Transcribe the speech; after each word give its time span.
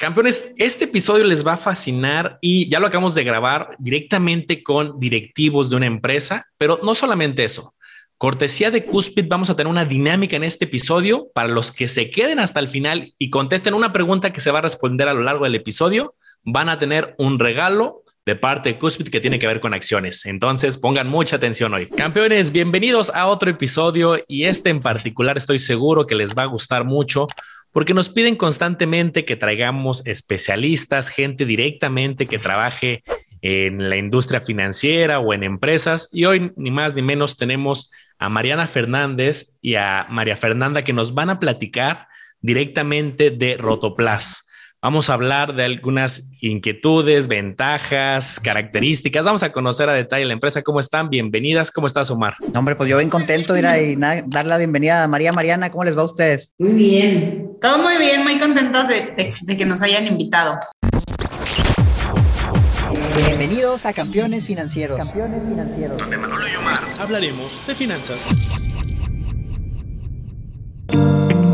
Campeones, 0.00 0.54
este 0.56 0.86
episodio 0.86 1.24
les 1.24 1.46
va 1.46 1.52
a 1.52 1.58
fascinar 1.58 2.38
y 2.40 2.70
ya 2.70 2.80
lo 2.80 2.86
acabamos 2.86 3.14
de 3.14 3.22
grabar 3.22 3.76
directamente 3.78 4.62
con 4.62 4.98
directivos 4.98 5.68
de 5.68 5.76
una 5.76 5.84
empresa, 5.84 6.46
pero 6.56 6.80
no 6.82 6.94
solamente 6.94 7.44
eso. 7.44 7.74
Cortesía 8.16 8.70
de 8.70 8.86
Cuspid, 8.86 9.26
vamos 9.28 9.50
a 9.50 9.56
tener 9.56 9.70
una 9.70 9.84
dinámica 9.84 10.36
en 10.36 10.44
este 10.44 10.64
episodio 10.64 11.28
para 11.34 11.50
los 11.50 11.70
que 11.70 11.86
se 11.86 12.10
queden 12.10 12.38
hasta 12.38 12.60
el 12.60 12.70
final 12.70 13.12
y 13.18 13.28
contesten 13.28 13.74
una 13.74 13.92
pregunta 13.92 14.32
que 14.32 14.40
se 14.40 14.50
va 14.50 14.60
a 14.60 14.62
responder 14.62 15.06
a 15.06 15.12
lo 15.12 15.20
largo 15.20 15.44
del 15.44 15.56
episodio. 15.56 16.14
Van 16.44 16.70
a 16.70 16.78
tener 16.78 17.14
un 17.18 17.38
regalo 17.38 18.02
de 18.24 18.36
parte 18.36 18.70
de 18.70 18.78
Cuspid 18.78 19.08
que 19.08 19.20
tiene 19.20 19.38
que 19.38 19.46
ver 19.46 19.60
con 19.60 19.74
acciones. 19.74 20.24
Entonces 20.24 20.78
pongan 20.78 21.08
mucha 21.08 21.36
atención 21.36 21.74
hoy. 21.74 21.86
Campeones, 21.88 22.52
bienvenidos 22.52 23.10
a 23.10 23.26
otro 23.26 23.50
episodio 23.50 24.16
y 24.26 24.44
este 24.44 24.70
en 24.70 24.80
particular 24.80 25.36
estoy 25.36 25.58
seguro 25.58 26.06
que 26.06 26.14
les 26.14 26.34
va 26.34 26.44
a 26.44 26.46
gustar 26.46 26.84
mucho 26.84 27.26
porque 27.72 27.94
nos 27.94 28.08
piden 28.08 28.36
constantemente 28.36 29.24
que 29.24 29.36
traigamos 29.36 30.06
especialistas, 30.06 31.08
gente 31.08 31.44
directamente 31.44 32.26
que 32.26 32.38
trabaje 32.38 33.02
en 33.42 33.88
la 33.88 33.96
industria 33.96 34.40
financiera 34.40 35.20
o 35.20 35.32
en 35.32 35.44
empresas. 35.44 36.08
Y 36.12 36.24
hoy, 36.24 36.52
ni 36.56 36.70
más 36.70 36.94
ni 36.94 37.02
menos, 37.02 37.36
tenemos 37.36 37.90
a 38.18 38.28
Mariana 38.28 38.66
Fernández 38.66 39.58
y 39.62 39.76
a 39.76 40.06
María 40.10 40.36
Fernanda 40.36 40.82
que 40.82 40.92
nos 40.92 41.14
van 41.14 41.30
a 41.30 41.40
platicar 41.40 42.08
directamente 42.40 43.30
de 43.30 43.56
Rotoplas. 43.56 44.46
Vamos 44.82 45.10
a 45.10 45.14
hablar 45.14 45.54
de 45.54 45.64
algunas 45.64 46.30
inquietudes, 46.40 47.28
ventajas, 47.28 48.40
características. 48.40 49.26
Vamos 49.26 49.42
a 49.42 49.52
conocer 49.52 49.90
a 49.90 49.92
detalle 49.92 50.24
la 50.24 50.32
empresa. 50.32 50.62
¿Cómo 50.62 50.80
están? 50.80 51.10
Bienvenidas. 51.10 51.70
¿Cómo 51.70 51.86
estás, 51.86 52.10
Omar? 52.10 52.34
hombre, 52.56 52.76
pues 52.76 52.88
yo 52.88 52.96
bien 52.96 53.10
contento 53.10 53.52
de 53.52 53.58
ir 53.58 53.66
a 53.66 53.78
y 53.78 53.96
dar 53.96 54.46
la 54.46 54.56
bienvenida 54.56 55.04
a 55.04 55.08
María 55.08 55.32
Mariana. 55.32 55.70
¿Cómo 55.70 55.84
les 55.84 55.98
va 55.98 56.00
a 56.00 56.06
ustedes? 56.06 56.54
Muy 56.58 56.72
bien. 56.72 57.50
Todo 57.60 57.76
muy 57.78 57.98
bien, 57.98 58.22
muy 58.22 58.38
contentos 58.38 58.88
de, 58.88 59.34
de 59.42 59.56
que 59.58 59.66
nos 59.66 59.82
hayan 59.82 60.06
invitado. 60.06 60.58
Bienvenidos 63.16 63.84
a 63.84 63.92
Campeones 63.92 64.46
Financieros. 64.46 64.96
Campeones 64.96 65.42
Financieros. 65.46 65.98
Donde 65.98 66.16
Manolo 66.16 66.48
y 66.48 66.56
Omar 66.56 66.80
hablaremos 66.98 67.66
de 67.66 67.74
finanzas. 67.74 68.30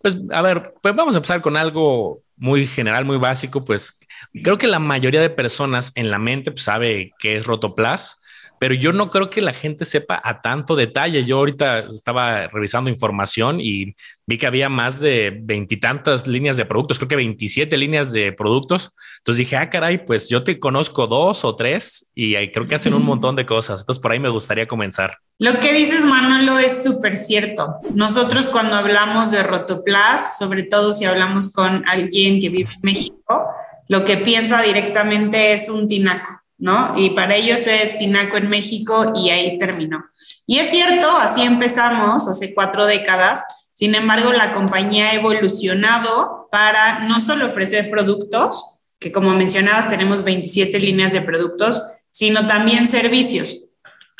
Pues 0.00 0.16
a 0.30 0.42
ver, 0.42 0.74
pues 0.80 0.94
vamos 0.94 1.14
a 1.14 1.18
empezar 1.18 1.40
con 1.40 1.56
algo 1.56 2.22
muy 2.36 2.66
general, 2.66 3.04
muy 3.04 3.16
básico, 3.16 3.64
pues 3.64 3.98
Creo 4.42 4.58
que 4.58 4.66
la 4.66 4.78
mayoría 4.78 5.20
de 5.20 5.30
personas 5.30 5.92
en 5.94 6.10
la 6.10 6.18
mente 6.18 6.50
pues, 6.50 6.64
sabe 6.64 7.12
qué 7.18 7.36
es 7.36 7.46
Rotoplas, 7.46 8.20
pero 8.60 8.74
yo 8.74 8.92
no 8.92 9.10
creo 9.10 9.30
que 9.30 9.40
la 9.40 9.52
gente 9.52 9.84
sepa 9.84 10.20
a 10.22 10.40
tanto 10.40 10.76
detalle. 10.76 11.24
Yo 11.24 11.38
ahorita 11.38 11.80
estaba 11.80 12.46
revisando 12.48 12.90
información 12.90 13.60
y 13.60 13.94
vi 14.26 14.38
que 14.38 14.46
había 14.46 14.68
más 14.68 15.00
de 15.00 15.38
veintitantas 15.42 16.26
líneas 16.26 16.56
de 16.56 16.66
productos, 16.66 16.98
creo 16.98 17.08
que 17.08 17.16
27 17.16 17.76
líneas 17.76 18.12
de 18.12 18.32
productos. 18.32 18.90
Entonces 19.18 19.38
dije, 19.38 19.56
ah, 19.56 19.70
caray, 19.70 20.04
pues 20.04 20.28
yo 20.28 20.44
te 20.44 20.58
conozco 20.58 21.06
dos 21.06 21.44
o 21.44 21.56
tres 21.56 22.10
y 22.14 22.34
creo 22.50 22.68
que 22.68 22.74
hacen 22.74 22.94
un 22.94 23.04
montón 23.04 23.36
de 23.36 23.46
cosas. 23.46 23.80
Entonces 23.80 24.02
por 24.02 24.12
ahí 24.12 24.20
me 24.20 24.28
gustaría 24.28 24.68
comenzar. 24.68 25.18
Lo 25.38 25.60
que 25.60 25.72
dices, 25.72 26.04
Manolo, 26.04 26.58
es 26.58 26.82
súper 26.82 27.16
cierto. 27.16 27.76
Nosotros 27.94 28.48
cuando 28.48 28.74
hablamos 28.74 29.30
de 29.30 29.42
Rotoplas, 29.42 30.38
sobre 30.38 30.64
todo 30.64 30.92
si 30.92 31.04
hablamos 31.04 31.52
con 31.52 31.88
alguien 31.88 32.40
que 32.40 32.48
vive 32.48 32.70
en 32.74 32.80
México, 32.82 33.46
lo 33.88 34.04
que 34.04 34.18
piensa 34.18 34.60
directamente 34.62 35.54
es 35.54 35.68
un 35.70 35.88
tinaco, 35.88 36.42
¿no? 36.58 36.92
Y 36.96 37.10
para 37.10 37.36
ellos 37.36 37.66
es 37.66 37.98
tinaco 37.98 38.36
en 38.36 38.48
México 38.48 39.12
y 39.16 39.30
ahí 39.30 39.56
terminó. 39.58 40.04
Y 40.46 40.58
es 40.58 40.70
cierto, 40.70 41.08
así 41.18 41.42
empezamos 41.42 42.28
hace 42.28 42.52
cuatro 42.54 42.84
décadas. 42.84 43.42
Sin 43.72 43.94
embargo, 43.94 44.32
la 44.32 44.54
compañía 44.54 45.10
ha 45.10 45.14
evolucionado 45.14 46.48
para 46.50 47.00
no 47.00 47.20
solo 47.20 47.46
ofrecer 47.46 47.90
productos, 47.90 48.80
que 48.98 49.12
como 49.12 49.30
mencionabas 49.34 49.88
tenemos 49.88 50.24
27 50.24 50.80
líneas 50.80 51.12
de 51.12 51.22
productos, 51.22 51.80
sino 52.10 52.46
también 52.48 52.88
servicios. 52.88 53.68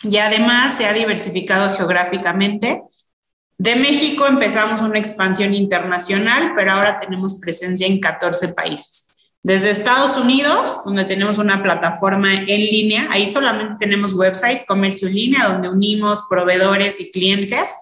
Y 0.04 0.18
además 0.18 0.76
se 0.76 0.86
ha 0.86 0.92
diversificado 0.92 1.74
geográficamente. 1.76 2.82
De 3.56 3.74
México 3.74 4.26
empezamos 4.28 4.80
una 4.82 5.00
expansión 5.00 5.52
internacional, 5.54 6.52
pero 6.54 6.72
ahora 6.72 6.98
tenemos 6.98 7.40
presencia 7.40 7.88
en 7.88 7.98
14 7.98 8.50
países. 8.50 9.07
Desde 9.48 9.70
Estados 9.70 10.18
Unidos, 10.18 10.82
donde 10.84 11.06
tenemos 11.06 11.38
una 11.38 11.62
plataforma 11.62 12.34
en 12.34 12.60
línea, 12.60 13.08
ahí 13.10 13.26
solamente 13.26 13.76
tenemos 13.80 14.12
website, 14.12 14.66
comercio 14.66 15.08
en 15.08 15.14
línea, 15.14 15.48
donde 15.48 15.70
unimos 15.70 16.24
proveedores 16.28 17.00
y 17.00 17.10
clientes, 17.10 17.74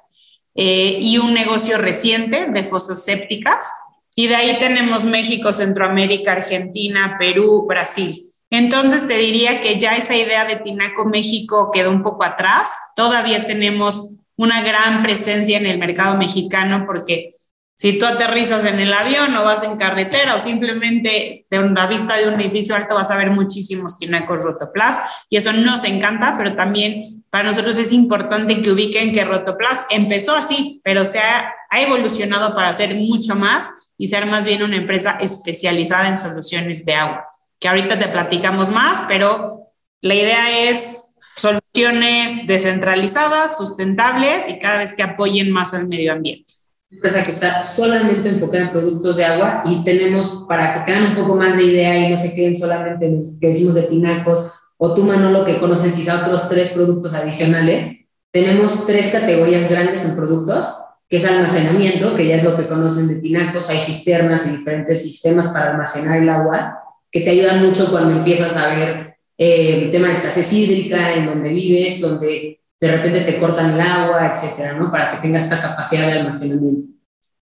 eh, 0.54 0.96
y 1.02 1.18
un 1.18 1.34
negocio 1.34 1.76
reciente 1.76 2.46
de 2.46 2.62
fosas 2.62 3.02
sépticas. 3.02 3.68
Y 4.14 4.28
de 4.28 4.36
ahí 4.36 4.56
tenemos 4.60 5.04
México, 5.06 5.52
Centroamérica, 5.52 6.30
Argentina, 6.30 7.16
Perú, 7.18 7.66
Brasil. 7.68 8.32
Entonces 8.48 9.04
te 9.08 9.18
diría 9.18 9.60
que 9.60 9.76
ya 9.80 9.96
esa 9.96 10.14
idea 10.14 10.44
de 10.44 10.54
Tinaco 10.54 11.04
México 11.04 11.72
quedó 11.72 11.90
un 11.90 12.04
poco 12.04 12.22
atrás. 12.22 12.76
Todavía 12.94 13.48
tenemos 13.48 14.14
una 14.36 14.62
gran 14.62 15.02
presencia 15.02 15.58
en 15.58 15.66
el 15.66 15.78
mercado 15.78 16.16
mexicano 16.16 16.84
porque 16.86 17.34
si 17.76 17.98
tú 17.98 18.06
aterrizas 18.06 18.64
en 18.64 18.80
el 18.80 18.92
avión 18.92 19.36
o 19.36 19.44
vas 19.44 19.62
en 19.62 19.76
carretera 19.76 20.34
o 20.34 20.40
simplemente 20.40 21.46
de 21.50 21.58
una 21.58 21.86
vista 21.86 22.16
de 22.16 22.26
un 22.26 22.40
edificio 22.40 22.74
alto 22.74 22.94
vas 22.94 23.10
a 23.10 23.16
ver 23.16 23.30
muchísimos 23.30 23.98
tinacos 23.98 24.42
Rotoplas 24.42 24.98
y 25.28 25.36
eso 25.36 25.52
nos 25.52 25.84
encanta, 25.84 26.34
pero 26.38 26.56
también 26.56 27.22
para 27.28 27.44
nosotros 27.44 27.76
es 27.76 27.92
importante 27.92 28.62
que 28.62 28.70
ubiquen 28.70 29.12
que 29.12 29.26
Rotoplas 29.26 29.84
empezó 29.90 30.34
así, 30.34 30.80
pero 30.84 31.04
se 31.04 31.18
ha, 31.18 31.52
ha 31.68 31.80
evolucionado 31.82 32.54
para 32.54 32.72
ser 32.72 32.94
mucho 32.94 33.36
más 33.36 33.68
y 33.98 34.06
ser 34.06 34.24
más 34.24 34.46
bien 34.46 34.62
una 34.62 34.76
empresa 34.76 35.18
especializada 35.20 36.08
en 36.08 36.16
soluciones 36.16 36.86
de 36.86 36.94
agua, 36.94 37.26
que 37.60 37.68
ahorita 37.68 37.98
te 37.98 38.08
platicamos 38.08 38.70
más, 38.70 39.04
pero 39.06 39.66
la 40.00 40.14
idea 40.14 40.70
es 40.70 41.18
soluciones 41.36 42.46
descentralizadas, 42.46 43.58
sustentables 43.58 44.48
y 44.48 44.58
cada 44.60 44.78
vez 44.78 44.94
que 44.94 45.02
apoyen 45.02 45.50
más 45.50 45.74
al 45.74 45.88
medio 45.88 46.14
ambiente 46.14 46.55
empresa 46.96 47.22
que 47.22 47.30
está 47.30 47.62
solamente 47.62 48.28
enfocada 48.28 48.64
en 48.64 48.70
productos 48.70 49.16
de 49.16 49.24
agua 49.24 49.62
y 49.66 49.84
tenemos, 49.84 50.46
para 50.48 50.74
que 50.74 50.92
tengan 50.92 51.10
un 51.10 51.14
poco 51.14 51.36
más 51.36 51.56
de 51.56 51.64
idea 51.64 51.98
y 51.98 52.10
no 52.10 52.16
se 52.16 52.34
queden 52.34 52.56
solamente 52.56 53.06
en 53.06 53.32
lo 53.34 53.38
que 53.38 53.48
decimos 53.48 53.74
de 53.74 53.82
tinacos, 53.82 54.50
o 54.78 54.94
tú, 54.94 55.04
Manolo, 55.04 55.44
que 55.44 55.58
conocen 55.58 55.94
quizá 55.94 56.22
otros 56.24 56.48
tres 56.48 56.70
productos 56.70 57.14
adicionales, 57.14 58.06
tenemos 58.30 58.86
tres 58.86 59.08
categorías 59.10 59.70
grandes 59.70 60.04
en 60.04 60.16
productos, 60.16 60.74
que 61.08 61.18
es 61.18 61.24
almacenamiento, 61.24 62.16
que 62.16 62.26
ya 62.26 62.36
es 62.36 62.44
lo 62.44 62.56
que 62.56 62.66
conocen 62.66 63.08
de 63.08 63.16
tinacos, 63.16 63.70
hay 63.70 63.78
cisternas 63.78 64.46
y 64.46 64.56
diferentes 64.56 65.02
sistemas 65.02 65.48
para 65.48 65.70
almacenar 65.70 66.18
el 66.18 66.28
agua, 66.28 66.78
que 67.10 67.20
te 67.20 67.30
ayudan 67.30 67.64
mucho 67.64 67.90
cuando 67.90 68.16
empiezas 68.16 68.56
a 68.56 68.74
ver 68.74 69.16
eh, 69.38 69.90
tema 69.92 70.08
de 70.08 70.14
escasez 70.14 70.52
hídrica, 70.52 71.14
en 71.14 71.26
donde 71.26 71.50
vives, 71.50 72.00
donde 72.00 72.55
de 72.80 72.88
repente 72.88 73.20
te 73.20 73.38
cortan 73.38 73.72
el 73.72 73.80
agua, 73.80 74.32
etcétera, 74.32 74.74
¿no? 74.74 74.90
Para 74.90 75.12
que 75.12 75.18
tengas 75.18 75.44
esta 75.44 75.62
capacidad 75.62 76.06
de 76.06 76.12
almacenamiento. 76.12 76.86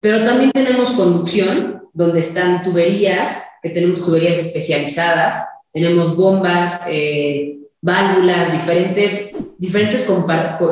Pero 0.01 0.25
también 0.25 0.53
tenemos 0.53 0.93
conducción, 0.93 1.83
donde 1.93 2.21
están 2.21 2.63
tuberías, 2.63 3.45
que 3.63 3.71
tenemos 3.71 4.05
tuberías 4.05 4.39
especializadas, 4.39 5.45
tenemos 5.73 6.17
bombas, 6.17 6.83
eh, 6.89 7.59
válvulas, 7.81 8.53
diferentes, 8.53 9.37
diferentes, 9.59 10.09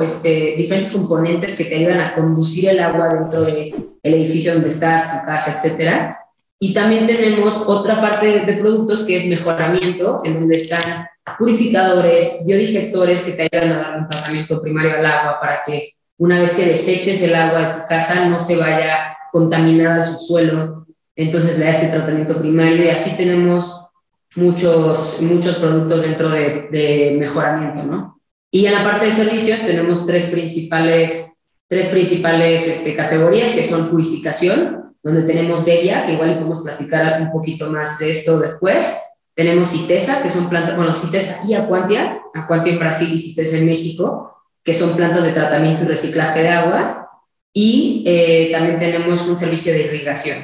este, 0.02 0.54
diferentes 0.56 0.92
componentes 0.92 1.56
que 1.56 1.64
te 1.64 1.76
ayudan 1.76 2.00
a 2.00 2.14
conducir 2.14 2.68
el 2.70 2.80
agua 2.80 3.08
dentro 3.08 3.42
del 3.42 3.74
edificio 4.02 4.54
donde 4.54 4.70
estás, 4.70 5.20
tu 5.20 5.26
casa, 5.26 5.56
etcétera. 5.56 6.16
Y 6.58 6.72
también 6.72 7.06
tenemos 7.06 7.56
otra 7.66 8.00
parte 8.00 8.26
de, 8.26 8.40
de 8.46 8.52
productos 8.54 9.04
que 9.04 9.16
es 9.16 9.26
mejoramiento, 9.26 10.18
en 10.24 10.40
donde 10.40 10.56
están 10.56 11.06
purificadores, 11.38 12.44
biodigestores 12.46 13.22
que 13.22 13.32
te 13.32 13.48
ayudan 13.50 13.72
a 13.72 13.82
dar 13.82 13.98
un 13.98 14.06
tratamiento 14.06 14.62
primario 14.62 14.94
al 14.94 15.06
agua 15.06 15.40
para 15.40 15.60
que 15.66 15.92
una 16.18 16.40
vez 16.40 16.54
que 16.54 16.66
deseches 16.66 17.20
el 17.22 17.34
agua 17.34 17.60
de 17.60 17.74
tu 17.74 17.88
casa 17.88 18.28
no 18.28 18.40
se 18.40 18.56
vaya 18.56 19.16
contaminada 19.32 19.96
al 19.96 20.04
subsuelo, 20.04 20.86
entonces 21.14 21.58
le 21.58 21.64
da 21.66 21.70
este 21.72 21.88
tratamiento 21.88 22.38
primario 22.38 22.84
y 22.84 22.88
así 22.88 23.16
tenemos 23.16 23.82
muchos, 24.34 25.20
muchos 25.22 25.56
productos 25.56 26.02
dentro 26.02 26.30
de, 26.30 26.68
de 26.70 27.16
mejoramiento, 27.18 27.82
¿no? 27.84 28.20
Y 28.50 28.66
en 28.66 28.72
la 28.72 28.84
parte 28.84 29.06
de 29.06 29.12
servicios 29.12 29.60
tenemos 29.60 30.06
tres 30.06 30.28
principales, 30.28 31.42
tres 31.68 31.88
principales 31.88 32.66
este, 32.66 32.94
categorías 32.94 33.50
que 33.50 33.64
son 33.64 33.90
purificación, 33.90 34.94
donde 35.02 35.22
tenemos 35.22 35.64
Bevia, 35.64 36.04
que 36.04 36.12
igual 36.12 36.34
podemos 36.34 36.62
platicar 36.62 37.20
un 37.20 37.32
poquito 37.32 37.70
más 37.70 37.98
de 37.98 38.10
esto 38.10 38.38
después, 38.38 38.98
tenemos 39.36 39.68
Citesa, 39.68 40.22
que 40.22 40.30
son 40.30 40.48
plantas, 40.48 40.76
bueno, 40.76 40.94
Citesa 40.94 41.42
y 41.46 41.52
Aquantia, 41.52 42.22
Aquantia 42.34 42.72
en 42.72 42.78
Brasil 42.78 43.12
y 43.12 43.18
Citesa 43.18 43.58
en 43.58 43.66
México, 43.66 44.34
que 44.64 44.72
son 44.72 44.96
plantas 44.96 45.24
de 45.24 45.32
tratamiento 45.32 45.84
y 45.84 45.86
reciclaje 45.86 46.40
de 46.40 46.48
agua, 46.48 47.10
y 47.52 48.02
eh, 48.06 48.48
también 48.50 48.78
tenemos 48.78 49.28
un 49.28 49.36
servicio 49.36 49.74
de 49.74 49.84
irrigación. 49.84 50.38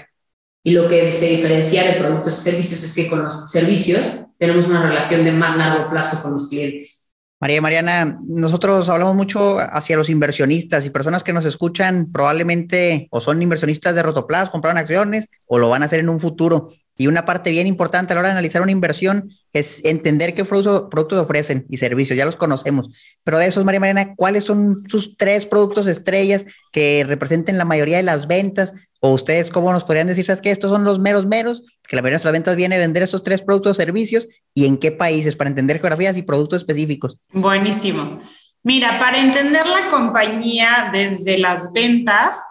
Y 0.63 0.73
lo 0.73 0.89
que 0.89 1.11
se 1.11 1.27
diferencia 1.27 1.85
de 1.85 1.95
productos 1.95 2.39
y 2.39 2.51
servicios 2.51 2.83
es 2.85 2.95
que 2.95 3.09
con 3.09 3.25
los 3.25 3.51
servicios 3.51 4.07
tenemos 4.39 4.69
una 4.69 4.83
relación 4.83 5.25
de 5.25 5.33
más 5.33 5.57
largo 5.57 5.91
plazo 5.91 6.23
con 6.23 6.35
los 6.35 6.49
clientes. 6.51 7.15
María 7.41 7.61
Mariana, 7.61 8.21
nosotros 8.25 8.89
hablamos 8.89 9.17
mucho 9.17 9.59
hacia 9.59 9.97
los 9.97 10.09
inversionistas 10.11 10.87
y 10.87 10.91
personas 10.91 11.25
que 11.25 11.33
nos 11.33 11.45
escuchan 11.45 12.13
probablemente 12.13 13.09
o 13.11 13.21
son 13.21 13.43
inversionistas 13.43 13.97
de 13.97 14.03
Rotoplas, 14.03 14.51
compraron 14.51 14.79
acciones 14.79 15.29
o 15.47 15.59
lo 15.59 15.71
van 15.71 15.83
a 15.83 15.87
hacer 15.87 16.01
en 16.01 16.09
un 16.09 16.21
futuro. 16.21 16.69
Y 16.97 17.07
una 17.07 17.25
parte 17.25 17.51
bien 17.51 17.67
importante 17.67 18.13
a 18.13 18.15
la 18.15 18.21
hora 18.21 18.29
de 18.29 18.33
analizar 18.33 18.63
una 18.63 18.71
inversión 18.71 19.31
es 19.53 19.85
entender 19.85 20.35
qué 20.35 20.45
productos, 20.45 21.19
ofrecen 21.19 21.67
y 21.69 21.79
servicios, 21.79 22.17
ya 22.17 22.25
los 22.25 22.37
conocemos. 22.37 22.89
Pero 23.25 23.39
de 23.39 23.47
esos, 23.47 23.65
María 23.65 23.81
Mariana, 23.81 24.15
¿cuáles 24.15 24.45
son 24.45 24.83
sus 24.89 25.17
tres 25.17 25.47
productos 25.47 25.87
estrellas 25.87 26.47
que 26.71 27.05
representen 27.07 27.59
la 27.59 27.65
mayoría 27.65 27.97
de 27.97 28.03
las 28.03 28.27
ventas? 28.27 28.75
O 29.01 29.13
ustedes, 29.13 29.51
¿cómo 29.51 29.73
nos 29.73 29.85
podrían 29.85 30.07
decir, 30.07 30.25
sabes 30.25 30.43
que 30.43 30.51
estos 30.51 30.71
son 30.71 30.85
los 30.85 30.99
meros 30.99 31.27
meros? 31.27 31.63
Que 31.89 31.97
la 31.97 32.03
mayoría 32.03 32.13
de 32.13 32.17
nuestras 32.17 32.33
ventas 32.33 32.57
viene 32.57 32.77
a 32.77 32.79
vender 32.79 33.03
estos 33.03 33.23
tres 33.23 33.43
productos 33.43 33.73
o 33.73 33.75
servicios 33.75 34.29
y 34.55 34.67
en 34.67 34.79
qué 34.79 34.93
países 34.93 35.35
para 35.35 35.51
entender 35.51 35.79
geografías 35.79 36.17
y 36.17 36.23
productos 36.23 36.61
específicos. 36.61 37.19
Buenísimo. 37.33 38.21
Mira, 38.63 38.99
para 38.99 39.19
entender 39.19 39.67
la 39.67 39.91
compañía 39.91 40.91
desde 40.93 41.37
las 41.39 41.73
ventas, 41.73 42.43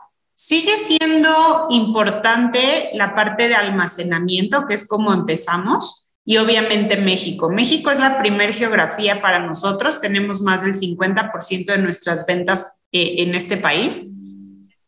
sigue 0.44 0.76
siendo 0.80 1.68
importante 1.70 2.90
la 2.96 3.14
parte 3.14 3.48
de 3.48 3.54
almacenamiento, 3.54 4.66
que 4.66 4.74
es 4.74 4.88
como 4.88 5.14
empezamos 5.14 6.08
y 6.26 6.38
obviamente 6.38 6.98
México. 6.98 7.52
México 7.52 7.92
es 7.92 8.00
la 8.00 8.18
primer 8.18 8.52
geografía 8.52 9.22
para 9.22 9.46
nosotros, 9.46 10.02
tenemos 10.02 10.42
más 10.42 10.64
del 10.64 10.74
50% 10.74 11.66
de 11.68 11.78
nuestras 11.78 12.26
ventas 12.26 12.80
eh, 12.92 13.18
en 13.20 13.36
este 13.36 13.58
país. 13.58 14.02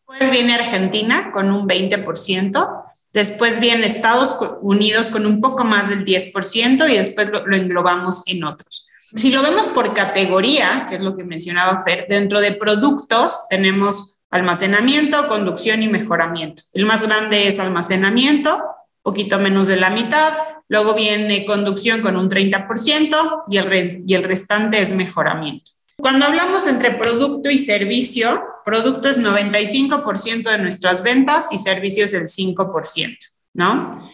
Después 0.08 0.32
viene 0.32 0.54
Argentina 0.54 1.30
con 1.30 1.52
un 1.52 1.68
20%, 1.68 2.84
después 3.12 3.60
viene 3.60 3.86
Estados 3.86 4.36
Unidos 4.60 5.08
con 5.08 5.24
un 5.24 5.40
poco 5.40 5.62
más 5.62 5.88
del 5.88 6.04
10% 6.04 6.90
y 6.90 6.96
después 6.96 7.30
lo, 7.30 7.46
lo 7.46 7.56
englobamos 7.56 8.24
en 8.26 8.42
otros. 8.42 8.88
Si 9.14 9.30
lo 9.30 9.40
vemos 9.40 9.68
por 9.68 9.94
categoría, 9.94 10.84
que 10.88 10.96
es 10.96 11.00
lo 11.00 11.16
que 11.16 11.22
mencionaba 11.22 11.80
Fer, 11.84 12.06
dentro 12.08 12.40
de 12.40 12.50
productos 12.50 13.46
tenemos 13.48 14.14
almacenamiento, 14.34 15.28
conducción 15.28 15.82
y 15.82 15.88
mejoramiento. 15.88 16.62
El 16.72 16.86
más 16.86 17.02
grande 17.02 17.48
es 17.48 17.58
almacenamiento, 17.58 18.62
poquito 19.02 19.38
menos 19.38 19.68
de 19.68 19.76
la 19.76 19.90
mitad, 19.90 20.34
Luego 20.68 20.94
viene 20.94 21.44
conducción 21.44 22.00
con 22.00 22.16
un 22.16 22.28
30% 22.28 23.44
y 23.50 23.58
el, 23.58 24.22
restante 24.24 24.80
es 24.80 24.94
mejoramiento. 24.94 25.72
Cuando 25.98 26.26
hablamos 26.26 26.66
entre 26.66 26.92
producto 26.92 27.50
y 27.50 27.58
servicio, 27.58 28.42
producto 28.64 29.08
es 29.08 29.20
95% 29.20 30.50
de 30.50 30.58
nuestras 30.58 31.02
ventas 31.02 31.48
y 31.50 31.58
servicio 31.58 32.06
es 32.06 32.14
el 32.14 32.24
5%, 32.24 33.16
¿no? 33.52 34.10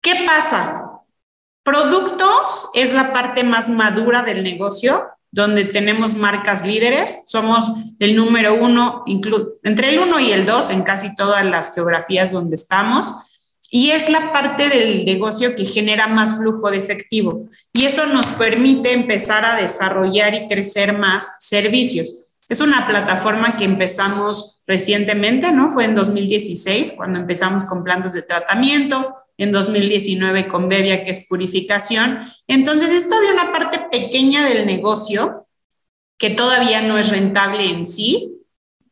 ¿Qué 0.00 0.24
pasa? 0.26 1.02
Productos 1.62 2.70
es 2.74 2.94
la 2.94 3.12
parte 3.12 3.44
más 3.44 3.68
madura 3.68 4.22
del 4.22 4.42
negocio, 4.42 5.06
donde 5.32 5.64
tenemos 5.64 6.14
marcas 6.14 6.66
líderes. 6.66 7.22
Somos 7.26 7.72
el 7.98 8.16
número 8.16 8.54
uno, 8.54 9.04
entre 9.62 9.88
el 9.88 9.98
uno 9.98 10.18
y 10.20 10.32
el 10.32 10.46
dos 10.46 10.70
en 10.70 10.82
casi 10.82 11.14
todas 11.14 11.44
las 11.44 11.74
geografías 11.74 12.32
donde 12.32 12.56
estamos 12.56 13.14
y 13.70 13.90
es 13.90 14.10
la 14.10 14.32
parte 14.32 14.68
del 14.68 15.04
negocio 15.04 15.54
que 15.54 15.64
genera 15.64 16.08
más 16.08 16.36
flujo 16.36 16.70
de 16.70 16.78
efectivo. 16.78 17.48
Y 17.72 17.84
eso 17.84 18.06
nos 18.06 18.26
permite 18.26 18.92
empezar 18.92 19.44
a 19.44 19.54
desarrollar 19.56 20.34
y 20.34 20.48
crecer 20.48 20.98
más 20.98 21.36
servicios. 21.38 22.34
Es 22.48 22.60
una 22.60 22.88
plataforma 22.88 23.54
que 23.54 23.64
empezamos 23.64 24.60
recientemente, 24.66 25.52
¿no? 25.52 25.70
Fue 25.70 25.84
en 25.84 25.94
2016 25.94 26.94
cuando 26.96 27.20
empezamos 27.20 27.64
con 27.64 27.84
plantas 27.84 28.12
de 28.12 28.22
tratamiento, 28.22 29.14
en 29.40 29.52
2019 29.52 30.48
con 30.48 30.68
Bevia, 30.68 31.02
que 31.02 31.10
es 31.10 31.26
purificación. 31.26 32.20
Entonces, 32.46 32.90
es 32.90 33.08
todavía 33.08 33.32
una 33.32 33.52
parte 33.52 33.80
pequeña 33.90 34.44
del 34.44 34.66
negocio 34.66 35.46
que 36.18 36.28
todavía 36.28 36.82
no 36.82 36.98
es 36.98 37.08
rentable 37.08 37.64
en 37.64 37.86
sí, 37.86 38.34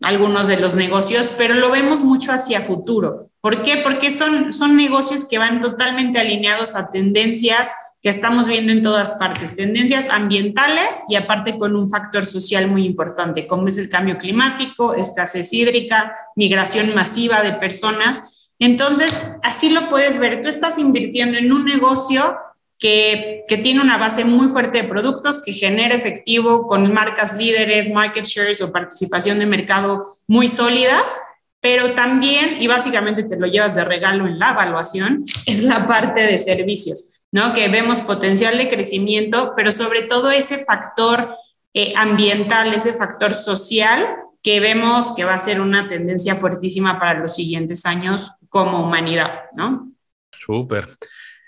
algunos 0.00 0.48
de 0.48 0.56
los 0.56 0.74
negocios, 0.74 1.30
pero 1.36 1.54
lo 1.54 1.70
vemos 1.70 2.00
mucho 2.00 2.32
hacia 2.32 2.62
futuro. 2.62 3.28
¿Por 3.42 3.62
qué? 3.62 3.76
Porque 3.76 4.10
son, 4.10 4.54
son 4.54 4.74
negocios 4.74 5.26
que 5.26 5.36
van 5.36 5.60
totalmente 5.60 6.18
alineados 6.18 6.74
a 6.76 6.90
tendencias 6.90 7.70
que 8.00 8.08
estamos 8.08 8.48
viendo 8.48 8.72
en 8.72 8.80
todas 8.80 9.14
partes, 9.14 9.56
tendencias 9.56 10.08
ambientales 10.08 11.02
y 11.08 11.16
aparte 11.16 11.58
con 11.58 11.76
un 11.76 11.90
factor 11.90 12.24
social 12.24 12.70
muy 12.70 12.86
importante, 12.86 13.46
como 13.46 13.68
es 13.68 13.76
el 13.76 13.90
cambio 13.90 14.16
climático, 14.16 14.94
escasez 14.94 15.52
hídrica, 15.52 16.16
migración 16.36 16.94
masiva 16.94 17.42
de 17.42 17.52
personas. 17.52 18.27
Entonces, 18.58 19.12
así 19.42 19.70
lo 19.70 19.88
puedes 19.88 20.18
ver, 20.18 20.42
tú 20.42 20.48
estás 20.48 20.78
invirtiendo 20.78 21.38
en 21.38 21.52
un 21.52 21.64
negocio 21.64 22.36
que, 22.78 23.44
tiene 23.62 23.80
una 23.80 23.98
base 23.98 24.24
muy 24.24 24.48
fuerte 24.48 24.82
de 24.82 24.88
productos, 24.88 25.42
que 25.44 25.52
genera 25.52 25.94
efectivo 25.94 26.66
con 26.66 26.92
marcas 26.92 27.36
líderes, 27.36 27.90
market 27.90 28.24
shares 28.24 28.62
o 28.62 28.72
participación 28.72 29.38
de 29.38 29.46
mercado 29.46 30.08
muy 30.26 30.48
sólidas, 30.48 31.20
pero 31.60 31.92
también, 31.94 32.60
y 32.60 32.68
básicamente 32.68 33.24
te 33.24 33.36
lo 33.36 33.46
llevas 33.46 33.74
de 33.74 33.84
regalo 33.84 34.26
en 34.26 34.38
la 34.38 34.50
evaluación, 34.50 35.24
es 35.46 35.62
la 35.64 35.86
parte 35.86 36.20
de 36.20 36.38
servicios, 36.38 37.20
¿no? 37.32 37.52
Que 37.52 37.68
vemos 37.68 38.00
potencial 38.00 38.56
de 38.58 38.68
crecimiento, 38.68 39.54
pero 39.56 39.72
sobre 39.72 40.02
todo 40.02 40.30
ese 40.30 40.64
factor 40.64 41.34
eh, 41.74 41.92
ambiental, 41.96 42.72
ese 42.72 42.92
factor 42.92 43.34
social 43.34 44.06
que 44.42 44.60
vemos 44.60 45.12
que 45.16 45.24
va 45.24 45.34
a 45.34 45.38
ser 45.38 45.60
una 45.60 45.88
tendencia 45.88 46.36
fuertísima 46.36 46.98
para 46.98 47.14
los 47.14 47.34
siguientes 47.34 47.84
años 47.84 48.37
como 48.48 48.82
humanidad, 48.84 49.44
¿no? 49.56 49.92
Súper. 50.30 50.96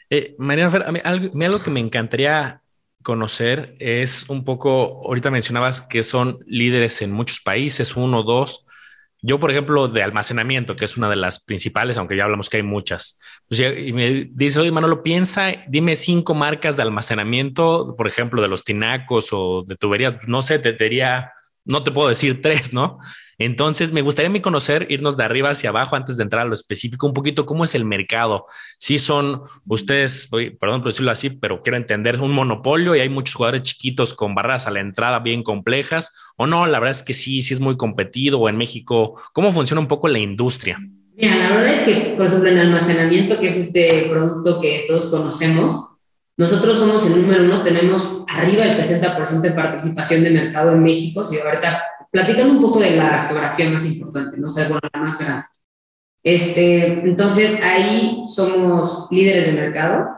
Eh, 0.09 0.35
Mariana 0.39 0.71
Fer, 0.71 0.83
a 0.83 0.93
mí 0.93 1.01
algo, 1.05 1.63
que 1.63 1.71
me 1.71 1.81
encantaría 1.81 2.63
conocer 3.03 3.75
es 3.79 4.29
un 4.29 4.45
poco, 4.45 5.01
ahorita 5.07 5.31
mencionabas 5.31 5.81
que 5.81 6.03
son 6.03 6.41
líderes 6.47 7.01
en 7.01 7.13
muchos 7.13 7.41
países, 7.41 7.97
uno 7.97 8.23
dos. 8.23 8.67
Yo, 9.23 9.39
por 9.39 9.51
ejemplo, 9.51 9.87
de 9.89 10.03
almacenamiento, 10.03 10.77
que 10.77 10.87
es 10.87 10.97
una 10.97 11.09
de 11.09 11.17
las 11.17 11.45
principales, 11.45 11.99
aunque 11.99 12.17
ya 12.17 12.25
hablamos 12.25 12.49
que 12.49 12.57
hay 12.57 12.63
muchas. 12.63 13.21
Pues 13.49 13.61
y 13.61 13.93
me 13.93 14.31
dice, 14.33 14.61
oye, 14.61 14.73
Manolo, 14.73 15.03
piensa, 15.03 15.53
dime 15.69 15.95
cinco 15.95 16.35
marcas 16.35 16.77
de 16.77 16.83
almacenamiento, 16.83 17.95
por 17.97 18.09
ejemplo, 18.09 18.41
de 18.41 18.49
los 18.49 18.65
tinacos 18.65 19.29
o 19.33 19.63
de 19.67 19.77
tuberías. 19.77 20.15
No 20.27 20.41
sé, 20.41 20.59
te 20.59 20.73
diría, 20.73 21.33
no 21.65 21.83
te 21.83 21.91
puedo 21.91 22.09
decir 22.09 22.41
tres, 22.43 22.73
¿no? 22.73 22.99
Entonces, 23.41 23.91
me 23.91 24.03
gustaría 24.03 24.29
mi 24.29 24.41
conocer, 24.41 24.87
irnos 24.91 25.17
de 25.17 25.25
arriba 25.25 25.49
hacia 25.49 25.71
abajo 25.71 25.97
antes 25.97 26.19
de 26.19 26.25
entrar 26.25 26.43
a 26.43 26.45
lo 26.45 26.53
específico, 26.53 27.07
un 27.07 27.15
poquito 27.15 27.47
cómo 27.47 27.65
es 27.65 27.75
el 27.75 27.87
mercado. 27.87 28.45
Si 28.79 28.99
son 28.99 29.41
ustedes, 29.67 30.29
perdón 30.61 30.83
por 30.83 30.93
decirlo 30.93 31.11
así, 31.11 31.31
pero 31.31 31.63
quiero 31.63 31.79
entender, 31.79 32.21
un 32.21 32.33
monopolio 32.33 32.95
y 32.95 33.01
hay 33.01 33.09
muchos 33.09 33.35
jugadores 33.35 33.63
chiquitos 33.63 34.13
con 34.13 34.35
barras 34.35 34.67
a 34.67 34.71
la 34.71 34.81
entrada 34.81 35.21
bien 35.21 35.43
complejas, 35.43 36.13
o 36.37 36.47
no, 36.47 36.67
la 36.67 36.79
verdad 36.81 36.99
es 36.99 37.03
que 37.03 37.15
sí, 37.15 37.41
sí 37.41 37.55
es 37.55 37.61
muy 37.61 37.79
competido, 37.79 38.39
o 38.41 38.49
en 38.51 38.59
México, 38.59 39.19
¿cómo 39.33 39.53
funciona 39.53 39.81
un 39.81 39.89
poco 39.89 40.07
la 40.09 40.19
industria? 40.19 40.79
Mira, 41.17 41.37
la 41.37 41.49
verdad 41.49 41.69
es 41.69 41.81
que, 41.81 42.15
por 42.19 42.27
ejemplo, 42.27 42.51
en 42.51 42.59
almacenamiento, 42.59 43.41
que 43.41 43.49
es 43.49 43.57
este 43.57 44.09
producto 44.11 44.61
que 44.61 44.85
todos 44.87 45.07
conocemos, 45.07 45.97
nosotros 46.37 46.77
somos 46.77 47.07
el 47.07 47.23
número 47.23 47.45
uno, 47.45 47.63
tenemos 47.63 48.23
arriba 48.29 48.65
el 48.65 48.73
60% 48.73 49.41
de 49.41 49.51
participación 49.53 50.25
de 50.25 50.31
mercado 50.31 50.73
en 50.73 50.83
México. 50.83 51.25
Si 51.25 51.39
ahorita 51.39 51.83
platicando 52.11 52.55
un 52.55 52.61
poco 52.61 52.81
de 52.81 52.97
la 52.97 53.25
geografía 53.25 53.71
más 53.71 53.87
importante, 53.87 54.37
no 54.37 54.49
sé, 54.49 54.65
bueno, 54.65 54.81
la 54.93 55.01
más 55.01 55.19
grande. 55.19 55.47
Este, 56.23 56.87
entonces, 56.87 57.61
ahí 57.63 58.25
somos 58.29 59.09
líderes 59.11 59.47
de 59.47 59.61
mercado. 59.61 60.09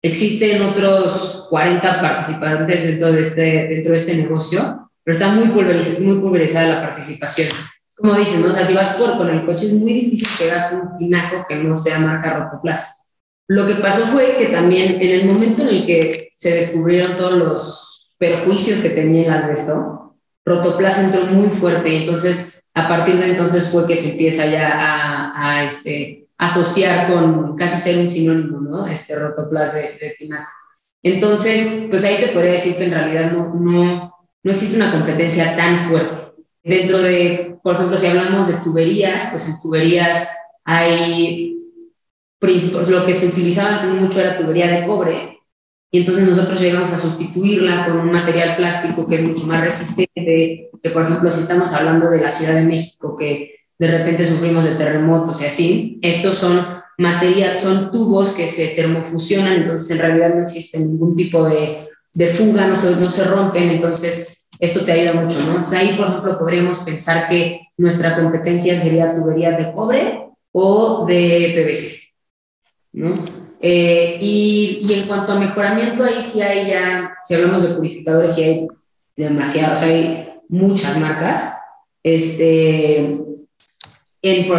Existen 0.00 0.60
otros 0.62 1.46
40 1.50 2.00
participantes 2.00 2.88
dentro 2.88 3.12
de 3.12 3.20
este, 3.20 3.68
dentro 3.68 3.92
de 3.92 3.98
este 3.98 4.16
negocio, 4.16 4.90
pero 5.04 5.16
está 5.16 5.28
muy 5.28 5.48
pulverizada, 5.48 6.00
muy 6.00 6.18
pulverizada 6.18 6.68
la 6.68 6.80
participación. 6.80 7.48
Como 7.96 8.14
dicen, 8.14 8.42
¿no? 8.42 8.48
o 8.48 8.52
sea, 8.52 8.66
si 8.66 8.74
vas 8.74 8.96
por 8.96 9.16
con 9.16 9.30
el 9.30 9.44
coche, 9.44 9.66
es 9.66 9.74
muy 9.74 9.92
difícil 9.92 10.28
que 10.36 10.50
hagas 10.50 10.72
un 10.72 10.96
tinaco 10.96 11.44
que 11.48 11.56
no 11.56 11.76
sea 11.76 12.00
marca 12.00 12.36
Rotoplas. 12.36 13.10
Lo 13.46 13.66
que 13.66 13.74
pasó 13.74 14.06
fue 14.06 14.36
que 14.38 14.46
también 14.46 15.00
en 15.00 15.10
el 15.10 15.26
momento 15.26 15.62
en 15.62 15.68
el 15.68 15.86
que 15.86 16.28
se 16.32 16.54
descubrieron 16.54 17.16
todos 17.16 17.34
los 17.34 18.16
perjuicios 18.18 18.80
que 18.80 18.90
tenía 18.90 19.24
el 19.24 19.30
asbesto, 19.30 20.01
Rotoplas 20.44 20.98
entró 20.98 21.26
muy 21.26 21.50
fuerte, 21.50 21.96
entonces 21.96 22.64
a 22.74 22.88
partir 22.88 23.16
de 23.16 23.30
entonces 23.30 23.68
fue 23.68 23.86
que 23.86 23.96
se 23.96 24.12
empieza 24.12 24.46
ya 24.46 25.32
a, 25.34 25.64
este, 25.64 26.26
asociar 26.38 27.12
con 27.12 27.54
casi 27.56 27.80
ser 27.80 27.98
un 27.98 28.08
sinónimo, 28.08 28.60
¿no? 28.60 28.86
Este 28.86 29.18
Rotoplas 29.18 29.74
de, 29.74 29.82
de 29.82 30.14
Tinaco. 30.18 30.50
Entonces, 31.02 31.86
pues 31.90 32.04
ahí 32.04 32.16
te 32.16 32.28
podría 32.28 32.52
decir 32.52 32.76
que 32.76 32.84
en 32.84 32.92
realidad 32.92 33.32
no, 33.32 33.54
no, 33.54 34.14
no 34.42 34.52
existe 34.52 34.76
una 34.76 34.92
competencia 34.92 35.56
tan 35.56 35.78
fuerte. 35.80 36.32
Dentro 36.62 36.98
de, 36.98 37.58
por 37.62 37.74
ejemplo, 37.74 37.98
si 37.98 38.06
hablamos 38.06 38.48
de 38.48 38.54
tuberías, 38.54 39.28
pues 39.30 39.48
en 39.48 39.60
tuberías 39.60 40.28
hay, 40.64 41.58
lo 42.40 43.06
que 43.06 43.14
se 43.14 43.26
utilizaba 43.26 43.80
antes 43.80 44.00
mucho 44.00 44.20
era 44.20 44.38
tubería 44.38 44.68
de 44.68 44.86
cobre, 44.86 45.40
y 45.94 45.98
entonces 45.98 46.26
nosotros 46.26 46.58
llegamos 46.58 46.90
a 46.90 46.98
sustituirla 46.98 47.84
con 47.84 47.98
un 47.98 48.10
material 48.10 48.56
plástico 48.56 49.06
que 49.06 49.16
es 49.16 49.22
mucho 49.28 49.46
más 49.46 49.60
resistente, 49.60 50.70
que 50.82 50.90
por 50.90 51.02
ejemplo 51.02 51.30
si 51.30 51.42
estamos 51.42 51.70
hablando 51.74 52.08
de 52.08 52.22
la 52.22 52.30
Ciudad 52.30 52.54
de 52.54 52.62
México, 52.62 53.14
que 53.14 53.56
de 53.78 53.86
repente 53.86 54.24
sufrimos 54.24 54.64
de 54.64 54.74
terremotos 54.76 55.42
y 55.42 55.44
así, 55.44 55.98
estos 56.00 56.36
son 56.36 56.66
material, 56.96 57.58
son 57.58 57.90
tubos 57.90 58.30
que 58.30 58.48
se 58.48 58.68
termofusionan, 58.68 59.52
entonces 59.52 59.90
en 59.90 59.98
realidad 59.98 60.34
no 60.34 60.42
existe 60.44 60.78
ningún 60.78 61.14
tipo 61.14 61.44
de, 61.44 61.86
de 62.14 62.26
fuga, 62.28 62.66
no 62.66 62.74
se, 62.74 62.96
no 62.96 63.10
se 63.10 63.24
rompen, 63.24 63.68
entonces 63.68 64.38
esto 64.60 64.86
te 64.86 64.92
ayuda 64.92 65.12
mucho, 65.12 65.40
¿no? 65.40 65.56
Entonces 65.56 65.78
ahí, 65.78 65.96
por 65.98 66.08
ejemplo, 66.08 66.38
podríamos 66.38 66.78
pensar 66.78 67.28
que 67.28 67.60
nuestra 67.76 68.16
competencia 68.16 68.80
sería 68.80 69.12
tuberías 69.12 69.58
de 69.58 69.72
cobre 69.72 70.28
o 70.52 71.04
de 71.04 71.52
PVC, 71.54 72.14
¿no? 72.92 73.41
Eh, 73.64 74.18
y, 74.20 74.80
y, 74.82 74.92
en 74.92 75.06
cuanto 75.06 75.32
a 75.32 75.38
mejoramiento, 75.38 76.02
ahí 76.02 76.20
sí 76.20 76.42
hay 76.42 76.68
ya, 76.68 77.14
si 77.24 77.34
hablamos 77.34 77.62
de 77.62 77.76
purificadores, 77.76 78.34
sí 78.34 78.42
hay 78.42 78.68
demasiados, 79.16 79.82
hay 79.82 80.28
muchas 80.48 80.98
marcas. 80.98 81.54
Este, 82.02 83.20
en, 84.22 84.52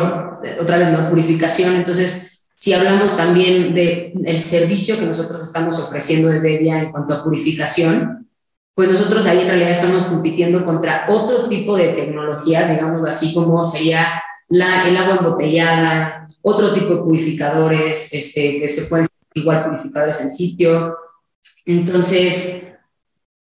otra 0.60 0.78
vez, 0.78 0.90
¿no? 0.90 1.10
Purificación. 1.10 1.76
Entonces, 1.76 2.44
si 2.56 2.74
hablamos 2.74 3.18
también 3.18 3.74
del 3.74 4.14
el 4.26 4.40
servicio 4.40 4.98
que 4.98 5.06
nosotros 5.06 5.44
estamos 5.44 5.78
ofreciendo 5.80 6.30
de 6.30 6.40
Bebia 6.40 6.80
en 6.80 6.92
cuanto 6.92 7.14
a 7.14 7.24
purificación, 7.24 8.30
pues 8.74 8.90
nosotros 8.90 9.26
ahí 9.26 9.40
en 9.40 9.48
realidad 9.48 9.72
estamos 9.72 10.04
compitiendo 10.04 10.64
contra 10.66 11.06
otro 11.10 11.44
tipo 11.44 11.76
de 11.76 11.90
tecnologías, 11.90 12.70
digamos 12.70 13.08
así 13.08 13.34
como 13.34 13.64
sería 13.66 14.24
la, 14.50 14.88
el 14.88 14.98
agua 14.98 15.18
embotellada, 15.18 16.28
otro 16.42 16.74
tipo 16.74 16.96
de 16.96 17.02
purificadores, 17.02 18.14
este, 18.14 18.60
que 18.60 18.70
se 18.70 18.84
pueden 18.84 19.08
igual 19.34 19.66
purificadores 19.66 20.22
en 20.22 20.32
sitio. 20.32 20.98
Entonces, 21.66 22.68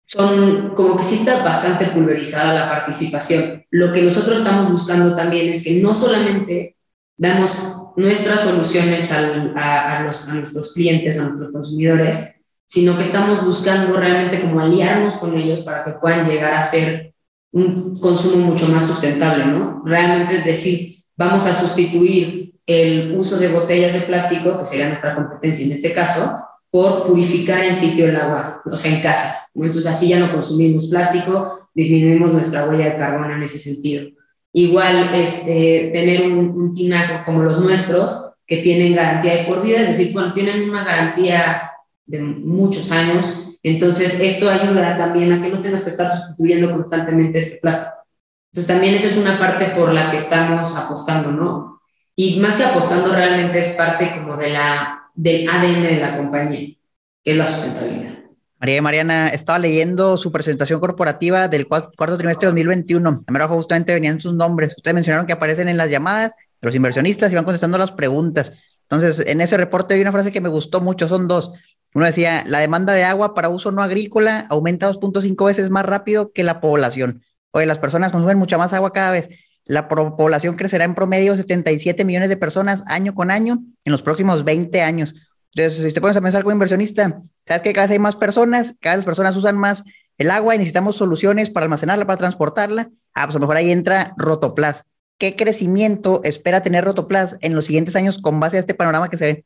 son 0.06 0.74
como 0.74 0.96
que 0.96 1.04
sí 1.04 1.16
está 1.16 1.42
bastante 1.44 1.86
pulverizada 1.88 2.54
la 2.54 2.68
participación. 2.68 3.64
Lo 3.70 3.92
que 3.92 4.02
nosotros 4.02 4.38
estamos 4.38 4.72
buscando 4.72 5.14
también 5.14 5.50
es 5.50 5.62
que 5.62 5.80
no 5.82 5.94
solamente 5.94 6.76
damos 7.16 7.92
nuestras 7.96 8.40
soluciones 8.40 9.12
a, 9.12 10.00
los, 10.02 10.28
a 10.28 10.34
nuestros 10.34 10.72
clientes, 10.72 11.18
a 11.18 11.24
nuestros 11.24 11.52
consumidores, 11.52 12.40
sino 12.64 12.96
que 12.96 13.02
estamos 13.02 13.44
buscando 13.44 13.98
realmente 13.98 14.40
como 14.40 14.60
aliarnos 14.60 15.16
con 15.16 15.36
ellos 15.36 15.62
para 15.62 15.84
que 15.84 15.92
puedan 15.92 16.26
llegar 16.26 16.54
a 16.54 16.62
ser 16.62 17.12
un 17.52 17.98
consumo 17.98 18.46
mucho 18.46 18.68
más 18.68 18.86
sustentable, 18.86 19.46
¿no? 19.46 19.82
Realmente 19.84 20.38
decir, 20.42 20.98
vamos 21.16 21.46
a 21.46 21.54
sustituir 21.54 22.54
el 22.66 23.14
uso 23.16 23.38
de 23.38 23.48
botellas 23.48 23.94
de 23.94 24.00
plástico, 24.00 24.58
que 24.58 24.66
sería 24.66 24.88
nuestra 24.88 25.14
competencia 25.14 25.64
en 25.64 25.72
este 25.72 25.92
caso, 25.92 26.40
por 26.70 27.06
purificar 27.06 27.64
en 27.64 27.74
sitio 27.74 28.08
el 28.08 28.16
agua, 28.16 28.60
o 28.64 28.76
sea, 28.76 28.94
en 28.94 29.00
casa. 29.00 29.48
Entonces 29.54 29.86
así 29.86 30.08
ya 30.08 30.18
no 30.18 30.30
consumimos 30.30 30.88
plástico, 30.88 31.70
disminuimos 31.74 32.32
nuestra 32.32 32.68
huella 32.68 32.86
de 32.86 32.96
carbono 32.96 33.34
en 33.34 33.42
ese 33.42 33.58
sentido. 33.58 34.06
Igual, 34.52 35.14
este, 35.14 35.90
tener 35.92 36.30
un, 36.30 36.50
un 36.50 36.74
tinaco 36.74 37.24
como 37.24 37.42
los 37.42 37.60
nuestros, 37.60 38.32
que 38.46 38.58
tienen 38.58 38.94
garantía 38.94 39.36
de 39.36 39.44
por 39.44 39.62
vida, 39.62 39.82
es 39.82 39.88
decir, 39.88 40.12
cuando 40.12 40.34
tienen 40.34 40.68
una 40.68 40.82
garantía 40.82 41.70
de 42.06 42.20
muchos 42.20 42.90
años, 42.90 43.47
entonces 43.74 44.20
esto 44.20 44.50
ayuda 44.50 44.96
también 44.96 45.32
a 45.32 45.42
que 45.42 45.50
no 45.50 45.60
tengas 45.62 45.84
que 45.84 45.90
estar 45.90 46.10
sustituyendo 46.10 46.70
constantemente 46.70 47.38
este 47.38 47.60
plástico. 47.60 47.96
Entonces 48.52 48.74
también 48.74 48.94
eso 48.94 49.08
es 49.08 49.16
una 49.16 49.38
parte 49.38 49.66
por 49.76 49.92
la 49.92 50.10
que 50.10 50.16
estamos 50.18 50.76
apostando, 50.76 51.32
¿no? 51.32 51.80
Y 52.16 52.40
más 52.40 52.56
que 52.56 52.64
apostando 52.64 53.14
realmente 53.14 53.58
es 53.58 53.68
parte 53.70 54.12
como 54.16 54.36
de 54.36 54.50
la, 54.50 55.10
del 55.14 55.48
ADN 55.48 55.82
de 55.82 55.96
la 55.96 56.16
compañía, 56.16 56.74
que 57.22 57.30
es 57.30 57.36
la 57.36 57.46
sustentabilidad. 57.46 58.18
María 58.60 58.76
y 58.76 58.80
Mariana, 58.80 59.28
estaba 59.28 59.58
leyendo 59.60 60.16
su 60.16 60.32
presentación 60.32 60.80
corporativa 60.80 61.46
del 61.46 61.68
cuarto 61.68 62.16
trimestre 62.16 62.46
de 62.46 62.50
2021. 62.50 63.24
A 63.24 63.34
abajo 63.36 63.54
justamente 63.54 63.94
venían 63.94 64.20
sus 64.20 64.34
nombres. 64.34 64.74
Ustedes 64.76 64.94
mencionaron 64.94 65.26
que 65.26 65.32
aparecen 65.32 65.68
en 65.68 65.76
las 65.76 65.90
llamadas 65.90 66.32
de 66.60 66.66
los 66.66 66.74
inversionistas 66.74 67.30
y 67.30 67.36
van 67.36 67.44
contestando 67.44 67.78
las 67.78 67.92
preguntas. 67.92 68.52
Entonces, 68.82 69.24
en 69.26 69.40
ese 69.40 69.56
reporte 69.56 69.94
hay 69.94 70.00
una 70.00 70.12
frase 70.12 70.32
que 70.32 70.40
me 70.40 70.48
gustó 70.48 70.80
mucho, 70.80 71.06
son 71.06 71.28
dos. 71.28 71.52
Uno 71.94 72.06
decía, 72.06 72.44
la 72.46 72.58
demanda 72.58 72.92
de 72.92 73.04
agua 73.04 73.34
para 73.34 73.48
uso 73.48 73.72
no 73.72 73.82
agrícola 73.82 74.46
aumenta 74.50 74.90
2.5 74.90 75.46
veces 75.46 75.70
más 75.70 75.86
rápido 75.86 76.32
que 76.32 76.44
la 76.44 76.60
población. 76.60 77.22
Oye, 77.50 77.66
las 77.66 77.78
personas 77.78 78.12
consumen 78.12 78.38
mucha 78.38 78.58
más 78.58 78.72
agua 78.72 78.92
cada 78.92 79.10
vez. 79.10 79.30
La 79.64 79.88
población 79.88 80.56
crecerá 80.56 80.84
en 80.84 80.94
promedio 80.94 81.34
77 81.34 82.04
millones 82.04 82.28
de 82.28 82.36
personas 82.36 82.84
año 82.86 83.14
con 83.14 83.30
año 83.30 83.62
en 83.84 83.92
los 83.92 84.02
próximos 84.02 84.44
20 84.44 84.80
años. 84.82 85.14
Entonces, 85.54 85.84
si 85.84 85.92
te 85.92 86.00
pones 86.00 86.16
a 86.16 86.20
pensar 86.20 86.42
como 86.42 86.52
inversionista, 86.52 87.20
sabes 87.46 87.62
que 87.62 87.72
cada 87.72 87.84
vez 87.84 87.92
hay 87.92 87.98
más 87.98 88.16
personas, 88.16 88.76
cada 88.80 88.96
vez 88.96 89.00
las 89.00 89.06
personas 89.06 89.36
usan 89.36 89.56
más 89.56 89.84
el 90.18 90.30
agua 90.30 90.54
y 90.54 90.58
necesitamos 90.58 90.96
soluciones 90.96 91.50
para 91.50 91.64
almacenarla, 91.64 92.06
para 92.06 92.18
transportarla. 92.18 92.90
Ah, 93.14 93.26
pues 93.26 93.36
a 93.36 93.38
lo 93.38 93.40
mejor 93.40 93.56
ahí 93.56 93.70
entra 93.70 94.14
Rotoplas. 94.16 94.84
¿Qué 95.18 95.36
crecimiento 95.36 96.20
espera 96.22 96.62
tener 96.62 96.84
Rotoplas 96.84 97.36
en 97.40 97.54
los 97.54 97.64
siguientes 97.64 97.96
años 97.96 98.18
con 98.18 98.40
base 98.40 98.56
a 98.56 98.60
este 98.60 98.74
panorama 98.74 99.08
que 99.08 99.16
se 99.16 99.24
ve? 99.24 99.44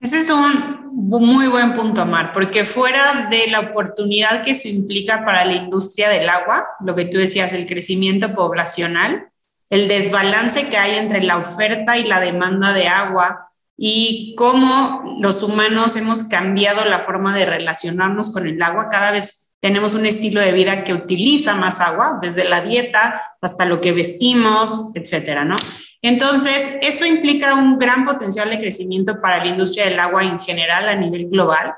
Ese 0.00 0.20
es 0.20 0.30
un 0.30 0.85
muy 0.96 1.46
buen 1.48 1.74
punto, 1.74 2.00
Amar, 2.00 2.32
porque 2.32 2.64
fuera 2.64 3.28
de 3.30 3.48
la 3.50 3.60
oportunidad 3.60 4.42
que 4.42 4.52
eso 4.52 4.66
implica 4.68 5.26
para 5.26 5.44
la 5.44 5.52
industria 5.52 6.08
del 6.08 6.26
agua, 6.26 6.66
lo 6.80 6.94
que 6.94 7.04
tú 7.04 7.18
decías, 7.18 7.52
el 7.52 7.66
crecimiento 7.66 8.34
poblacional, 8.34 9.28
el 9.68 9.88
desbalance 9.88 10.68
que 10.68 10.78
hay 10.78 10.96
entre 10.96 11.22
la 11.22 11.36
oferta 11.36 11.98
y 11.98 12.04
la 12.04 12.18
demanda 12.20 12.72
de 12.72 12.88
agua 12.88 13.46
y 13.76 14.34
cómo 14.38 15.18
los 15.20 15.42
humanos 15.42 15.96
hemos 15.96 16.24
cambiado 16.24 16.82
la 16.86 17.00
forma 17.00 17.36
de 17.36 17.44
relacionarnos 17.44 18.32
con 18.32 18.46
el 18.46 18.62
agua. 18.62 18.88
Cada 18.90 19.10
vez 19.10 19.52
tenemos 19.60 19.92
un 19.92 20.06
estilo 20.06 20.40
de 20.40 20.52
vida 20.52 20.82
que 20.82 20.94
utiliza 20.94 21.54
más 21.54 21.80
agua, 21.80 22.18
desde 22.22 22.48
la 22.48 22.62
dieta 22.62 23.20
hasta 23.42 23.66
lo 23.66 23.82
que 23.82 23.92
vestimos, 23.92 24.92
etcétera, 24.94 25.44
¿no? 25.44 25.56
Entonces, 26.02 26.76
eso 26.82 27.04
implica 27.04 27.54
un 27.54 27.78
gran 27.78 28.04
potencial 28.04 28.50
de 28.50 28.58
crecimiento 28.58 29.20
para 29.20 29.44
la 29.44 29.50
industria 29.50 29.86
del 29.86 29.98
agua 29.98 30.24
en 30.24 30.38
general 30.38 30.88
a 30.88 30.96
nivel 30.96 31.28
global. 31.28 31.74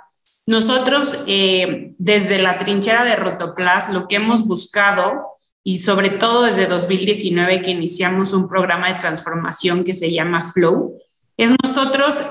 Nosotros, 0.47 1.25
eh, 1.27 1.93
desde 1.99 2.39
la 2.39 2.59
trinchera 2.59 3.05
de 3.05 3.17
Rotoplas, 3.17 3.93
lo 3.93 4.09
que 4.09 4.17
hemos 4.17 4.47
buscado, 4.47 5.27
y 5.63 5.81
sobre 5.81 6.11
todo 6.11 6.45
desde 6.45 6.67
2019 6.67 7.63
que 7.63 7.71
iniciamos 7.73 8.33
un 8.33 8.49
programa 8.49 8.89
de 8.89 8.99
transformación 8.99 9.85
que 9.85 9.93
se 9.93 10.11
llama 10.11 10.51
Flow, 10.51 10.97
es 11.37 11.53
nosotros 11.63 12.23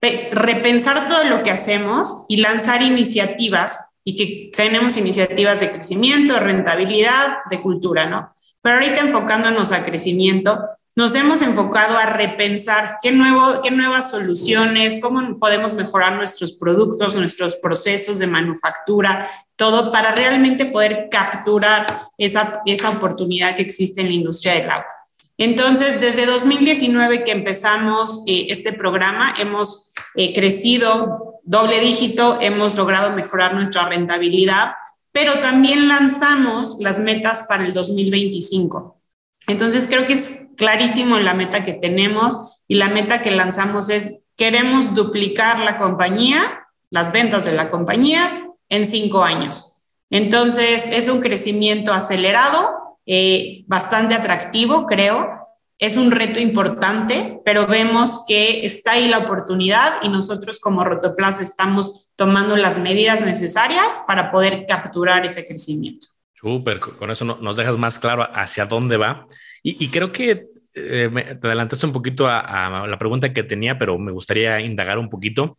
repensar 0.00 1.08
todo 1.08 1.24
lo 1.24 1.42
que 1.42 1.50
hacemos 1.50 2.24
y 2.28 2.36
lanzar 2.36 2.82
iniciativas 2.82 3.88
y 4.04 4.16
que 4.16 4.56
tenemos 4.56 4.96
iniciativas 4.96 5.60
de 5.60 5.70
crecimiento, 5.70 6.34
de 6.34 6.40
rentabilidad, 6.40 7.38
de 7.50 7.60
cultura, 7.60 8.06
¿no? 8.06 8.32
Pero 8.62 8.76
ahorita 8.76 9.00
enfocándonos 9.00 9.72
a 9.72 9.84
crecimiento, 9.84 10.60
nos 10.98 11.14
hemos 11.14 11.42
enfocado 11.42 11.96
a 11.96 12.06
repensar 12.06 12.98
qué, 13.00 13.12
nuevo, 13.12 13.62
qué 13.62 13.70
nuevas 13.70 14.10
soluciones, 14.10 14.98
cómo 15.00 15.38
podemos 15.38 15.74
mejorar 15.74 16.16
nuestros 16.16 16.50
productos, 16.54 17.14
nuestros 17.14 17.54
procesos 17.54 18.18
de 18.18 18.26
manufactura, 18.26 19.30
todo 19.54 19.92
para 19.92 20.10
realmente 20.10 20.64
poder 20.64 21.06
capturar 21.08 22.08
esa, 22.18 22.62
esa 22.66 22.90
oportunidad 22.90 23.54
que 23.54 23.62
existe 23.62 24.00
en 24.00 24.08
la 24.08 24.14
industria 24.14 24.54
del 24.54 24.70
agua. 24.70 24.88
Entonces, 25.36 26.00
desde 26.00 26.26
2019 26.26 27.22
que 27.22 27.30
empezamos 27.30 28.24
eh, 28.26 28.46
este 28.48 28.72
programa, 28.72 29.34
hemos 29.38 29.92
eh, 30.16 30.34
crecido 30.34 31.38
doble 31.44 31.78
dígito, 31.78 32.38
hemos 32.40 32.74
logrado 32.74 33.14
mejorar 33.14 33.54
nuestra 33.54 33.88
rentabilidad, 33.88 34.72
pero 35.12 35.34
también 35.34 35.86
lanzamos 35.86 36.78
las 36.80 36.98
metas 36.98 37.44
para 37.48 37.64
el 37.64 37.72
2025. 37.72 39.00
Entonces, 39.46 39.86
creo 39.88 40.04
que 40.04 40.14
es 40.14 40.47
clarísimo 40.58 41.18
la 41.18 41.32
meta 41.32 41.64
que 41.64 41.72
tenemos 41.72 42.60
y 42.66 42.74
la 42.74 42.88
meta 42.88 43.22
que 43.22 43.30
lanzamos 43.30 43.88
es, 43.88 44.22
queremos 44.36 44.94
duplicar 44.94 45.60
la 45.60 45.78
compañía, 45.78 46.66
las 46.90 47.12
ventas 47.12 47.46
de 47.46 47.52
la 47.52 47.70
compañía 47.70 48.46
en 48.68 48.84
cinco 48.84 49.24
años. 49.24 49.80
Entonces, 50.10 50.88
es 50.88 51.08
un 51.08 51.20
crecimiento 51.20 51.94
acelerado, 51.94 52.98
eh, 53.06 53.64
bastante 53.66 54.14
atractivo, 54.14 54.84
creo. 54.84 55.30
Es 55.78 55.96
un 55.96 56.10
reto 56.10 56.40
importante, 56.40 57.40
pero 57.44 57.66
vemos 57.66 58.24
que 58.26 58.66
está 58.66 58.92
ahí 58.92 59.08
la 59.08 59.18
oportunidad 59.18 59.94
y 60.02 60.08
nosotros 60.08 60.58
como 60.58 60.84
Rotoplas 60.84 61.40
estamos 61.40 62.10
tomando 62.16 62.56
las 62.56 62.78
medidas 62.78 63.22
necesarias 63.22 64.02
para 64.06 64.32
poder 64.32 64.66
capturar 64.66 65.24
ese 65.24 65.46
crecimiento. 65.46 66.08
Súper, 66.34 66.80
con 66.80 67.10
eso 67.10 67.24
nos 67.24 67.56
dejas 67.56 67.78
más 67.78 67.98
claro 67.98 68.28
hacia 68.32 68.64
dónde 68.64 68.96
va. 68.96 69.26
Y, 69.62 69.88
creo 69.88 70.12
que 70.12 70.46
eh, 70.74 71.10
te 71.40 71.46
adelantaste 71.46 71.86
un 71.86 71.92
poquito 71.92 72.26
a, 72.28 72.86
la 72.86 72.98
pregunta 72.98 73.32
que 73.32 73.42
tenía, 73.42 73.78
pero 73.78 73.98
me 73.98 74.12
gustaría 74.12 74.60
indagar 74.60 74.98
un 74.98 75.10
poquito. 75.10 75.58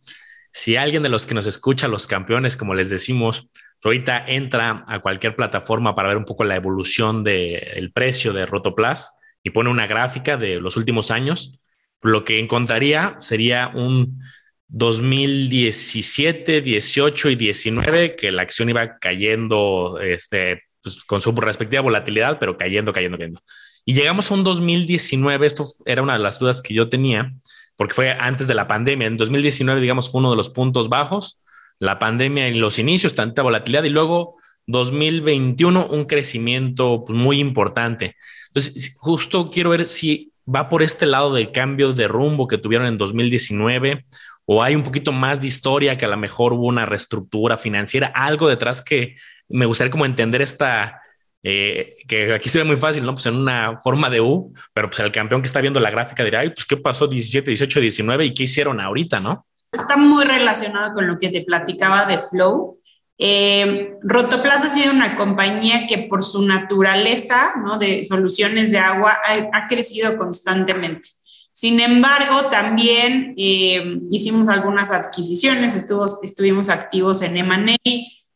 Si 0.52 0.76
alguien 0.76 1.02
de 1.02 1.08
los 1.08 1.26
que 1.26 1.34
nos 1.34 1.46
escucha, 1.46 1.86
los 1.86 2.06
campeones, 2.06 2.56
como 2.56 2.74
les 2.74 2.90
decimos, 2.90 3.48
ahorita 3.84 4.24
entra 4.26 4.84
a 4.86 5.00
cualquier 5.00 5.36
plataforma 5.36 5.94
para 5.94 6.08
ver 6.08 6.16
un 6.16 6.24
poco 6.24 6.44
la 6.44 6.56
evolución 6.56 7.22
del 7.22 7.92
precio 7.92 8.32
de 8.32 8.46
Rotoplas 8.46 9.18
y 9.42 9.50
pone 9.50 9.70
una 9.70 9.86
gráfica 9.86 10.36
de 10.36 10.60
los 10.60 10.76
últimos 10.76 11.10
años, 11.10 11.60
lo 12.02 12.24
que 12.24 12.38
encontraría 12.38 13.16
sería 13.20 13.70
un 13.74 14.20
2017, 14.68 16.60
18 16.62 17.30
y 17.30 17.36
19, 17.36 18.16
que 18.16 18.30
la 18.30 18.42
acción 18.42 18.68
iba 18.68 18.98
cayendo 18.98 19.98
este, 20.00 20.62
pues, 20.82 21.02
con 21.04 21.20
su 21.20 21.32
respectiva 21.32 21.82
volatilidad, 21.82 22.38
pero 22.38 22.56
cayendo, 22.56 22.92
cayendo, 22.92 23.18
cayendo. 23.18 23.40
Y 23.84 23.94
llegamos 23.94 24.30
a 24.30 24.34
un 24.34 24.44
2019, 24.44 25.46
esto 25.46 25.64
era 25.84 26.02
una 26.02 26.14
de 26.14 26.18
las 26.18 26.38
dudas 26.38 26.62
que 26.62 26.74
yo 26.74 26.88
tenía, 26.88 27.32
porque 27.76 27.94
fue 27.94 28.12
antes 28.12 28.46
de 28.46 28.54
la 28.54 28.66
pandemia. 28.66 29.06
En 29.06 29.16
2019, 29.16 29.80
digamos, 29.80 30.10
fue 30.10 30.20
uno 30.20 30.30
de 30.30 30.36
los 30.36 30.48
puntos 30.48 30.88
bajos, 30.88 31.40
la 31.78 31.98
pandemia 31.98 32.46
en 32.46 32.60
los 32.60 32.78
inicios, 32.78 33.14
tanta 33.14 33.42
volatilidad, 33.42 33.84
y 33.84 33.88
luego 33.88 34.36
2021, 34.66 35.86
un 35.86 36.04
crecimiento 36.04 37.04
pues, 37.06 37.18
muy 37.18 37.40
importante. 37.40 38.16
Entonces, 38.48 38.96
justo 38.98 39.50
quiero 39.50 39.70
ver 39.70 39.84
si 39.84 40.32
va 40.52 40.68
por 40.68 40.82
este 40.82 41.06
lado 41.06 41.34
del 41.34 41.52
cambio 41.52 41.92
de 41.92 42.08
rumbo 42.08 42.48
que 42.48 42.58
tuvieron 42.58 42.86
en 42.86 42.98
2019 42.98 44.04
o 44.46 44.62
hay 44.62 44.74
un 44.74 44.82
poquito 44.82 45.12
más 45.12 45.40
de 45.40 45.46
historia 45.46 45.96
que 45.96 46.04
a 46.04 46.08
lo 46.08 46.16
mejor 46.16 46.52
hubo 46.52 46.66
una 46.66 46.86
reestructura 46.86 47.56
financiera, 47.56 48.08
algo 48.08 48.48
detrás 48.48 48.82
que 48.82 49.14
me 49.48 49.66
gustaría 49.66 49.90
como 49.90 50.06
entender 50.06 50.42
esta, 50.42 51.00
eh, 51.42 51.94
que 52.06 52.32
aquí 52.34 52.48
se 52.48 52.58
ve 52.58 52.64
muy 52.64 52.76
fácil, 52.76 53.04
¿no? 53.04 53.14
Pues 53.14 53.26
en 53.26 53.36
una 53.36 53.78
forma 53.82 54.10
de 54.10 54.20
U, 54.20 54.52
pero 54.72 54.90
pues 54.90 55.00
el 55.00 55.12
campeón 55.12 55.42
que 55.42 55.48
está 55.48 55.60
viendo 55.60 55.80
la 55.80 55.90
gráfica 55.90 56.24
dirá, 56.24 56.40
ay, 56.40 56.50
pues 56.50 56.66
qué 56.66 56.76
pasó 56.76 57.06
17, 57.06 57.50
18, 57.50 57.80
19 57.80 58.24
y 58.26 58.34
qué 58.34 58.42
hicieron 58.44 58.80
ahorita, 58.80 59.20
¿no? 59.20 59.46
Está 59.72 59.96
muy 59.96 60.24
relacionado 60.24 60.94
con 60.94 61.06
lo 61.06 61.18
que 61.18 61.28
te 61.28 61.42
platicaba 61.42 62.04
de 62.04 62.18
Flow. 62.18 62.80
Eh, 63.18 63.94
Rotoplas 64.02 64.64
ha 64.64 64.68
sido 64.68 64.92
una 64.92 65.14
compañía 65.14 65.86
que 65.86 65.98
por 65.98 66.24
su 66.24 66.42
naturaleza 66.42 67.52
¿no? 67.64 67.78
de 67.78 68.02
soluciones 68.04 68.72
de 68.72 68.78
agua 68.78 69.18
ha, 69.24 69.58
ha 69.58 69.68
crecido 69.68 70.16
constantemente. 70.16 71.10
Sin 71.52 71.80
embargo, 71.80 72.46
también 72.50 73.34
eh, 73.36 74.00
hicimos 74.10 74.48
algunas 74.48 74.90
adquisiciones, 74.90 75.74
estuvo, 75.74 76.06
estuvimos 76.22 76.70
activos 76.70 77.20
en 77.20 77.36
M&A, 77.36 77.76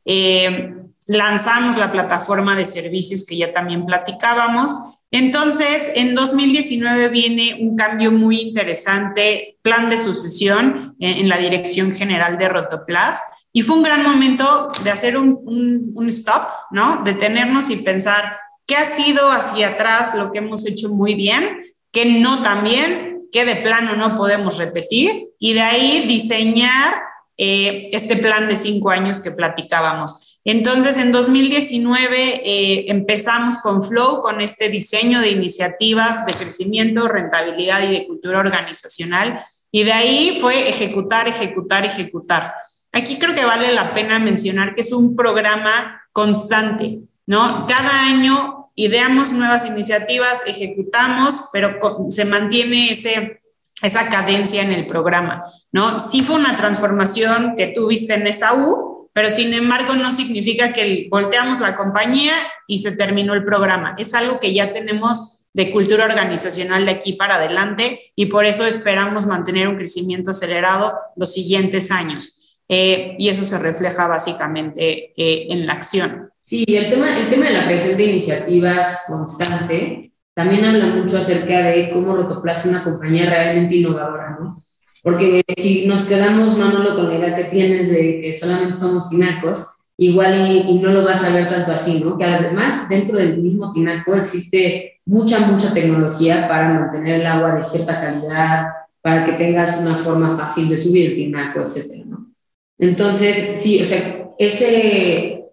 eh, 0.05 0.75
lanzamos 1.07 1.77
la 1.77 1.93
plataforma 1.93 2.57
de 2.57 2.67
servicios 2.67 3.25
que 3.27 3.37
ya 3.37 3.53
también 3.53 3.87
platicábamos. 3.87 4.75
Entonces, 5.11 5.93
en 5.95 6.15
2019 6.15 7.09
viene 7.09 7.59
un 7.61 7.77
cambio 7.77 8.11
muy 8.11 8.41
interesante, 8.41 9.59
plan 9.63 9.89
de 9.91 9.99
sucesión 9.99 10.97
en, 10.99 11.19
en 11.19 11.29
la 11.29 11.39
dirección 11.39 11.93
general 11.93 12.39
de 12.39 12.49
Rotoplas. 12.49 13.21
Y 13.53 13.63
fue 13.63 13.77
un 13.77 13.85
gran 13.85 14.03
momento 14.03 14.69
de 14.83 14.91
hacer 14.91 15.17
un, 15.17 15.39
un, 15.45 15.93
un 15.95 16.09
stop, 16.09 16.49
¿no? 16.73 17.03
Detenernos 17.05 17.71
y 17.71 17.77
pensar 17.77 18.37
qué 18.67 18.77
ha 18.77 18.87
sido 18.87 19.31
hacia 19.31 19.69
atrás 19.69 20.15
lo 20.15 20.33
que 20.33 20.39
hemos 20.39 20.67
hecho 20.67 20.89
muy 20.89 21.15
bien, 21.15 21.63
qué 21.93 22.05
no 22.07 22.43
tan 22.43 22.65
bien, 22.65 23.29
qué 23.31 23.45
de 23.45 23.57
plano 23.57 23.95
no 23.95 24.17
podemos 24.17 24.59
repetir, 24.59 25.29
y 25.39 25.53
de 25.53 25.61
ahí 25.61 26.05
diseñar 26.09 26.95
eh, 27.37 27.91
este 27.93 28.17
plan 28.17 28.49
de 28.49 28.57
cinco 28.57 28.91
años 28.91 29.21
que 29.21 29.31
platicábamos. 29.31 30.24
Entonces, 30.45 30.99
en 30.99 31.11
2019 31.11 32.43
eh, 32.45 32.85
empezamos 32.89 33.57
con 33.59 33.83
Flow, 33.83 34.21
con 34.21 34.43
este 34.43 34.69
diseño 34.69 35.21
de 35.21 35.31
iniciativas 35.31 36.27
de 36.27 36.35
crecimiento, 36.35 37.09
rentabilidad 37.09 37.83
y 37.83 37.93
de 37.93 38.07
cultura 38.07 38.41
organizacional. 38.41 39.41
Y 39.71 39.85
de 39.85 39.93
ahí 39.93 40.39
fue 40.41 40.69
ejecutar, 40.69 41.29
ejecutar, 41.29 41.87
ejecutar. 41.87 42.55
Aquí 42.93 43.19
creo 43.19 43.35
que 43.35 43.45
vale 43.45 43.73
la 43.73 43.89
pena 43.89 44.19
mencionar 44.19 44.75
que 44.75 44.83
es 44.83 44.93
un 44.93 45.17
programa 45.17 46.03
constante, 46.13 47.01
¿no? 47.27 47.67
Cada 47.67 48.07
año 48.07 48.71
ideamos 48.77 49.33
nuevas 49.33 49.67
iniciativas, 49.67 50.47
ejecutamos, 50.47 51.49
pero 51.53 51.79
se 52.11 52.25
mantiene 52.25 52.91
ese, 52.91 53.43
esa 53.83 54.09
cadencia 54.09 54.63
en 54.63 54.73
el 54.73 54.87
programa, 54.87 55.45
¿no? 55.73 55.99
Sí 56.01 56.21
fue 56.21 56.37
una 56.37 56.57
transformación 56.57 57.55
que 57.57 57.69
tuviste 57.69 58.15
en 58.15 58.27
esa 58.27 58.55
U, 58.55 58.84
pero 59.15 59.31
sin 59.31 59.55
embargo 59.55 59.95
no 59.95 60.13
significa 60.13 60.75
que 60.75 61.07
volteamos 61.11 61.61
la 61.61 61.75
compañía 61.75 62.35
y 62.67 62.81
se 62.81 62.97
terminó 62.97 63.33
el 63.33 63.45
programa. 63.45 63.95
Es 63.97 64.13
algo 64.13 64.39
que 64.39 64.53
ya 64.53 64.73
tenemos 64.73 65.45
de 65.55 65.71
cultura 65.71 66.05
organizacional 66.05 66.85
de 66.85 66.93
aquí 66.93 67.13
para 67.13 67.37
adelante 67.37 68.13
y 68.17 68.27
por 68.27 68.45
eso 68.45 68.67
esperamos 68.67 69.25
mantener 69.25 69.69
un 69.69 69.77
crecimiento 69.77 70.33
acelerado 70.33 70.95
los 71.17 71.33
siguientes 71.33 71.91
años. 71.91 72.41
Eh, 72.69 73.15
y 73.19 73.29
eso 73.29 73.45
se 73.45 73.59
refleja 73.59 74.09
básicamente 74.09 75.13
eh, 75.17 75.47
en 75.51 75.67
la 75.67 75.75
acción. 75.75 76.31
Sí, 76.43 76.65
el 76.69 76.91
tema, 76.91 77.17
el 77.17 77.31
tema 77.31 77.47
de 77.47 77.53
la 77.53 77.67
creación 77.67 77.97
de 77.97 78.05
iniciativas 78.05 79.05
constante 79.07 80.13
también 80.35 80.65
habla 80.65 80.87
mucho 80.87 81.19
acerca 81.19 81.69
de 81.69 81.91
cómo 81.91 82.17
Rotoplas 82.17 82.65
es 82.65 82.73
una 82.73 82.83
compañía 82.83 83.31
realmente 83.31 83.77
innovadora, 83.77 84.37
¿no? 84.41 84.57
Porque 85.05 85.45
si 85.59 85.87
nos 85.87 86.05
quedamos, 86.05 86.57
Manolo, 86.57 86.97
con 86.97 87.09
la 87.09 87.17
idea 87.17 87.37
que 87.37 87.45
tienes 87.45 87.91
de 87.91 88.23
que 88.23 88.33
solamente 88.33 88.79
somos 88.79 89.11
tinacos, 89.11 89.69
igual 89.99 90.51
y, 90.51 90.61
y, 90.61 90.79
no 90.79 90.93
lo 90.93 91.05
vas 91.05 91.23
a 91.23 91.35
ver 91.35 91.51
tanto 91.51 91.73
así, 91.73 92.01
¿no? 92.03 92.17
Que 92.17 92.25
además 92.25 92.89
dentro 92.89 93.19
del 93.19 93.37
mismo 93.43 93.71
tinaco 93.71 94.15
existe 94.15 95.03
mucha, 95.05 95.41
mucha 95.41 95.75
tecnología 95.75 96.49
para 96.49 96.73
mantener 96.73 97.21
el 97.21 97.27
agua 97.27 97.55
de 97.55 97.63
cierta 97.63 98.01
calidad, 98.01 98.69
para 99.03 99.27
que 99.27 99.33
tengas 99.33 99.79
una 99.79 99.99
forma 99.99 100.39
fácil 100.39 100.71
de 100.71 100.79
subir 100.79 101.11
el 101.11 101.17
tinaco, 101.17 101.61
etcétera, 101.61 102.05
¿no? 102.07 102.33
Entonces, 102.79 103.61
sí, 103.61 103.83
o 103.83 103.85
sea, 103.85 104.33
ese, 104.39 105.45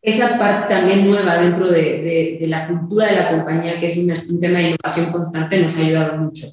esa 0.00 0.38
parte 0.38 0.74
también 0.74 1.06
nueva 1.06 1.36
dentro 1.36 1.68
de, 1.68 1.82
de, 1.82 2.38
de 2.40 2.46
la 2.48 2.66
cultura 2.66 3.08
de 3.08 3.16
la 3.16 3.30
compañía, 3.30 3.78
que 3.78 3.88
es 3.88 3.98
una, 3.98 4.14
un 4.30 4.40
tema 4.40 4.60
de 4.60 4.70
innovación 4.70 5.12
constante, 5.12 5.60
nos 5.60 5.76
ha 5.76 5.80
ayudado 5.80 6.16
mucho 6.16 6.46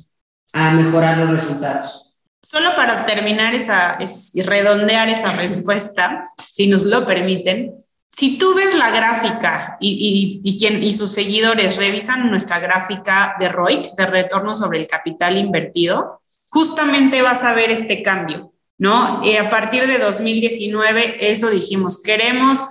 a 0.54 0.72
mejorar 0.72 1.18
los 1.18 1.30
resultados. 1.30 2.16
Solo 2.42 2.76
para 2.76 3.06
terminar 3.06 3.54
esa, 3.54 3.94
es, 3.94 4.36
y 4.36 4.42
redondear 4.42 5.10
esa 5.10 5.32
respuesta, 5.36 6.24
si 6.50 6.68
nos 6.68 6.86
lo 6.86 7.06
permiten, 7.06 7.76
si 8.12 8.38
tú 8.38 8.54
ves 8.56 8.76
la 8.76 8.92
gráfica 8.92 9.78
y, 9.80 10.42
y, 10.44 10.50
y, 10.50 10.58
quien, 10.58 10.84
y 10.84 10.94
sus 10.94 11.12
seguidores 11.14 11.78
revisan 11.78 12.30
nuestra 12.30 12.60
gráfica 12.60 13.36
de 13.40 13.48
ROIC, 13.48 13.96
de 13.96 14.06
retorno 14.06 14.54
sobre 14.54 14.80
el 14.80 14.88
capital 14.88 15.38
invertido, 15.38 16.22
justamente 16.48 17.22
vas 17.22 17.44
a 17.44 17.54
ver 17.54 17.72
este 17.72 18.04
cambio. 18.04 18.52
¿no? 18.82 19.22
Y 19.24 19.36
a 19.38 19.52
partir 19.52 19.86
de 19.86 20.00
2019, 20.00 21.30
eso 21.32 21.52
dijimos, 21.52 22.02
queremos 22.02 22.66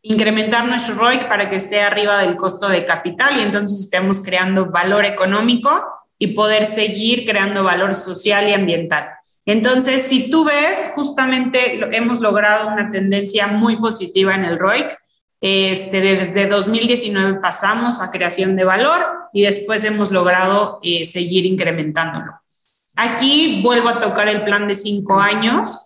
incrementar 0.00 0.66
nuestro 0.66 0.94
ROIC 0.94 1.28
para 1.28 1.50
que 1.50 1.56
esté 1.56 1.82
arriba 1.82 2.18
del 2.22 2.36
costo 2.36 2.66
de 2.68 2.86
capital 2.86 3.36
y 3.36 3.42
entonces 3.42 3.78
estemos 3.78 4.20
creando 4.20 4.70
valor 4.70 5.04
económico 5.04 5.70
y 6.18 6.28
poder 6.28 6.66
seguir 6.66 7.26
creando 7.26 7.64
valor 7.64 7.94
social 7.94 8.48
y 8.48 8.52
ambiental. 8.52 9.08
Entonces, 9.44 10.02
si 10.02 10.28
tú 10.28 10.44
ves, 10.44 10.90
justamente 10.94 11.96
hemos 11.96 12.20
logrado 12.20 12.68
una 12.68 12.90
tendencia 12.90 13.46
muy 13.46 13.76
positiva 13.76 14.34
en 14.34 14.44
el 14.44 14.58
ROIC. 14.58 14.96
Este, 15.40 16.00
desde 16.00 16.46
2019 16.46 17.40
pasamos 17.40 18.00
a 18.00 18.10
creación 18.10 18.56
de 18.56 18.64
valor 18.64 19.06
y 19.32 19.42
después 19.42 19.84
hemos 19.84 20.10
logrado 20.10 20.80
eh, 20.82 21.04
seguir 21.04 21.44
incrementándolo. 21.46 22.32
Aquí 22.96 23.60
vuelvo 23.62 23.90
a 23.90 23.98
tocar 23.98 24.28
el 24.28 24.42
plan 24.44 24.66
de 24.66 24.74
cinco 24.74 25.20
años. 25.20 25.85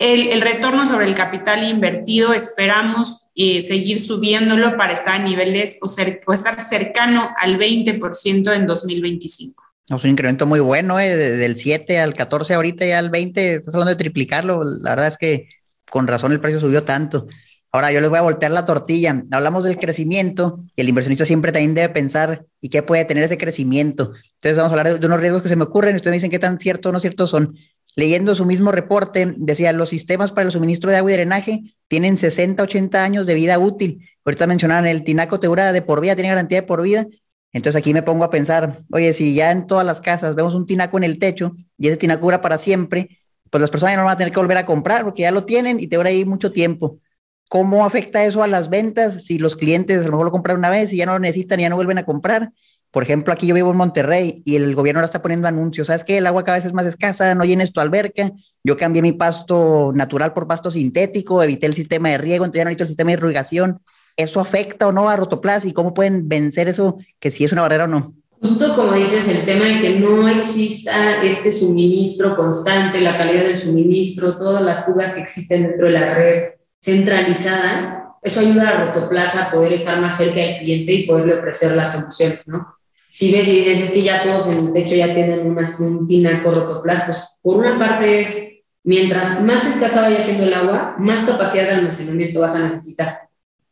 El, 0.00 0.40
retorno 0.40 0.86
sobre 0.86 1.04
el 1.04 1.14
capital 1.14 1.62
invertido 1.62 2.32
esperamos 2.32 3.28
eh, 3.34 3.60
seguir 3.60 4.00
subiéndolo 4.00 4.78
para 4.78 4.94
estar 4.94 5.20
a 5.20 5.22
niveles 5.22 5.78
o, 5.82 6.32
estar 6.32 6.58
cercano 6.62 7.28
al 7.38 7.58
20% 7.58 8.56
en 8.56 8.66
2025. 8.66 9.62
Es 9.88 10.04
un 10.04 10.10
incremento 10.10 10.46
muy 10.46 10.60
bueno, 10.60 10.98
eh, 10.98 11.14
del 11.14 11.54
7 11.54 11.98
al 11.98 12.14
14, 12.14 12.54
ahorita 12.54 12.86
ya 12.86 12.98
al 12.98 13.10
20, 13.10 13.56
estás 13.56 13.74
hablando 13.74 13.90
de 13.90 13.96
triplicarlo. 13.96 14.62
La 14.82 14.90
verdad 14.90 15.08
es 15.08 15.18
que 15.18 15.48
con 15.90 16.06
razón 16.06 16.32
el 16.32 16.40
precio 16.40 16.60
subió 16.60 16.82
tanto. 16.82 17.26
Ahora 17.70 17.92
yo 17.92 18.00
les 18.00 18.08
voy 18.08 18.18
a 18.18 18.22
voltear 18.22 18.52
la 18.52 18.64
tortilla. 18.64 19.22
Hablamos 19.30 19.64
del 19.64 19.76
crecimiento 19.76 20.64
y 20.74 20.80
el 20.80 20.88
inversionista 20.88 21.26
siempre 21.26 21.52
también 21.52 21.74
debe 21.74 21.90
pensar 21.90 22.46
y 22.60 22.70
qué 22.70 22.82
puede 22.82 23.04
tener 23.04 23.22
ese 23.22 23.36
crecimiento. 23.36 24.12
Entonces 24.34 24.56
vamos 24.56 24.72
a 24.72 24.78
hablar 24.78 24.98
de, 24.98 25.06
unos 25.06 25.20
riesgos 25.20 25.42
que 25.42 25.50
se 25.50 25.56
me 25.56 25.64
ocurren. 25.64 25.94
Ustedes 25.94 26.10
me 26.10 26.16
dicen 26.16 26.30
qué 26.30 26.38
tan 26.38 26.58
cierto 26.58 26.88
o 26.88 26.92
no 26.92 27.00
cierto 27.00 27.26
son. 27.26 27.54
Leyendo 27.96 28.34
su 28.34 28.46
mismo 28.46 28.72
reporte, 28.72 29.34
decía, 29.36 29.72
los 29.72 29.88
sistemas 29.88 30.30
para 30.30 30.46
el 30.46 30.52
suministro 30.52 30.90
de 30.90 30.98
agua 30.98 31.10
y 31.10 31.14
drenaje 31.14 31.74
tienen 31.88 32.18
60, 32.18 32.62
80 32.62 33.02
años 33.02 33.26
de 33.26 33.34
vida 33.34 33.58
útil. 33.58 34.08
Ahorita 34.24 34.46
mencionaban 34.46 34.86
el 34.86 35.02
tinaco 35.02 35.40
teura 35.40 35.72
de 35.72 35.82
por 35.82 36.00
vida, 36.00 36.14
tiene 36.14 36.28
garantía 36.28 36.60
de 36.60 36.66
por 36.66 36.82
vida. 36.82 37.06
Entonces 37.52 37.78
aquí 37.78 37.92
me 37.92 38.02
pongo 38.02 38.24
a 38.24 38.30
pensar, 38.30 38.78
oye, 38.92 39.12
si 39.12 39.34
ya 39.34 39.50
en 39.50 39.66
todas 39.66 39.84
las 39.84 40.00
casas 40.00 40.36
vemos 40.36 40.54
un 40.54 40.66
tinaco 40.66 40.98
en 40.98 41.04
el 41.04 41.18
techo 41.18 41.56
y 41.76 41.88
ese 41.88 41.96
tinaco 41.96 42.22
dura 42.22 42.40
para 42.40 42.58
siempre, 42.58 43.18
pues 43.50 43.60
las 43.60 43.70
personas 43.70 43.94
ya 43.94 43.98
no 43.98 44.04
van 44.04 44.14
a 44.14 44.16
tener 44.16 44.32
que 44.32 44.38
volver 44.38 44.58
a 44.58 44.66
comprar 44.66 45.02
porque 45.02 45.22
ya 45.22 45.32
lo 45.32 45.44
tienen 45.44 45.80
y 45.80 45.88
te 45.88 45.96
dura 45.96 46.10
ahí 46.10 46.24
mucho 46.24 46.52
tiempo. 46.52 47.00
¿Cómo 47.48 47.84
afecta 47.84 48.24
eso 48.24 48.44
a 48.44 48.46
las 48.46 48.70
ventas 48.70 49.24
si 49.24 49.38
los 49.38 49.56
clientes 49.56 50.02
a 50.02 50.04
lo 50.04 50.12
mejor 50.12 50.26
lo 50.26 50.32
compran 50.32 50.56
una 50.56 50.70
vez 50.70 50.92
y 50.92 50.98
ya 50.98 51.06
no 51.06 51.12
lo 51.12 51.18
necesitan 51.18 51.58
y 51.58 51.64
ya 51.64 51.68
no 51.68 51.74
vuelven 51.74 51.98
a 51.98 52.04
comprar? 52.04 52.52
Por 52.90 53.04
ejemplo, 53.04 53.32
aquí 53.32 53.46
yo 53.46 53.54
vivo 53.54 53.70
en 53.70 53.76
Monterrey 53.76 54.42
y 54.44 54.56
el 54.56 54.74
gobierno 54.74 54.98
ahora 54.98 55.06
está 55.06 55.22
poniendo 55.22 55.46
anuncios. 55.46 55.86
¿Sabes 55.86 56.02
qué? 56.02 56.18
El 56.18 56.26
agua 56.26 56.44
cada 56.44 56.58
vez 56.58 56.64
es 56.64 56.72
más 56.72 56.86
escasa, 56.86 57.34
no 57.34 57.44
llenes 57.44 57.72
tu 57.72 57.80
alberca. 57.80 58.32
Yo 58.64 58.76
cambié 58.76 59.00
mi 59.00 59.12
pasto 59.12 59.92
natural 59.94 60.32
por 60.32 60.46
pasto 60.46 60.70
sintético, 60.70 61.42
evité 61.42 61.66
el 61.66 61.74
sistema 61.74 62.08
de 62.08 62.18
riego, 62.18 62.44
entonces 62.44 62.60
ya 62.60 62.64
no 62.64 62.70
necesito 62.70 62.84
el 62.84 62.88
sistema 62.88 63.10
de 63.10 63.18
irrigación. 63.18 63.80
¿Eso 64.16 64.40
afecta 64.40 64.88
o 64.88 64.92
no 64.92 65.08
a 65.08 65.16
Rotoplas 65.16 65.64
y 65.64 65.72
cómo 65.72 65.94
pueden 65.94 66.28
vencer 66.28 66.68
eso, 66.68 66.98
que 67.20 67.30
si 67.30 67.44
es 67.44 67.52
una 67.52 67.62
barrera 67.62 67.84
o 67.84 67.86
no? 67.86 68.14
Justo 68.42 68.74
como 68.74 68.92
dices, 68.94 69.28
el 69.28 69.44
tema 69.44 69.66
de 69.66 69.80
que 69.80 70.00
no 70.00 70.26
exista 70.28 71.22
este 71.22 71.52
suministro 71.52 72.36
constante, 72.36 73.00
la 73.00 73.16
calidad 73.16 73.44
del 73.44 73.58
suministro, 73.58 74.32
todas 74.32 74.62
las 74.62 74.84
fugas 74.84 75.14
que 75.14 75.20
existen 75.20 75.62
dentro 75.62 75.86
de 75.86 75.92
la 75.92 76.08
red 76.08 76.42
centralizada, 76.80 78.16
eso 78.22 78.40
ayuda 78.40 78.68
a 78.68 78.84
Rotoplaza 78.84 79.44
a 79.44 79.50
poder 79.50 79.74
estar 79.74 80.00
más 80.00 80.16
cerca 80.16 80.40
del 80.40 80.56
cliente 80.56 80.92
y 80.92 81.06
poderle 81.06 81.38
ofrecer 81.38 81.76
las 81.76 81.92
soluciones, 81.92 82.48
¿no? 82.48 82.79
Si 83.10 83.32
ves 83.32 83.48
y 83.48 83.64
dices, 83.64 83.88
es 83.88 83.90
que 83.90 84.02
ya 84.02 84.22
todos 84.22 84.54
en 84.54 84.68
el 84.68 84.72
techo 84.72 84.94
ya 84.94 85.12
tienen 85.12 85.44
una, 85.44 85.68
un 85.80 86.06
tinaco 86.06 86.52
Rotoplas, 86.52 87.02
pues 87.06 87.24
por 87.42 87.56
una 87.56 87.76
parte 87.76 88.22
es, 88.22 88.50
mientras 88.84 89.42
más 89.42 89.66
escasa 89.66 90.02
vaya 90.02 90.20
siendo 90.20 90.44
el 90.44 90.54
agua, 90.54 90.94
más 90.96 91.24
capacidad 91.24 91.64
de 91.64 91.70
almacenamiento 91.70 92.40
vas 92.40 92.54
a 92.54 92.68
necesitar. 92.68 93.18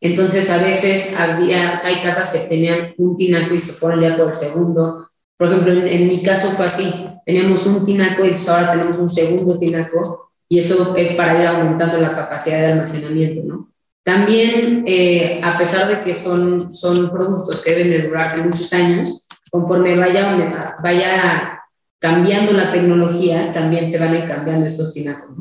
Entonces, 0.01 0.49
a 0.49 0.61
veces 0.61 1.13
había, 1.17 1.73
hay 1.73 1.95
casas 2.03 2.33
que 2.33 2.47
tenían 2.49 2.93
un 2.97 3.15
tinaco 3.15 3.55
y 3.55 3.61
se 3.61 3.73
fueron 3.73 4.01
ya 4.01 4.17
por 4.17 4.27
el 4.27 4.33
segundo. 4.33 5.09
Por 5.37 5.47
ejemplo, 5.47 5.71
en, 5.71 6.07
mi 6.07 6.21
caso 6.21 6.51
fue 6.51 6.65
así. 6.65 6.93
Teníamos 7.25 7.65
un 7.65 7.85
tinaco 7.85 8.25
y 8.25 8.35
ahora 8.45 8.71
tenemos 8.71 8.97
un 8.97 9.09
segundo 9.09 9.57
tinaco 9.57 10.31
y 10.49 10.59
eso 10.59 10.95
es 10.97 11.13
para 11.13 11.39
ir 11.39 11.47
aumentando 11.47 11.97
la 11.97 12.13
capacidad 12.13 12.59
de 12.59 12.73
almacenamiento, 12.73 13.43
¿no? 13.45 13.71
También, 14.03 14.83
eh, 14.87 15.39
a 15.43 15.57
pesar 15.57 15.87
de 15.87 16.03
que 16.03 16.15
son, 16.15 16.71
son 16.73 17.09
productos 17.09 17.61
que 17.61 17.71
deben 17.71 17.91
de 17.91 18.07
durar 18.07 18.43
muchos 18.43 18.73
años, 18.73 19.27
conforme 19.49 19.95
vaya, 19.95 20.35
vaya 20.83 21.61
cambiando 21.99 22.53
la 22.53 22.71
tecnología, 22.71 23.51
también 23.51 23.89
se 23.89 23.99
van 23.99 24.13
a 24.13 24.17
ir 24.19 24.27
cambiando 24.27 24.65
estos 24.65 24.93
tinacos. 24.93 25.35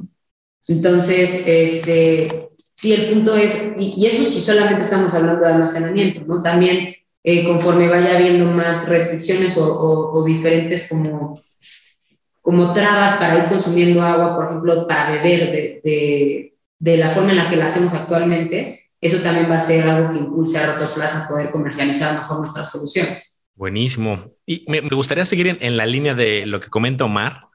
Entonces, 0.66 1.44
este, 1.46 2.48
Sí, 2.78 2.92
el 2.92 3.12
punto 3.12 3.36
es, 3.36 3.74
y, 3.76 4.06
eso 4.06 4.22
sí 4.22 4.40
solamente 4.40 4.82
estamos 4.82 5.12
hablando 5.12 5.40
de 5.40 5.52
almacenamiento, 5.52 6.20
¿no? 6.28 6.40
También 6.42 6.94
eh, 7.24 7.44
conforme 7.44 7.88
vaya 7.88 8.16
habiendo 8.16 8.44
más 8.52 8.88
restricciones 8.88 9.58
o, 9.58 10.24
diferentes 10.24 10.88
como, 10.88 11.42
como 12.40 12.72
trabas 12.72 13.16
para 13.16 13.36
ir 13.38 13.48
consumiendo 13.48 14.00
agua, 14.00 14.36
por 14.36 14.44
ejemplo, 14.46 14.86
para 14.86 15.10
beber 15.10 15.50
de, 15.50 16.54
de, 16.78 16.96
la 16.96 17.10
forma 17.10 17.32
en 17.32 17.38
la 17.38 17.50
que 17.50 17.56
la 17.56 17.64
hacemos 17.64 17.94
actualmente, 17.94 18.84
eso 19.00 19.24
también 19.24 19.50
va 19.50 19.56
a 19.56 19.60
ser 19.60 19.82
algo 19.88 20.10
que 20.12 20.18
impulse 20.18 20.58
a 20.58 20.66
Rotoplas 20.72 21.16
a 21.16 21.28
poder 21.28 21.50
comercializar 21.50 22.14
mejor 22.14 22.38
nuestras 22.38 22.70
soluciones. 22.70 23.37
Buenísimo. 23.58 24.32
Y 24.46 24.64
me, 24.68 24.80
gustaría 24.82 25.24
seguir 25.24 25.48
en, 25.48 25.58
en, 25.60 25.76
la 25.76 25.84
línea 25.84 26.14
de 26.14 26.46
lo 26.46 26.60
que 26.60 26.68
comenta 26.70 27.04
Omar, 27.04 27.48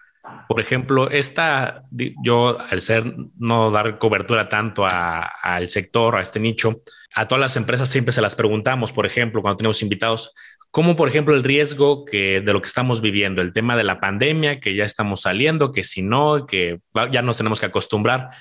por 0.49 0.59
ejemplo, 0.59 1.09
esta, 1.09 1.85
yo 2.23 2.59
al 2.59 2.81
ser 2.81 3.15
no 3.39 3.71
dar 3.71 3.97
cobertura 3.99 4.49
tanto 4.49 4.85
al 4.85 5.69
sector, 5.69 6.17
a 6.17 6.21
este 6.21 6.41
nicho, 6.41 6.81
a 7.15 7.27
todas 7.27 7.39
las 7.39 7.55
empresas 7.55 7.87
siempre 7.87 8.11
se 8.11 8.21
las 8.21 8.35
preguntamos, 8.35 8.91
por 8.91 9.05
ejemplo, 9.05 9.41
cuando 9.41 9.57
tenemos 9.57 9.81
invitados, 9.81 10.33
como 10.71 10.97
por 10.97 11.07
ejemplo 11.07 11.35
el 11.35 11.43
riesgo 11.43 12.03
que 12.03 12.41
de 12.41 12.53
lo 12.53 12.61
que 12.61 12.67
estamos 12.67 13.01
viviendo, 13.01 13.41
el 13.41 13.53
tema 13.53 13.77
de 13.77 13.85
la 13.85 14.01
pandemia, 14.01 14.59
que 14.59 14.75
ya 14.75 14.83
estamos 14.83 15.21
saliendo, 15.21 15.71
que 15.71 15.85
si 15.85 16.01
no, 16.01 16.45
que 16.45 16.81
ya 17.11 17.21
nos 17.21 17.37
tenemos 17.37 17.61
que 17.61 17.67
acostumbrar, 17.67 18.31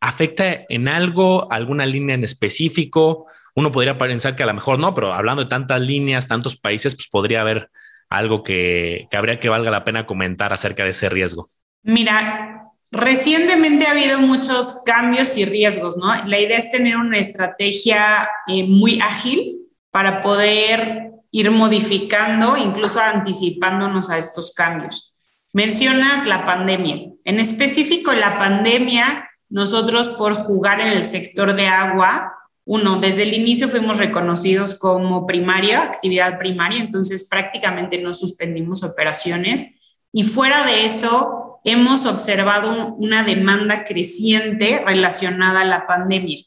¿afecta 0.00 0.64
en 0.68 0.88
algo, 0.88 1.50
alguna 1.52 1.86
línea 1.86 2.16
en 2.16 2.24
específico? 2.24 3.26
Uno 3.54 3.72
podría 3.72 3.98
pensar 3.98 4.34
que 4.34 4.42
a 4.42 4.46
lo 4.46 4.54
mejor 4.54 4.78
no, 4.78 4.94
pero 4.94 5.12
hablando 5.12 5.44
de 5.44 5.50
tantas 5.50 5.80
líneas, 5.80 6.26
tantos 6.26 6.56
países, 6.56 6.94
pues 6.94 7.08
podría 7.08 7.42
haber 7.42 7.70
algo 8.12 8.42
que, 8.42 9.08
habría 9.12 9.40
que 9.40 9.48
valga 9.48 9.70
la 9.70 9.84
pena 9.84 10.06
comentar 10.06 10.52
acerca 10.52 10.84
de 10.84 10.90
ese 10.90 11.08
riesgo? 11.08 11.48
Mira, 11.82 12.68
recientemente 12.90 13.86
ha 13.86 13.92
habido 13.92 14.18
muchos 14.18 14.82
cambios 14.84 15.36
y 15.36 15.44
riesgos, 15.44 15.96
¿no? 15.96 16.14
La 16.26 16.38
idea 16.38 16.58
es 16.58 16.70
tener 16.70 16.96
una 16.96 17.18
estrategia 17.18 18.28
eh, 18.46 18.64
muy 18.64 19.00
ágil 19.00 19.62
para 19.90 20.20
poder 20.20 21.10
ir 21.30 21.50
modificando, 21.50 22.56
incluso 22.56 23.00
anticipándonos 23.00 24.10
a 24.10 24.18
estos 24.18 24.52
cambios. 24.52 25.14
Mencionas 25.54 26.26
la 26.26 26.44
pandemia. 26.44 27.12
En 27.24 27.40
específico, 27.40 28.12
la 28.12 28.38
pandemia, 28.38 29.28
nosotros 29.48 30.08
por 30.08 30.34
jugar 30.34 30.80
en 30.80 30.88
el 30.88 31.04
sector 31.04 31.54
de 31.54 31.66
agua, 31.66 32.32
uno, 32.64 33.00
desde 33.00 33.24
el 33.24 33.34
inicio 33.34 33.68
fuimos 33.68 33.98
reconocidos 33.98 34.76
como 34.76 35.26
primaria, 35.26 35.82
actividad 35.82 36.38
primaria, 36.38 36.80
entonces 36.80 37.28
prácticamente 37.28 38.00
no 38.00 38.14
suspendimos 38.14 38.84
operaciones. 38.84 39.74
Y 40.12 40.24
fuera 40.24 40.64
de 40.64 40.86
eso, 40.86 41.60
hemos 41.64 42.06
observado 42.06 42.94
una 42.94 43.24
demanda 43.24 43.84
creciente 43.84 44.82
relacionada 44.84 45.62
a 45.62 45.66
la 45.66 45.86
pandemia. 45.86 46.44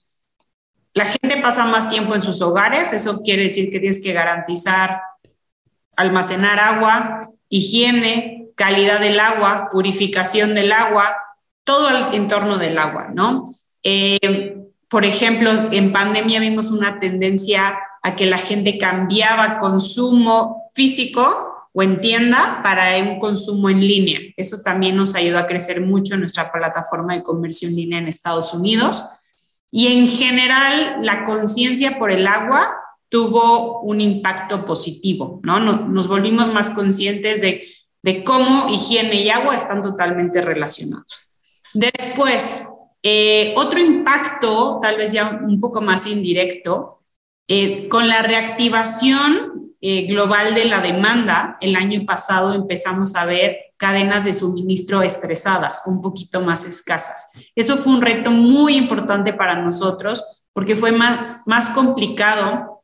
La 0.93 1.06
gente 1.06 1.41
pasa 1.41 1.65
más 1.65 1.89
tiempo 1.89 2.15
en 2.15 2.21
sus 2.21 2.41
hogares, 2.41 2.93
eso 2.93 3.21
quiere 3.21 3.43
decir 3.43 3.69
que 3.69 3.80
tienes 3.80 4.01
que 4.01 4.13
garantizar 4.13 5.01
almacenar 5.97 6.60
agua, 6.60 7.30
higiene, 7.49 8.47
calidad 8.56 8.99
del 8.99 9.19
agua, 9.19 9.67
purificación 9.69 10.56
del 10.56 10.71
agua, 10.71 11.15
todo 11.63 11.89
el 11.89 12.15
entorno 12.15 12.58
del 12.58 12.78
agua, 12.78 13.10
¿no? 13.13 13.43
Eh, 13.84 14.64
por 14.89 15.06
ejemplo, 15.06 15.52
en 15.71 15.91
pandemia 15.91 16.39
vimos 16.39 16.71
una 16.71 17.00
tendencia 17.00 17.78
a 18.04 18.15
que 18.15 18.26
la 18.26 18.38
gente 18.38 18.78
cambiaba 18.78 19.58
consumo 19.58 20.69
físico 20.74 21.69
o 21.74 21.84
en 21.84 22.00
tienda 22.00 22.62
para 22.63 22.95
un 23.00 23.19
consumo 23.19 23.69
en 23.69 23.82
línea. 23.82 24.19
Eso 24.38 24.62
también 24.63 24.95
nos 24.95 25.15
ayudó 25.15 25.39
a 25.39 25.48
crecer 25.48 25.82
mucho 25.82 26.13
en 26.13 26.21
nuestra 26.21 26.52
plataforma 26.52 27.15
de 27.15 27.24
comercio 27.24 27.67
en 27.67 27.76
línea 27.76 28.00
en 28.00 28.08
Estados 28.08 28.54
Unidos. 28.54 29.06
Y 29.71 29.88
en 29.88 30.08
general, 30.08 31.00
la 31.02 31.26
conciencia 31.26 31.98
por 31.98 32.12
el 32.12 32.28
agua 32.28 32.78
tuvo 33.10 33.82
un 33.82 34.00
impacto 34.00 34.65
positivo, 34.65 35.41
¿no? 35.43 35.60
Nos 35.60 36.08
volvimos 36.08 36.54
más 36.54 36.69
conscientes 36.69 37.41
de, 37.41 37.67
de 38.04 38.24
cómo 38.24 38.67
higiene 38.69 39.21
y 39.21 39.30
agua 39.30 39.56
están 39.56 39.82
totalmente 39.82 40.41
relacionados. 40.41 41.28
Después, 41.74 42.63
eh, 43.08 43.54
otro 43.56 43.80
impacto, 43.80 44.80
tal 44.82 44.98
vez 44.98 45.12
ya 45.12 45.39
un 45.48 45.60
poco 45.62 45.80
más 45.80 46.08
indirecto, 46.08 47.04
eh, 47.48 47.88
con 47.88 48.08
la 48.08 48.24
reactivación 48.24 49.76
eh, 49.80 50.08
global 50.08 50.56
de 50.56 50.65
la 50.65 50.80
demanda, 50.80 51.60
el 51.62 51.76
año 51.76 52.04
pasado 52.04 52.56
empezamos 52.56 53.15
a 53.15 53.26
ver 53.26 53.58
cadenas 53.78 54.26
de 54.26 54.34
suministro 54.34 55.04
estresadas, 55.04 55.84
un 55.86 56.02
poquito 56.02 56.41
más 56.41 56.65
escasas. 56.65 57.34
Eso 57.56 57.78
fue 57.78 57.94
un 57.94 58.02
reto 58.02 58.32
muy 58.32 58.76
importante 58.76 59.34
para 59.34 59.62
nosotros 59.62 60.48
porque 60.52 60.76
fue 60.76 60.91
más, 60.91 61.44
más 61.46 61.70
complicado 61.70 62.82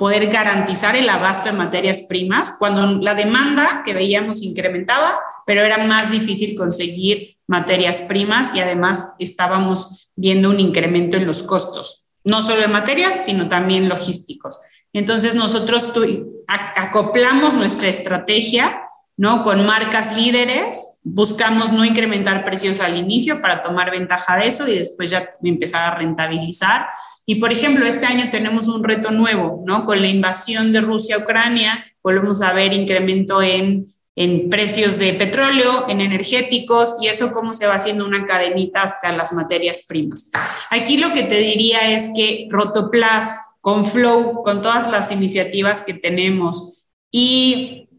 poder 0.00 0.28
garantizar 0.28 0.96
el 0.96 1.10
abasto 1.10 1.50
de 1.50 1.52
materias 1.52 2.06
primas 2.08 2.56
cuando 2.58 3.02
la 3.02 3.14
demanda 3.14 3.82
que 3.84 3.92
veíamos 3.92 4.40
incrementaba, 4.40 5.20
pero 5.44 5.62
era 5.62 5.76
más 5.76 6.10
difícil 6.10 6.56
conseguir 6.56 7.36
materias 7.46 8.00
primas 8.00 8.54
y 8.54 8.60
además 8.60 9.12
estábamos 9.18 10.08
viendo 10.16 10.48
un 10.48 10.58
incremento 10.58 11.18
en 11.18 11.26
los 11.26 11.42
costos, 11.42 12.06
no 12.24 12.40
solo 12.40 12.62
de 12.62 12.68
materias, 12.68 13.26
sino 13.26 13.50
también 13.50 13.90
logísticos. 13.90 14.58
Entonces 14.94 15.34
nosotros 15.34 15.92
acoplamos 16.46 17.52
nuestra 17.52 17.90
estrategia 17.90 18.80
¿no? 19.20 19.42
Con 19.42 19.66
marcas 19.66 20.16
líderes, 20.16 20.98
buscamos 21.04 21.72
no 21.72 21.84
incrementar 21.84 22.42
precios 22.42 22.80
al 22.80 22.96
inicio 22.96 23.42
para 23.42 23.60
tomar 23.60 23.90
ventaja 23.90 24.38
de 24.38 24.46
eso 24.46 24.66
y 24.66 24.78
después 24.78 25.10
ya 25.10 25.28
empezar 25.42 25.92
a 25.92 25.98
rentabilizar. 25.98 26.88
Y 27.26 27.34
por 27.34 27.52
ejemplo, 27.52 27.84
este 27.84 28.06
año 28.06 28.30
tenemos 28.30 28.66
un 28.66 28.82
reto 28.82 29.10
nuevo, 29.10 29.62
¿no? 29.66 29.84
Con 29.84 30.00
la 30.00 30.08
invasión 30.08 30.72
de 30.72 30.80
Rusia 30.80 31.16
a 31.16 31.18
Ucrania, 31.18 31.84
volvemos 32.02 32.40
a 32.40 32.54
ver 32.54 32.72
incremento 32.72 33.42
en 33.42 33.92
en 34.16 34.50
precios 34.50 34.98
de 34.98 35.12
petróleo, 35.12 35.86
en 35.88 36.00
energéticos 36.00 36.96
y 37.00 37.06
eso 37.06 37.32
cómo 37.32 37.52
se 37.52 37.66
va 37.66 37.74
haciendo 37.74 38.04
una 38.06 38.26
cadenita 38.26 38.82
hasta 38.82 39.12
las 39.12 39.32
materias 39.32 39.84
primas. 39.86 40.30
Aquí 40.70 40.96
lo 40.96 41.12
que 41.12 41.22
te 41.22 41.36
diría 41.36 41.92
es 41.92 42.10
que 42.16 42.48
Rotoplas, 42.50 43.38
con 43.60 43.84
Flow, 43.84 44.42
con 44.42 44.62
todas 44.62 44.90
las 44.90 45.12
iniciativas 45.12 45.82
que 45.82 45.94
tenemos 45.94 46.86
y 47.12 47.89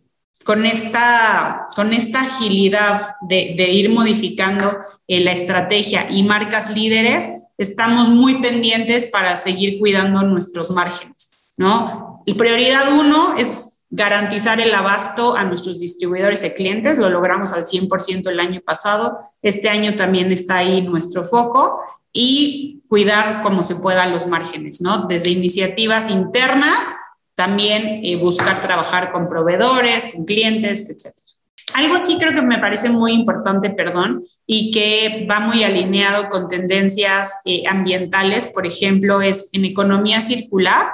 con 0.44 0.66
esta, 0.66 1.68
con 1.76 1.94
esta 1.94 2.22
agilidad 2.22 3.16
de, 3.22 3.54
ir 3.72 3.90
modificando 3.90 4.78
eh, 5.08 5.24
la 5.24 5.32
estrategia 5.32 6.08
y 6.10 6.24
marcas 6.24 6.76
líderes, 6.76 7.30
estamos 7.58 8.10
muy 8.10 8.42
pendientes 8.42 9.08
para 9.08 9.38
seguir 9.38 9.80
cuidando 9.80 10.22
nuestros 10.24 10.72
márgenes, 10.72 11.52
¿no? 11.58 12.24
Y 12.26 12.34
prioridad 12.34 12.92
uno 12.94 13.36
es 13.38 13.84
garantizar 13.92 14.60
el 14.62 14.74
abasto 14.74 15.36
a 15.36 15.44
nuestros 15.44 15.80
distribuidores 15.80 16.44
y 16.44 16.50
clientes. 16.52 16.98
Lo 16.98 17.10
logramos 17.10 17.52
al 17.52 17.66
100% 17.66 18.30
el 18.30 18.40
año 18.40 18.62
pasado. 18.62 19.20
Este 19.42 19.70
año 19.70 19.96
también 19.96 20.32
está 20.32 20.58
ahí 20.58 20.82
nuestro 20.82 21.24
foco 21.24 21.82
y 22.14 22.84
cuidar 22.88 23.42
como 23.42 23.64
se 23.64 23.76
pueda 23.76 24.08
los 24.08 24.28
márgenes, 24.28 24.82
¿no? 24.82 25.08
Desde 25.08 25.30
iniciativas 25.30 26.10
internas, 26.10 26.96
también 27.42 28.02
eh, 28.04 28.18
buscar 28.18 28.62
trabajar 28.62 29.12
con 29.12 29.28
proveedores, 29.28 30.14
con 30.14 30.26
clientes, 30.26 30.88
etc. 30.88 31.12
Algo 31.74 31.96
aquí 31.96 32.20
creo 32.20 32.36
que 32.36 32.44
me 32.44 32.60
parece 32.60 32.90
muy 32.90 33.14
importante, 33.14 33.72
perdón, 33.72 34.24
y 34.46 34.70
que 34.70 35.26
va 35.28 35.40
muy 35.40 35.64
alineado 35.64 36.30
con 36.30 36.48
tendencias 36.48 37.42
eh, 37.46 37.64
ambientales, 37.68 38.46
por 38.46 38.68
ejemplo, 38.68 39.24
es 39.24 39.50
en 39.54 39.66
economía 39.66 40.22
circular 40.22 40.92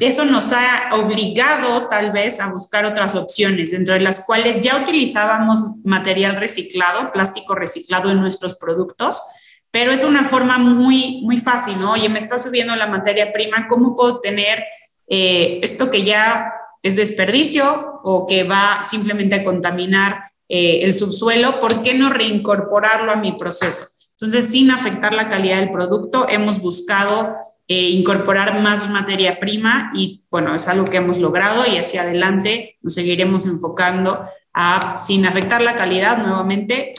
eso 0.00 0.24
nos 0.24 0.52
ha 0.52 0.94
obligado 0.94 1.86
tal 1.88 2.12
vez 2.12 2.40
a 2.40 2.50
buscar 2.52 2.84
otras 2.84 3.14
opciones, 3.14 3.70
dentro 3.70 3.94
de 3.94 4.00
las 4.00 4.24
cuales 4.24 4.60
ya 4.60 4.76
utilizábamos 4.76 5.76
material 5.84 6.36
reciclado, 6.36 7.12
plástico 7.12 7.54
reciclado 7.54 8.10
en 8.10 8.20
nuestros 8.20 8.56
productos, 8.58 9.22
pero 9.70 9.92
es 9.92 10.02
una 10.02 10.24
forma 10.24 10.58
muy, 10.58 11.22
muy 11.22 11.36
fácil, 11.36 11.80
¿no? 11.80 11.92
Oye, 11.92 12.08
me 12.08 12.18
está 12.18 12.38
subiendo 12.38 12.74
la 12.76 12.86
materia 12.86 13.32
prima, 13.32 13.66
¿cómo 13.68 13.94
puedo 13.94 14.20
tener 14.20 14.64
eh, 15.08 15.60
esto 15.62 15.90
que 15.90 16.04
ya 16.04 16.52
es 16.82 16.96
desperdicio 16.96 18.00
o 18.04 18.26
que 18.26 18.44
va 18.44 18.82
simplemente 18.82 19.36
a 19.36 19.44
contaminar 19.44 20.32
eh, 20.48 20.80
el 20.82 20.94
subsuelo? 20.94 21.60
¿Por 21.60 21.82
qué 21.82 21.94
no 21.94 22.10
reincorporarlo 22.10 23.12
a 23.12 23.16
mi 23.16 23.32
proceso? 23.32 23.86
Entonces, 24.20 24.50
sin 24.50 24.72
afectar 24.72 25.14
la 25.14 25.28
calidad 25.28 25.60
del 25.60 25.70
producto, 25.70 26.26
hemos 26.28 26.60
buscado 26.60 27.36
eh, 27.68 27.90
incorporar 27.90 28.60
más 28.60 28.90
materia 28.90 29.38
prima 29.38 29.92
y 29.94 30.24
bueno, 30.28 30.56
es 30.56 30.66
algo 30.66 30.86
que 30.86 30.96
hemos 30.96 31.18
logrado 31.18 31.62
y 31.72 31.76
hacia 31.76 32.02
adelante 32.02 32.78
nos 32.82 32.94
seguiremos 32.94 33.46
enfocando 33.46 34.24
a, 34.52 34.98
sin 34.98 35.24
afectar 35.24 35.60
la 35.60 35.76
calidad, 35.76 36.18
nuevamente, 36.18 36.94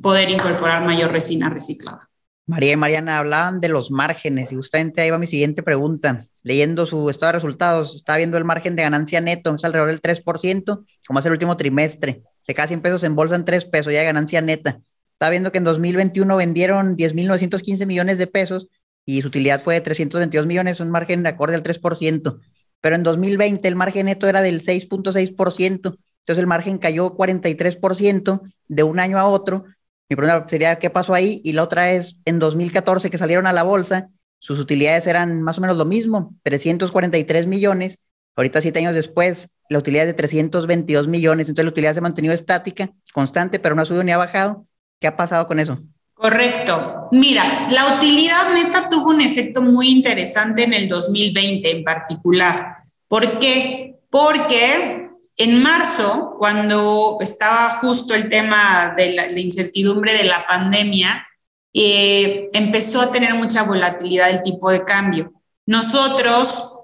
poder 0.00 0.28
incorporar 0.28 0.84
mayor 0.84 1.10
resina 1.10 1.48
reciclada. 1.48 2.10
María 2.46 2.72
y 2.72 2.76
Mariana 2.76 3.18
hablaban 3.18 3.60
de 3.60 3.68
los 3.68 3.90
márgenes 3.90 4.52
y 4.52 4.56
justamente 4.56 5.00
ahí 5.00 5.10
va 5.10 5.18
mi 5.18 5.26
siguiente 5.26 5.62
pregunta. 5.62 6.26
Leyendo 6.42 6.86
su 6.86 7.10
estado 7.10 7.30
de 7.30 7.38
resultados, 7.38 7.94
está 7.94 8.16
viendo 8.16 8.38
el 8.38 8.44
margen 8.44 8.76
de 8.76 8.82
ganancia 8.82 9.20
neto, 9.20 9.54
es 9.54 9.64
alrededor 9.64 9.90
del 9.90 10.00
3%, 10.00 10.84
como 11.06 11.18
es 11.18 11.26
el 11.26 11.32
último 11.32 11.56
trimestre. 11.56 12.22
De 12.46 12.54
cada 12.54 12.68
100 12.68 12.80
pesos 12.80 13.02
en 13.04 13.14
bolsa 13.14 13.36
en 13.36 13.44
3 13.44 13.64
pesos, 13.66 13.92
ya 13.92 14.00
de 14.00 14.06
ganancia 14.06 14.40
neta. 14.40 14.80
Está 15.12 15.30
viendo 15.30 15.50
que 15.50 15.58
en 15.58 15.64
2021 15.64 16.36
vendieron 16.36 16.96
10.915 16.96 17.86
millones 17.86 18.18
de 18.18 18.26
pesos 18.28 18.68
y 19.04 19.20
su 19.20 19.28
utilidad 19.28 19.60
fue 19.60 19.74
de 19.74 19.80
322 19.80 20.46
millones, 20.46 20.80
un 20.80 20.90
margen 20.90 21.22
de 21.22 21.30
acorde 21.30 21.54
al 21.54 21.62
3%. 21.62 22.38
Pero 22.80 22.94
en 22.94 23.02
2020 23.02 23.66
el 23.66 23.74
margen 23.74 24.06
neto 24.06 24.28
era 24.28 24.42
del 24.42 24.60
6.6%, 24.62 25.98
entonces 26.28 26.38
el 26.38 26.46
margen 26.46 26.78
cayó 26.78 27.16
43% 27.16 28.40
de 28.68 28.82
un 28.82 29.00
año 29.00 29.18
a 29.18 29.26
otro. 29.26 29.64
Mi 30.08 30.16
pregunta 30.16 30.46
sería, 30.48 30.78
¿qué 30.78 30.90
pasó 30.90 31.14
ahí? 31.14 31.40
Y 31.42 31.52
la 31.52 31.64
otra 31.64 31.90
es, 31.90 32.20
en 32.24 32.38
2014 32.38 33.10
que 33.10 33.18
salieron 33.18 33.46
a 33.46 33.52
la 33.52 33.62
bolsa, 33.62 34.10
sus 34.38 34.58
utilidades 34.60 35.06
eran 35.06 35.42
más 35.42 35.58
o 35.58 35.60
menos 35.60 35.76
lo 35.76 35.84
mismo, 35.84 36.34
343 36.42 37.46
millones. 37.46 37.98
Ahorita, 38.36 38.60
siete 38.60 38.78
años 38.78 38.94
después, 38.94 39.50
la 39.68 39.78
utilidad 39.78 40.04
es 40.04 40.10
de 40.10 40.14
322 40.14 41.08
millones. 41.08 41.48
Entonces, 41.48 41.64
la 41.64 41.70
utilidad 41.70 41.92
se 41.92 41.98
ha 41.98 42.02
mantenido 42.02 42.34
estática, 42.34 42.90
constante, 43.12 43.58
pero 43.58 43.74
no 43.74 43.82
ha 43.82 43.84
subido 43.84 44.04
ni 44.04 44.12
ha 44.12 44.16
bajado. 44.16 44.66
¿Qué 45.00 45.06
ha 45.06 45.16
pasado 45.16 45.46
con 45.46 45.58
eso? 45.58 45.80
Correcto. 46.14 47.08
Mira, 47.12 47.62
la 47.70 47.96
utilidad 47.96 48.52
neta 48.52 48.88
tuvo 48.88 49.10
un 49.10 49.20
efecto 49.20 49.62
muy 49.62 49.88
interesante 49.88 50.64
en 50.64 50.74
el 50.74 50.88
2020 50.88 51.70
en 51.70 51.84
particular. 51.84 52.76
¿Por 53.06 53.38
qué? 53.38 53.94
Porque 54.10 55.10
en 55.36 55.62
marzo, 55.62 56.34
cuando 56.36 57.18
estaba 57.20 57.78
justo 57.80 58.12
el 58.14 58.28
tema 58.28 58.94
de 58.96 59.12
la, 59.12 59.30
incertidumbre 59.38 60.12
de 60.12 60.24
la 60.24 60.44
pandemia, 60.44 61.27
eh, 61.72 62.50
empezó 62.52 63.00
a 63.00 63.12
tener 63.12 63.34
mucha 63.34 63.62
volatilidad 63.62 64.30
el 64.30 64.42
tipo 64.42 64.70
de 64.70 64.84
cambio. 64.84 65.32
Nosotros, 65.66 66.80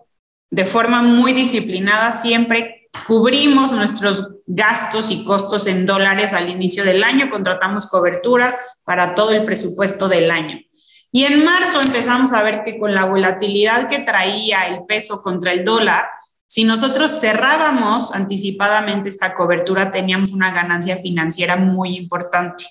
de 0.50 0.64
forma 0.64 1.02
muy 1.02 1.32
disciplinada, 1.32 2.12
siempre 2.12 2.84
Cubrimos 3.06 3.72
nuestros 3.72 4.38
gastos 4.46 5.10
y 5.10 5.24
costos 5.26 5.66
en 5.66 5.84
dólares 5.84 6.32
al 6.32 6.48
inicio 6.48 6.84
del 6.84 7.04
año, 7.04 7.28
contratamos 7.28 7.86
coberturas 7.86 8.80
para 8.82 9.14
todo 9.14 9.32
el 9.32 9.44
presupuesto 9.44 10.08
del 10.08 10.30
año. 10.30 10.58
Y 11.12 11.24
en 11.24 11.44
marzo 11.44 11.82
empezamos 11.82 12.32
a 12.32 12.42
ver 12.42 12.62
que 12.64 12.78
con 12.78 12.94
la 12.94 13.04
volatilidad 13.04 13.88
que 13.88 13.98
traía 13.98 14.68
el 14.68 14.86
peso 14.86 15.22
contra 15.22 15.52
el 15.52 15.66
dólar, 15.66 16.06
si 16.46 16.64
nosotros 16.64 17.20
cerrábamos 17.20 18.14
anticipadamente 18.14 19.10
esta 19.10 19.34
cobertura, 19.34 19.90
teníamos 19.90 20.32
una 20.32 20.50
ganancia 20.50 20.96
financiera 20.96 21.56
muy 21.56 21.96
importante. 21.96 22.64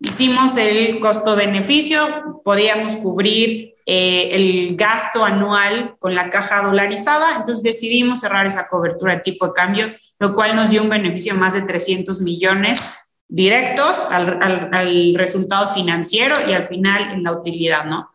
Hicimos 0.00 0.56
el 0.56 1.00
costo-beneficio, 1.00 2.40
podíamos 2.44 2.96
cubrir 2.96 3.74
eh, 3.84 4.28
el 4.32 4.76
gasto 4.76 5.24
anual 5.24 5.96
con 5.98 6.14
la 6.14 6.30
caja 6.30 6.62
dolarizada, 6.62 7.36
entonces 7.36 7.64
decidimos 7.64 8.20
cerrar 8.20 8.46
esa 8.46 8.68
cobertura 8.68 9.16
de 9.16 9.22
tipo 9.22 9.48
de 9.48 9.54
cambio, 9.54 9.92
lo 10.20 10.34
cual 10.34 10.54
nos 10.54 10.70
dio 10.70 10.82
un 10.82 10.88
beneficio 10.88 11.34
de 11.34 11.40
más 11.40 11.54
de 11.54 11.62
300 11.62 12.20
millones 12.20 12.80
directos 13.26 14.06
al, 14.10 15.14
resultado 15.14 15.74
financiero 15.74 16.36
y 16.48 16.52
al 16.52 16.64
final 16.64 17.12
en 17.12 17.24
la 17.24 17.32
utilidad, 17.32 17.84
¿no? 17.84 18.10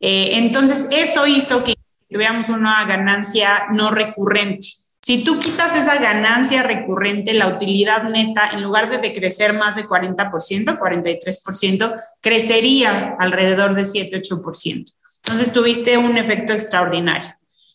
Eh, 0.00 0.32
entonces, 0.34 0.88
eso 0.90 1.26
hizo 1.26 1.64
que 1.64 1.74
tuviéramos 2.10 2.48
una 2.48 2.84
ganancia 2.84 3.68
no 3.72 3.90
recurrente. 3.90 4.68
Si 5.04 5.24
tú 5.24 5.40
quitas 5.40 5.74
esa 5.74 5.96
ganancia 5.96 6.62
recurrente, 6.62 7.34
la 7.34 7.48
utilidad 7.48 8.04
neta, 8.04 8.50
en 8.52 8.62
lugar 8.62 8.88
de 8.88 8.98
decrecer 8.98 9.52
más 9.52 9.74
de 9.74 9.84
40%, 9.84 10.78
43%, 10.78 11.94
crecería 12.20 13.16
alrededor 13.18 13.74
de 13.74 13.82
7-8%. 13.82 14.94
Entonces 15.24 15.52
tuviste 15.52 15.98
un 15.98 16.18
efecto 16.18 16.52
extraordinario. 16.52 17.28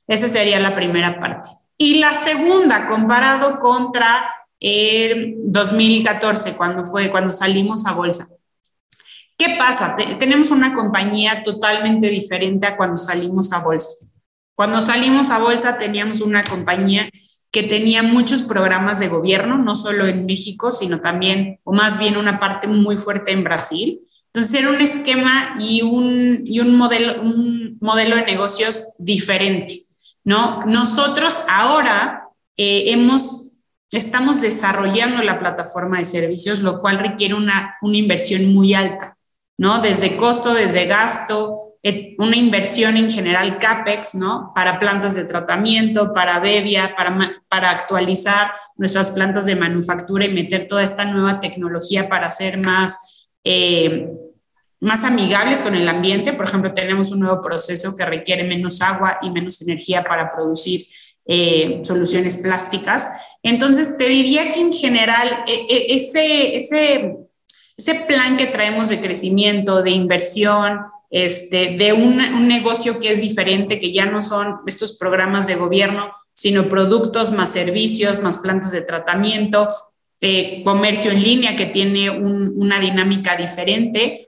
Esa 0.08 0.30
sería 0.30 0.58
la 0.62 0.74
primera 0.74 1.20
parte. 1.20 1.50
Y 1.78 1.96
la 1.96 2.16
segunda, 2.16 2.88
comparado 2.88 3.60
contra 3.60 4.34
el 4.62 5.36
2014, 5.44 6.54
cuando 6.54 6.86
fue, 6.86 7.12
cuando 7.12 7.34
salimos 7.34 7.86
a 7.86 7.92
bolsa. 7.92 8.26
¿Qué 9.38 9.56
pasa? 9.60 9.98
tenemos 10.18 10.50
una 10.50 10.74
compañía 10.74 11.44
totalmente 11.44 12.10
diferente 12.10 12.68
a 12.68 12.78
cuando 12.78 12.96
salimos 12.98 13.52
a 13.52 13.60
bolsa. 13.60 14.08
Cuando 14.58 14.82
salimos 14.82 15.30
a 15.30 15.38
bolsa 15.38 15.78
teníamos 15.78 16.20
una 16.20 16.44
compañía 16.44 17.12
que 17.52 17.62
tenía 17.62 18.02
muchos 18.02 18.42
programas 18.42 19.00
de 19.00 19.08
gobierno, 19.08 19.60
no 19.60 19.76
solo 19.76 20.08
en 20.08 20.26
México, 20.26 20.72
sino 20.72 21.00
también, 21.00 21.60
o 21.64 21.74
más 21.74 22.00
bien 22.00 22.18
una 22.18 22.40
parte 22.40 22.66
muy 22.66 22.98
fuerte 22.98 23.34
en 23.34 23.44
Brasil. 23.44 24.02
Entonces 24.26 24.60
era 24.60 24.72
un 24.72 24.82
esquema 24.82 25.58
y 25.60 25.84
un, 25.84 26.42
y 26.44 26.60
un, 26.60 26.76
modelo, 26.76 27.22
un 27.22 27.78
modelo 27.82 28.16
de 28.16 28.26
negocios 28.26 28.96
diferente, 28.98 29.84
¿no? 30.24 30.66
Nosotros 30.66 31.38
ahora 31.48 32.24
eh, 32.58 32.86
hemos, 32.88 33.60
estamos 33.92 34.42
desarrollando 34.42 35.22
la 35.22 35.38
plataforma 35.38 36.00
de 36.00 36.06
servicios, 36.06 36.62
lo 36.62 36.82
cual 36.82 36.98
requiere 36.98 37.36
una, 37.36 37.76
una 37.84 37.98
inversión 37.98 38.52
muy 38.56 38.74
alta, 38.74 39.20
¿no? 39.56 39.82
Desde 39.82 40.18
costo, 40.18 40.56
desde 40.56 40.88
gasto, 40.88 41.67
una 42.18 42.36
inversión 42.36 42.98
en 42.98 43.10
general 43.10 43.60
CAPEX, 43.60 44.16
¿no? 44.16 44.52
Para 44.56 44.80
plantas 44.80 45.16
de 45.16 45.26
tratamiento, 45.26 46.14
para 46.14 46.40
Bevia, 46.40 46.96
para, 46.96 47.32
para 47.48 47.70
actualizar 47.72 48.52
nuestras 48.76 49.12
plantas 49.12 49.46
de 49.46 49.56
manufactura 49.56 50.26
y 50.26 50.34
meter 50.34 50.68
toda 50.68 50.84
esta 50.84 51.06
nueva 51.06 51.40
tecnología 51.40 52.10
para 52.10 52.28
hacer 52.28 52.58
más 52.58 53.30
eh, 53.44 54.10
más 54.80 55.04
amigables 55.04 55.62
con 55.62 55.76
el 55.76 55.88
ambiente. 55.88 56.34
Por 56.34 56.46
ejemplo, 56.48 56.74
tenemos 56.74 57.12
un 57.12 57.20
nuevo 57.20 57.42
proceso 57.42 57.96
que 57.96 58.06
requiere 58.06 58.44
menos 58.44 58.82
agua 58.82 59.20
y 59.22 59.30
menos 59.30 59.62
energía 59.62 60.04
para 60.04 60.30
producir 60.30 60.88
eh, 61.26 61.80
soluciones 61.84 62.38
plásticas. 62.38 63.08
Entonces, 63.44 63.98
te 63.98 64.08
diría 64.08 64.52
que 64.52 64.60
en 64.60 64.74
general 64.74 65.46
e, 65.48 65.54
e, 65.54 65.96
ese, 65.96 66.56
ese, 66.56 67.18
ese 67.76 67.96
plan 67.96 68.38
que 68.38 68.48
traemos 68.48 68.90
de 68.90 69.02
crecimiento, 69.02 69.82
de 69.82 69.92
inversión, 69.92 70.80
este, 71.10 71.78
de 71.78 71.94
un, 71.94 72.48
negocio 72.48 73.00
que 73.00 73.12
es 73.12 73.22
diferente, 73.22 73.80
que 73.80 73.94
ya 73.94 74.06
no 74.06 74.22
son 74.22 74.58
estos 74.66 74.98
programas 74.98 75.48
de 75.48 75.56
gobierno, 75.56 76.12
sino 76.34 76.70
productos 76.70 77.32
más 77.32 77.52
servicios, 77.52 78.22
más 78.22 78.40
plantas 78.40 78.72
de 78.72 78.82
tratamiento, 78.82 79.68
de 80.20 80.62
comercio 80.66 81.12
en 81.12 81.24
línea 81.24 81.56
que 81.56 81.66
tiene 81.66 82.10
una 82.10 82.80
dinámica 82.80 83.36
diferente, 83.36 84.28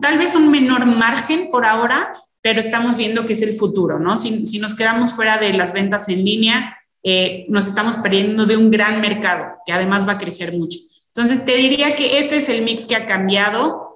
tal 0.00 0.18
vez 0.18 0.34
un 0.34 0.50
menor 0.50 0.86
margen 0.86 1.50
por 1.50 1.64
ahora, 1.64 2.14
pero 2.42 2.60
estamos 2.60 2.96
viendo 2.96 3.26
que 3.26 3.34
es 3.34 3.42
el 3.42 3.54
futuro, 3.54 3.98
¿no? 3.98 4.16
Si, 4.16 4.46
si 4.46 4.58
nos 4.58 4.74
quedamos 4.74 5.12
fuera 5.12 5.38
de 5.38 5.52
las 5.52 5.72
ventas 5.72 6.08
en 6.08 6.24
línea, 6.24 6.76
eh, 7.02 7.46
nos 7.48 7.66
estamos 7.66 7.96
perdiendo 7.96 8.46
de 8.46 8.56
un 8.56 8.70
gran 8.70 9.00
mercado 9.00 9.56
que 9.64 9.72
además 9.72 10.06
va 10.06 10.12
a 10.12 10.18
crecer 10.18 10.52
mucho. 10.52 10.78
Entonces, 11.08 11.44
te 11.44 11.56
diría 11.56 11.94
que 11.94 12.18
ese 12.18 12.38
es 12.38 12.48
el 12.48 12.62
mix 12.62 12.86
que 12.86 12.94
ha 12.94 13.06
cambiado 13.06 13.89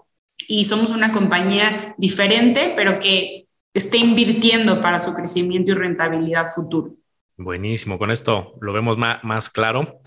y 0.47 0.65
somos 0.65 0.91
una 0.91 1.13
compañía 1.13 1.95
diferente, 1.99 2.73
pero 2.77 2.99
que 2.99 3.47
esté 3.73 3.99
invirtiendo 3.99 4.81
para 4.81 4.99
su 4.99 5.15
crecimiento 5.15 5.73
y 5.73 5.75
rentabilidad 5.75 6.47
futuro. 6.47 6.95
Buenísimo, 7.37 7.99
con 7.99 8.11
esto 8.11 8.57
lo 8.61 8.73
vemos 8.73 8.97
más, 8.97 9.51
claro. 9.51 10.01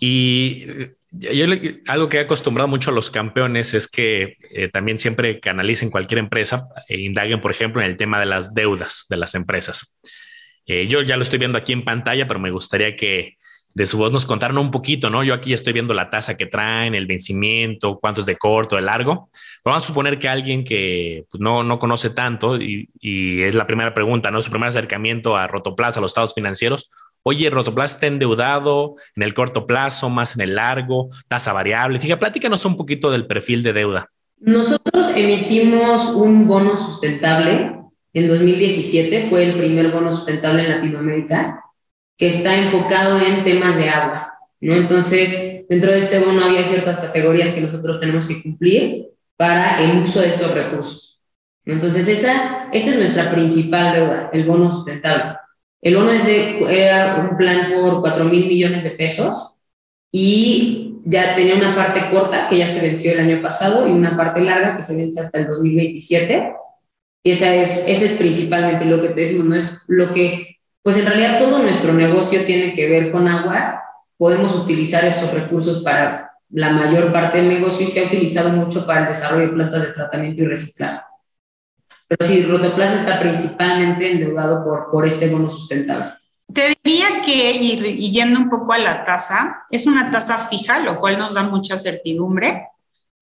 Y 0.00 0.66
yo 1.10 1.46
algo 1.86 2.08
que 2.08 2.16
he 2.16 2.20
acostumbrado 2.20 2.68
mucho 2.68 2.90
a 2.90 2.94
los 2.94 3.10
campeones 3.10 3.74
es 3.74 3.86
que 3.86 4.36
eh, 4.50 4.68
también 4.68 4.98
siempre 4.98 5.40
que 5.40 5.50
analicen 5.50 5.90
cualquier 5.90 6.18
empresa, 6.18 6.68
e 6.88 7.00
indaguen, 7.00 7.40
por 7.40 7.50
ejemplo, 7.50 7.82
en 7.82 7.90
el 7.90 7.96
tema 7.96 8.18
de 8.18 8.26
las 8.26 8.54
deudas 8.54 9.06
de 9.08 9.16
las 9.18 9.34
empresas. 9.34 9.98
Eh, 10.66 10.86
yo 10.88 11.02
ya 11.02 11.16
lo 11.16 11.22
estoy 11.22 11.38
viendo 11.38 11.58
aquí 11.58 11.74
en 11.74 11.84
pantalla, 11.84 12.26
pero 12.26 12.40
me 12.40 12.50
gustaría 12.50 12.96
que, 12.96 13.36
de 13.74 13.86
su 13.88 13.98
voz 13.98 14.12
nos 14.12 14.24
contaron 14.24 14.58
un 14.58 14.70
poquito, 14.70 15.10
¿no? 15.10 15.24
Yo 15.24 15.34
aquí 15.34 15.52
estoy 15.52 15.72
viendo 15.72 15.94
la 15.94 16.08
tasa 16.08 16.36
que 16.36 16.46
traen, 16.46 16.94
el 16.94 17.06
vencimiento, 17.06 17.98
cuántos 17.98 18.24
de 18.24 18.36
corto, 18.36 18.76
de 18.76 18.82
largo. 18.82 19.28
vamos 19.64 19.82
a 19.82 19.86
suponer 19.86 20.18
que 20.18 20.28
alguien 20.28 20.62
que 20.62 21.24
pues, 21.28 21.40
no, 21.40 21.64
no 21.64 21.80
conoce 21.80 22.10
tanto 22.10 22.56
y, 22.56 22.88
es 23.02 23.54
la 23.56 23.66
primera 23.66 23.92
pregunta, 23.92 24.30
¿no? 24.30 24.40
Su 24.42 24.50
primer 24.50 24.68
acercamiento 24.68 25.36
a 25.36 25.48
Rotoplas, 25.48 25.96
a 25.96 26.00
los 26.00 26.12
estados 26.12 26.34
financieros. 26.34 26.90
Oye, 27.24 27.50
Rotoplas 27.50 27.94
está 27.94 28.06
endeudado 28.06 28.94
en 29.16 29.24
el 29.24 29.34
corto 29.34 29.66
plazo, 29.66 30.08
más 30.08 30.36
en 30.36 30.42
el 30.42 30.54
largo, 30.54 31.08
tasa 31.26 31.52
variable. 31.52 31.98
Fíjate, 31.98 32.20
platícanos 32.20 32.64
un 32.64 32.76
poquito 32.76 33.10
del 33.10 33.26
perfil 33.26 33.62
de 33.62 33.72
deuda. 33.72 34.10
Nosotros 34.38 35.16
emitimos 35.16 36.10
un 36.10 36.46
bono 36.46 36.76
sustentable 36.76 37.72
en 38.12 38.28
2017, 38.28 39.26
fue 39.28 39.44
el 39.46 39.58
primer 39.58 39.90
bono 39.90 40.12
sustentable 40.12 40.64
en 40.64 40.70
Latinoamérica 40.70 41.64
que 42.16 42.28
está 42.28 42.56
enfocado 42.56 43.20
en 43.20 43.44
temas 43.44 43.76
de 43.76 43.88
agua, 43.88 44.34
¿no? 44.60 44.74
Entonces, 44.74 45.64
dentro 45.68 45.92
de 45.92 45.98
este 45.98 46.20
bono 46.20 46.44
había 46.44 46.64
ciertas 46.64 46.98
categorías 46.98 47.52
que 47.52 47.60
nosotros 47.60 48.00
tenemos 48.00 48.28
que 48.28 48.42
cumplir 48.42 49.08
para 49.36 49.82
el 49.82 49.98
uso 49.98 50.20
de 50.20 50.28
estos 50.28 50.54
recursos. 50.54 51.22
Entonces, 51.64 52.06
esa, 52.08 52.68
esta 52.72 52.90
es 52.90 52.96
nuestra 52.96 53.30
principal 53.30 53.94
deuda, 53.94 54.30
el 54.32 54.44
bono 54.44 54.70
sustentable. 54.70 55.38
El 55.80 55.96
bono 55.96 56.10
es 56.10 56.26
de, 56.26 56.64
era 56.70 57.28
un 57.28 57.36
plan 57.36 57.72
por 57.74 58.00
4 58.00 58.24
mil 58.26 58.46
millones 58.46 58.84
de 58.84 58.90
pesos 58.90 59.54
y 60.10 60.96
ya 61.04 61.34
tenía 61.34 61.56
una 61.56 61.74
parte 61.74 62.08
corta 62.10 62.48
que 62.48 62.58
ya 62.58 62.66
se 62.66 62.86
venció 62.86 63.12
el 63.12 63.20
año 63.20 63.42
pasado 63.42 63.86
y 63.86 63.92
una 63.92 64.16
parte 64.16 64.40
larga 64.40 64.76
que 64.76 64.82
se 64.82 64.96
vence 64.96 65.20
hasta 65.20 65.40
el 65.40 65.46
2027. 65.46 66.54
Y 67.22 67.30
esa 67.30 67.54
es, 67.54 67.84
ese 67.86 68.06
es 68.06 68.12
principalmente 68.12 68.84
lo 68.84 69.00
que 69.02 69.08
te 69.08 69.20
decimos, 69.20 69.46
no 69.46 69.56
es 69.56 69.84
lo 69.88 70.14
que 70.14 70.58
pues 70.84 70.98
en 70.98 71.06
realidad 71.06 71.38
todo 71.38 71.60
nuestro 71.60 71.94
negocio 71.94 72.44
tiene 72.44 72.74
que 72.74 72.90
ver 72.90 73.10
con 73.10 73.26
agua. 73.26 73.82
Podemos 74.18 74.54
utilizar 74.54 75.02
esos 75.06 75.32
recursos 75.32 75.82
para 75.82 76.32
la 76.50 76.72
mayor 76.72 77.10
parte 77.10 77.38
del 77.38 77.48
negocio 77.48 77.86
y 77.86 77.90
se 77.90 78.00
ha 78.00 78.06
utilizado 78.06 78.50
mucho 78.50 78.86
para 78.86 79.00
el 79.00 79.06
desarrollo 79.06 79.46
de 79.46 79.54
plantas 79.54 79.82
de 79.82 79.92
tratamiento 79.92 80.42
y 80.42 80.46
reciclaje. 80.46 81.00
Pero 82.06 82.28
sí, 82.28 82.42
Rotoplas 82.42 83.00
está 83.00 83.18
principalmente 83.18 84.12
endeudado 84.12 84.62
por, 84.62 84.90
por 84.90 85.06
este 85.06 85.30
bono 85.30 85.50
sustentable. 85.50 86.12
Te 86.52 86.76
diría 86.84 87.22
que, 87.24 87.52
y, 87.52 88.12
yendo 88.12 88.38
un 88.38 88.50
poco 88.50 88.74
a 88.74 88.78
la 88.78 89.06
tasa, 89.06 89.64
es 89.70 89.86
una 89.86 90.10
tasa 90.10 90.36
fija, 90.48 90.80
lo 90.80 91.00
cual 91.00 91.18
nos 91.18 91.32
da 91.32 91.44
mucha 91.44 91.78
certidumbre. 91.78 92.68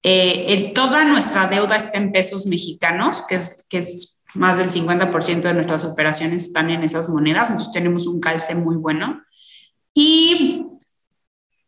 Eh, 0.03 0.73
toda 0.75 1.05
nuestra 1.05 1.47
deuda 1.47 1.77
está 1.77 1.97
en 1.97 2.11
pesos 2.11 2.45
mexicanos, 2.45 3.23
que 3.25 3.35
es, 3.35 3.65
que 3.69 3.77
es 3.77 4.22
más 4.35 4.57
del 4.57 4.69
50% 4.69 5.41
de 5.41 5.53
nuestras 5.53 5.85
operaciones 5.85 6.47
están 6.47 6.69
en 6.69 6.83
esas 6.83 7.09
monedas, 7.09 7.49
entonces 7.49 7.73
tenemos 7.73 8.07
un 8.07 8.19
calce 8.19 8.55
muy 8.55 8.75
bueno. 8.75 9.21
Y 9.93 10.65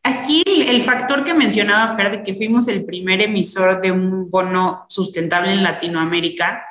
aquí 0.03 0.43
el 0.45 0.81
factor 0.83 1.23
que 1.23 1.33
mencionaba 1.33 1.95
Fer 1.95 2.11
de 2.11 2.23
que 2.23 2.33
fuimos 2.33 2.67
el 2.67 2.85
primer 2.85 3.21
emisor 3.21 3.81
de 3.81 3.91
un 3.91 4.29
bono 4.29 4.85
sustentable 4.89 5.51
en 5.51 5.63
Latinoamérica, 5.63 6.63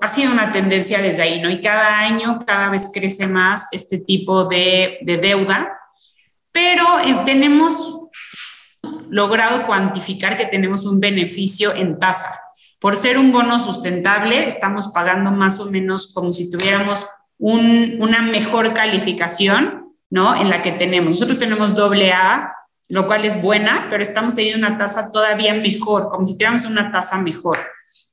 ha 0.00 0.08
sido 0.08 0.32
una 0.32 0.52
tendencia 0.52 1.00
desde 1.00 1.22
ahí, 1.22 1.40
¿no? 1.40 1.50
Y 1.50 1.60
cada 1.60 2.00
año, 2.00 2.38
cada 2.46 2.70
vez 2.70 2.90
crece 2.92 3.26
más 3.26 3.68
este 3.72 3.98
tipo 3.98 4.44
de, 4.44 4.98
de 5.02 5.16
deuda, 5.16 5.72
pero 6.52 6.84
eh, 7.04 7.16
tenemos 7.24 8.06
logrado 9.08 9.66
cuantificar 9.66 10.36
que 10.36 10.46
tenemos 10.46 10.84
un 10.84 11.00
beneficio 11.00 11.74
en 11.74 11.98
tasa. 11.98 12.45
Por 12.86 12.96
ser 12.96 13.18
un 13.18 13.32
bono 13.32 13.58
sustentable, 13.58 14.46
estamos 14.46 14.86
pagando 14.86 15.32
más 15.32 15.58
o 15.58 15.68
menos 15.68 16.12
como 16.14 16.30
si 16.30 16.52
tuviéramos 16.52 17.04
una 17.36 18.22
mejor 18.22 18.74
calificación, 18.74 19.92
¿no? 20.08 20.36
En 20.36 20.48
la 20.48 20.62
que 20.62 20.70
tenemos. 20.70 21.08
Nosotros 21.08 21.36
tenemos 21.36 21.74
doble 21.74 22.12
A, 22.12 22.54
lo 22.86 23.08
cual 23.08 23.24
es 23.24 23.42
buena, 23.42 23.88
pero 23.90 24.04
estamos 24.04 24.36
teniendo 24.36 24.64
una 24.64 24.78
tasa 24.78 25.10
todavía 25.10 25.52
mejor, 25.54 26.10
como 26.10 26.28
si 26.28 26.34
tuviéramos 26.34 26.64
una 26.64 26.92
tasa 26.92 27.20
mejor. 27.20 27.58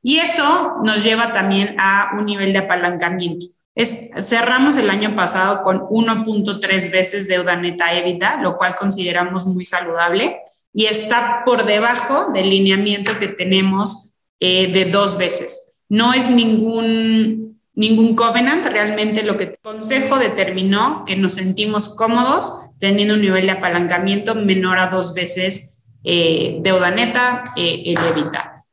Y 0.02 0.18
eso 0.18 0.78
nos 0.84 1.04
lleva 1.04 1.34
también 1.34 1.76
a 1.78 2.10
un 2.18 2.26
nivel 2.26 2.52
de 2.52 2.58
apalancamiento. 2.58 3.46
Es, 3.76 4.10
cerramos 4.28 4.76
el 4.78 4.90
año 4.90 5.16
pasado 5.16 5.62
con 5.62 5.82
1.3 5.82 6.92
veces 6.92 7.28
deuda 7.28 7.56
neta 7.58 7.94
EBITDA, 7.94 8.42
lo 8.42 8.58
cual 8.58 8.76
consideramos 8.76 9.46
muy 9.46 9.66
saludable 9.66 10.40
y 10.74 10.88
está 10.88 11.44
por 11.46 11.68
debajo 11.68 12.32
del 12.34 12.50
lineamiento 12.50 13.20
que 13.20 13.28
tenemos 13.28 14.13
eh, 14.46 14.68
de 14.74 14.84
dos 14.92 15.18
veces. 15.18 15.78
No 15.88 16.14
es 16.14 16.30
ningún, 16.30 17.62
ningún 17.76 18.14
covenant, 18.14 18.66
realmente 18.66 19.24
lo 19.24 19.38
que 19.38 19.46
el 19.46 19.58
Consejo 19.62 20.18
determinó 20.18 21.06
que 21.06 21.16
nos 21.16 21.36
sentimos 21.36 21.96
cómodos 21.96 22.52
teniendo 22.78 23.14
un 23.14 23.22
nivel 23.22 23.46
de 23.46 23.54
apalancamiento 23.54 24.36
menor 24.36 24.80
a 24.80 24.88
dos 24.88 25.14
veces 25.14 25.80
eh, 26.04 26.58
deuda 26.60 26.92
neta, 26.92 27.46
eh, 27.56 27.84
el. 27.86 27.98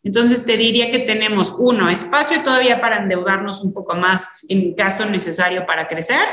Entonces 0.03 0.45
te 0.45 0.57
diría 0.57 0.91
que 0.91 0.99
tenemos, 0.99 1.55
uno, 1.57 1.89
espacio 1.89 2.43
todavía 2.43 2.81
para 2.81 2.97
endeudarnos 2.97 3.63
un 3.63 3.73
poco 3.73 3.95
más 3.95 4.45
en 4.49 4.75
caso 4.75 5.05
necesario 5.05 5.67
para 5.67 5.87
crecer, 5.87 6.25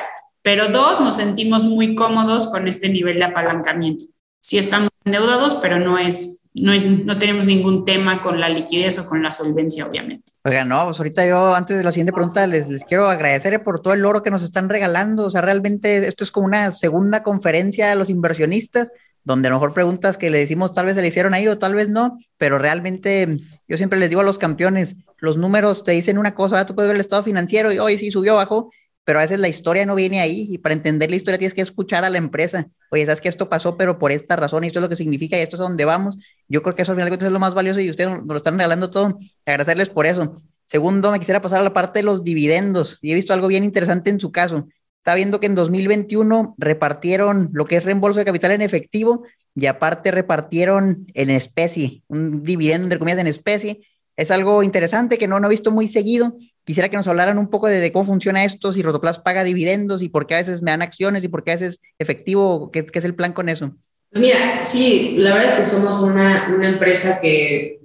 pero 0.42 0.70
dos, 0.70 1.00
nos 1.00 1.18
sentimos 1.18 1.66
muy 1.66 1.94
cómodos 1.94 2.48
con 2.48 2.68
este 2.68 2.90
nivel 2.90 3.20
de 3.20 3.26
apalancamiento. 3.26 4.06
Sí 4.42 4.58
estamos 4.58 4.90
endeudados, 5.06 5.54
pero 5.56 5.78
no 5.78 6.00
es 6.00 6.47
no, 6.62 7.18
tenemos 7.18 7.46
ningún 7.46 7.86
tema 7.86 8.22
con 8.22 8.40
la 8.40 8.50
liquidez 8.50 9.00
o 9.00 9.08
con 9.08 9.22
la 9.22 9.32
solvencia, 9.32 9.86
obviamente. 9.86 10.34
Oigan, 10.44 10.68
no, 10.68 10.86
pues 10.86 10.98
ahorita 11.00 11.28
yo, 11.28 11.54
antes 11.54 11.78
de 11.78 11.84
la 11.84 11.92
siguiente 11.92 12.14
pregunta, 12.14 12.46
les, 12.48 12.68
quiero 12.86 13.08
agradecer 13.08 13.64
por 13.64 13.82
todo 13.82 13.94
el 13.94 14.06
oro 14.06 14.24
que 14.24 14.32
nos 14.32 14.44
están 14.44 14.70
regalando. 14.70 15.26
O 15.26 15.30
sea, 15.30 15.42
realmente 15.42 16.08
esto 16.08 16.24
es 16.24 16.32
como 16.32 16.48
una 16.48 16.72
segunda 16.72 17.24
conferencia 17.24 17.92
a 17.92 17.96
los 17.96 18.10
inversionistas, 18.10 18.92
donde 19.24 19.48
a 19.48 19.52
lo 19.52 19.58
mejor 19.58 19.74
preguntas 19.74 20.18
que 20.18 20.30
le 20.30 20.40
decimos 20.40 20.74
tal 20.74 20.86
vez 20.86 20.96
se 20.96 21.02
le 21.02 21.10
hicieron 21.10 21.34
ahí 21.34 21.48
o 21.48 21.58
tal 21.58 21.76
vez 21.76 21.90
no, 21.90 22.18
pero 22.38 22.58
realmente 22.58 23.40
yo 23.68 23.78
siempre 23.78 24.00
les 24.00 24.10
digo 24.10 24.22
a 24.22 24.24
los 24.24 24.38
campeones, 24.38 24.96
los 25.18 25.36
números 25.36 25.84
te 25.84 25.92
dicen 25.92 26.18
una 26.18 26.34
cosa, 26.34 26.66
tú 26.66 26.76
puedes 26.76 26.88
ver 26.88 26.96
el 26.96 27.02
estado 27.02 27.24
financiero 27.24 27.74
y 27.74 27.80
hoy 27.80 27.98
sí 27.98 28.10
subió, 28.10 28.36
bajó, 28.36 28.72
pero 29.08 29.20
a 29.20 29.22
veces 29.22 29.40
la 29.40 29.48
historia 29.48 29.86
no 29.86 29.96
viene 29.96 30.20
ahí 30.20 30.48
y 30.50 30.58
para 30.58 30.76
entender 30.76 31.10
la 31.10 31.16
historia 31.16 31.38
tienes 31.38 31.54
que 31.54 31.62
escuchar 31.62 32.04
a 32.04 32.10
la 32.10 32.18
empresa. 32.18 32.68
Oye, 32.92 33.06
sabes 33.06 33.22
que 33.22 33.30
esto 33.30 33.48
pasó, 33.48 33.78
pero 33.78 33.98
por 34.00 34.12
esta 34.12 34.36
razón 34.36 34.66
y 34.66 34.68
esto 34.68 34.80
es 34.80 34.82
lo 34.82 34.90
que 34.90 34.98
significa 34.98 35.38
y 35.38 35.40
esto 35.40 35.56
es 35.56 35.62
a 35.62 35.64
donde 35.64 35.86
vamos. 35.86 36.20
Yo 36.50 36.62
creo 36.62 36.76
que 36.76 36.82
eso 36.82 36.92
al 36.92 36.98
final 36.98 37.14
es 37.14 37.32
lo 37.32 37.40
más 37.40 37.54
valioso 37.54 37.80
y 37.80 37.90
ustedes 37.90 38.10
nos 38.10 38.28
lo 38.28 38.36
están 38.36 38.58
regalando 38.58 38.92
todo. 38.92 39.18
Agradecerles 39.46 39.88
por 39.88 40.08
eso. 40.08 40.36
Segundo, 40.66 41.10
me 41.10 41.20
quisiera 41.20 41.42
pasar 41.42 41.62
a 41.62 41.64
la 41.64 41.74
parte 41.74 42.00
de 42.00 42.04
los 42.04 42.26
dividendos 42.26 43.00
y 43.02 43.14
he 43.14 43.16
visto 43.16 43.32
algo 43.32 43.48
bien 43.48 43.64
interesante 43.64 44.10
en 44.10 44.20
su 44.20 44.34
caso. 44.34 44.68
Está 44.98 45.16
viendo 45.16 45.40
que 45.40 45.48
en 45.48 45.56
2021 45.56 46.56
repartieron 46.58 47.50
lo 47.54 47.64
que 47.64 47.78
es 47.78 47.86
reembolso 47.86 48.20
de 48.20 48.26
capital 48.26 48.52
en 48.52 48.62
efectivo 48.62 49.24
y 49.56 49.68
aparte 49.68 50.12
repartieron 50.12 51.08
en 51.14 51.30
especie, 51.30 52.04
un 52.08 52.44
dividendo 52.44 52.90
de 52.90 53.00
comillas 53.00 53.20
en 53.20 53.28
especie 53.28 53.88
es 54.18 54.32
algo 54.32 54.64
interesante 54.64 55.20
que 55.20 55.28
no, 55.28 55.40
no 55.40 55.46
he 55.48 55.52
visto 55.52 55.72
muy 55.72 55.88
seguido. 55.88 56.36
Quisiera 56.66 56.90
que 56.90 56.98
nos 56.98 57.08
hablaran 57.08 57.38
un 57.38 57.50
poco 57.50 57.68
de, 57.68 57.92
cómo 57.92 58.04
funciona 58.04 58.44
esto, 58.44 58.74
si 58.74 58.82
Rotoplas 58.82 59.20
paga 59.20 59.44
dividendos 59.44 60.02
y 60.02 60.10
por 60.10 60.26
qué 60.26 60.34
a 60.34 60.38
veces 60.38 60.64
me 60.64 60.72
dan 60.72 60.82
acciones 60.82 61.24
y 61.24 61.28
por 61.28 61.44
qué 61.44 61.52
a 61.52 61.54
veces 61.54 61.80
efectivo, 62.00 62.72
qué, 62.72 62.84
qué 62.84 63.00
es 63.00 63.06
el 63.06 63.14
plan 63.14 63.32
con 63.32 63.48
eso. 63.48 63.76
Pues 64.12 64.22
mira, 64.22 64.64
sí, 64.64 65.16
la 65.20 65.36
verdad 65.36 65.60
es 65.60 65.66
que 65.66 65.76
somos 65.76 66.02
una, 66.02 66.52
una 66.56 66.68
empresa 66.68 67.20
que 67.22 67.80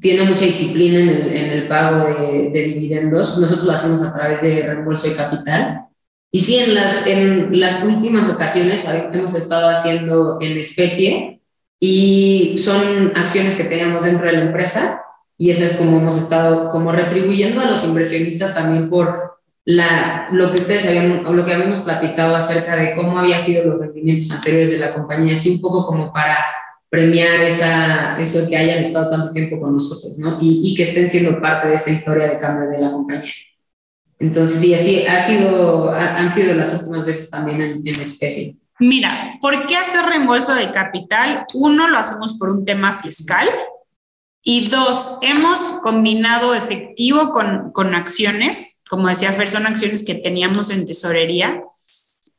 tiene 0.00 0.24
mucha 0.24 0.44
disciplina 0.44 0.98
en 0.98 1.50
el, 1.50 1.68
pago 1.68 2.06
de, 2.06 2.50
de, 2.50 2.62
dividendos. 2.62 3.38
Nosotros 3.38 3.64
lo 3.64 3.72
hacemos 3.72 4.02
a 4.02 4.12
través 4.12 4.42
de 4.42 4.62
reembolso 4.62 5.08
de 5.08 5.14
capital. 5.14 5.86
Y 6.32 6.40
sí, 6.40 6.58
en 6.58 6.74
las, 6.74 7.06
en 7.06 7.60
las 7.60 7.84
últimas 7.84 8.28
ocasiones 8.28 8.84
hemos 9.12 9.34
estado 9.34 9.68
haciendo 9.68 10.38
en 10.40 10.58
especie 10.58 11.40
y 11.78 12.56
son 12.58 13.12
acciones 13.14 13.54
que 13.54 13.64
tenemos 13.64 14.04
dentro 14.04 14.26
de 14.26 14.32
la 14.32 14.42
empresa 14.42 15.02
y 15.40 15.48
eso 15.48 15.64
es 15.64 15.76
como 15.78 15.96
hemos 15.96 16.18
estado 16.18 16.68
como 16.68 16.92
retribuyendo 16.92 17.62
a 17.62 17.64
los 17.64 17.82
inversionistas 17.86 18.54
también 18.54 18.90
por 18.90 19.38
la, 19.64 20.26
lo 20.32 20.52
que 20.52 20.58
ustedes 20.58 20.86
habían, 20.86 21.24
o 21.24 21.32
lo 21.32 21.46
que 21.46 21.54
habíamos 21.54 21.80
platicado 21.80 22.36
acerca 22.36 22.76
de 22.76 22.94
cómo 22.94 23.18
había 23.18 23.38
sido 23.38 23.64
los 23.64 23.80
rendimientos 23.80 24.30
anteriores 24.32 24.70
de 24.70 24.78
la 24.78 24.92
compañía, 24.92 25.32
así 25.32 25.52
un 25.52 25.62
poco 25.62 25.86
como 25.86 26.12
para 26.12 26.36
premiar 26.90 27.40
esa, 27.40 28.20
eso 28.20 28.46
que 28.50 28.56
hayan 28.58 28.80
estado 28.80 29.08
tanto 29.08 29.32
tiempo 29.32 29.58
con 29.58 29.72
nosotros, 29.72 30.18
¿no? 30.18 30.36
Y, 30.42 30.60
y 30.62 30.74
que 30.74 30.82
estén 30.82 31.08
siendo 31.08 31.40
parte 31.40 31.68
de 31.68 31.76
esa 31.76 31.90
historia 31.90 32.28
de 32.28 32.38
cambio 32.38 32.68
de 32.68 32.78
la 32.78 32.92
compañía. 32.92 33.32
Entonces, 34.18 34.60
sí, 34.60 34.74
así 34.74 35.06
ha 35.06 35.18
sido, 35.18 35.90
han 35.90 36.30
sido 36.30 36.52
las 36.52 36.74
últimas 36.74 37.06
veces 37.06 37.30
también 37.30 37.62
en, 37.62 37.88
en 37.88 37.98
especie. 37.98 38.56
Mira, 38.78 39.38
¿por 39.40 39.64
qué 39.64 39.76
hacer 39.76 40.04
reembolso 40.04 40.54
de 40.54 40.70
capital? 40.70 41.46
Uno, 41.54 41.88
lo 41.88 41.96
hacemos 41.96 42.34
por 42.34 42.50
un 42.50 42.66
tema 42.66 42.92
fiscal, 42.92 43.48
y 44.42 44.68
dos, 44.68 45.18
hemos 45.22 45.60
combinado 45.82 46.54
efectivo 46.54 47.30
con, 47.32 47.72
con 47.72 47.94
acciones, 47.94 48.80
como 48.88 49.08
decía 49.08 49.32
Fer, 49.32 49.48
son 49.48 49.66
acciones 49.66 50.04
que 50.04 50.14
teníamos 50.14 50.70
en 50.70 50.86
tesorería. 50.86 51.62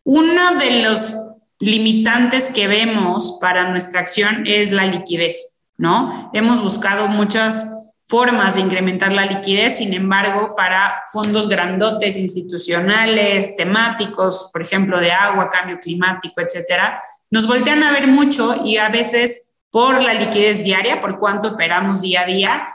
Uno 0.03 0.55
de 0.59 0.81
los 0.81 1.15
limitantes 1.59 2.49
que 2.49 2.67
vemos 2.67 3.37
para 3.39 3.69
nuestra 3.69 4.01
acción 4.01 4.43
es 4.47 4.71
la 4.71 4.85
liquidez, 4.85 5.61
¿no? 5.77 6.31
Hemos 6.33 6.61
buscado 6.61 7.07
muchas 7.07 7.71
formas 8.03 8.55
de 8.55 8.61
incrementar 8.61 9.13
la 9.13 9.25
liquidez, 9.25 9.77
sin 9.77 9.93
embargo, 9.93 10.53
para 10.57 11.03
fondos 11.13 11.47
grandotes, 11.47 12.17
institucionales, 12.17 13.55
temáticos, 13.55 14.49
por 14.51 14.61
ejemplo, 14.61 14.99
de 14.99 15.13
agua, 15.13 15.49
cambio 15.49 15.79
climático, 15.79 16.41
etcétera, 16.41 17.01
nos 17.29 17.47
voltean 17.47 17.83
a 17.83 17.91
ver 17.91 18.07
mucho 18.07 18.65
y 18.65 18.75
a 18.75 18.89
veces 18.89 19.50
por 19.71 20.01
la 20.01 20.13
liquidez 20.13 20.63
diaria, 20.63 21.01
por 21.01 21.17
cuánto 21.17 21.49
operamos 21.49 22.01
día 22.01 22.21
a 22.21 22.25
día, 22.25 22.67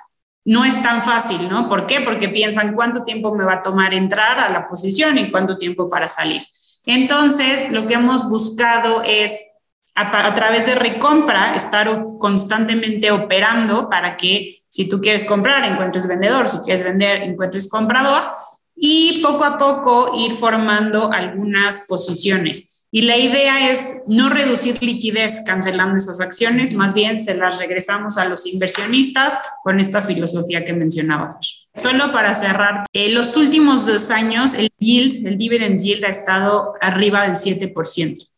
no 0.44 0.64
es 0.64 0.82
tan 0.82 1.02
fácil, 1.02 1.48
¿no? 1.48 1.68
¿Por 1.68 1.86
qué? 1.86 2.00
Porque 2.00 2.28
piensan 2.28 2.74
cuánto 2.74 3.04
tiempo 3.04 3.34
me 3.34 3.44
va 3.44 3.54
a 3.54 3.62
tomar 3.62 3.94
entrar 3.94 4.40
a 4.40 4.48
la 4.48 4.66
posición 4.66 5.18
y 5.18 5.30
cuánto 5.30 5.58
tiempo 5.58 5.88
para 5.88 6.08
salir. 6.08 6.42
Entonces, 6.86 7.70
lo 7.70 7.86
que 7.86 7.94
hemos 7.94 8.28
buscado 8.28 9.02
es 9.04 9.56
a, 9.96 10.34
través 10.34 10.66
de 10.66 10.74
recompra 10.74 11.54
estar 11.54 12.04
constantemente 12.18 13.10
operando 13.10 13.88
para 13.88 14.16
que 14.16 14.62
si 14.68 14.88
tú 14.88 15.00
quieres 15.00 15.24
comprar, 15.24 15.64
encuentres 15.64 16.06
vendedor, 16.06 16.48
si 16.48 16.58
quieres 16.58 16.84
vender, 16.84 17.22
encuentres 17.22 17.68
comprador 17.68 18.22
y 18.76 19.20
poco 19.22 19.44
a 19.44 19.56
poco 19.56 20.12
ir 20.18 20.36
formando 20.36 21.10
algunas 21.12 21.86
posiciones. 21.88 22.75
Y 22.96 23.02
la 23.02 23.18
idea 23.18 23.70
es 23.70 24.04
no 24.08 24.30
reducir 24.30 24.82
liquidez 24.82 25.42
cancelando 25.44 25.98
esas 25.98 26.18
acciones, 26.18 26.72
más 26.72 26.94
bien 26.94 27.20
se 27.20 27.36
las 27.36 27.58
regresamos 27.58 28.16
a 28.16 28.24
los 28.24 28.46
inversionistas 28.46 29.38
con 29.62 29.78
esta 29.80 30.00
filosofía 30.00 30.64
que 30.64 30.72
mencionaba. 30.72 31.38
Solo 31.74 32.10
para 32.10 32.34
cerrar, 32.34 32.86
en 32.94 33.12
los 33.12 33.36
últimos 33.36 33.84
dos 33.84 34.10
años 34.10 34.54
el 34.54 34.70
yield, 34.78 35.26
el 35.26 35.36
dividend 35.36 35.78
yield 35.78 36.06
ha 36.06 36.08
estado 36.08 36.72
arriba 36.80 37.28
del 37.28 37.36
7%. 37.36 38.32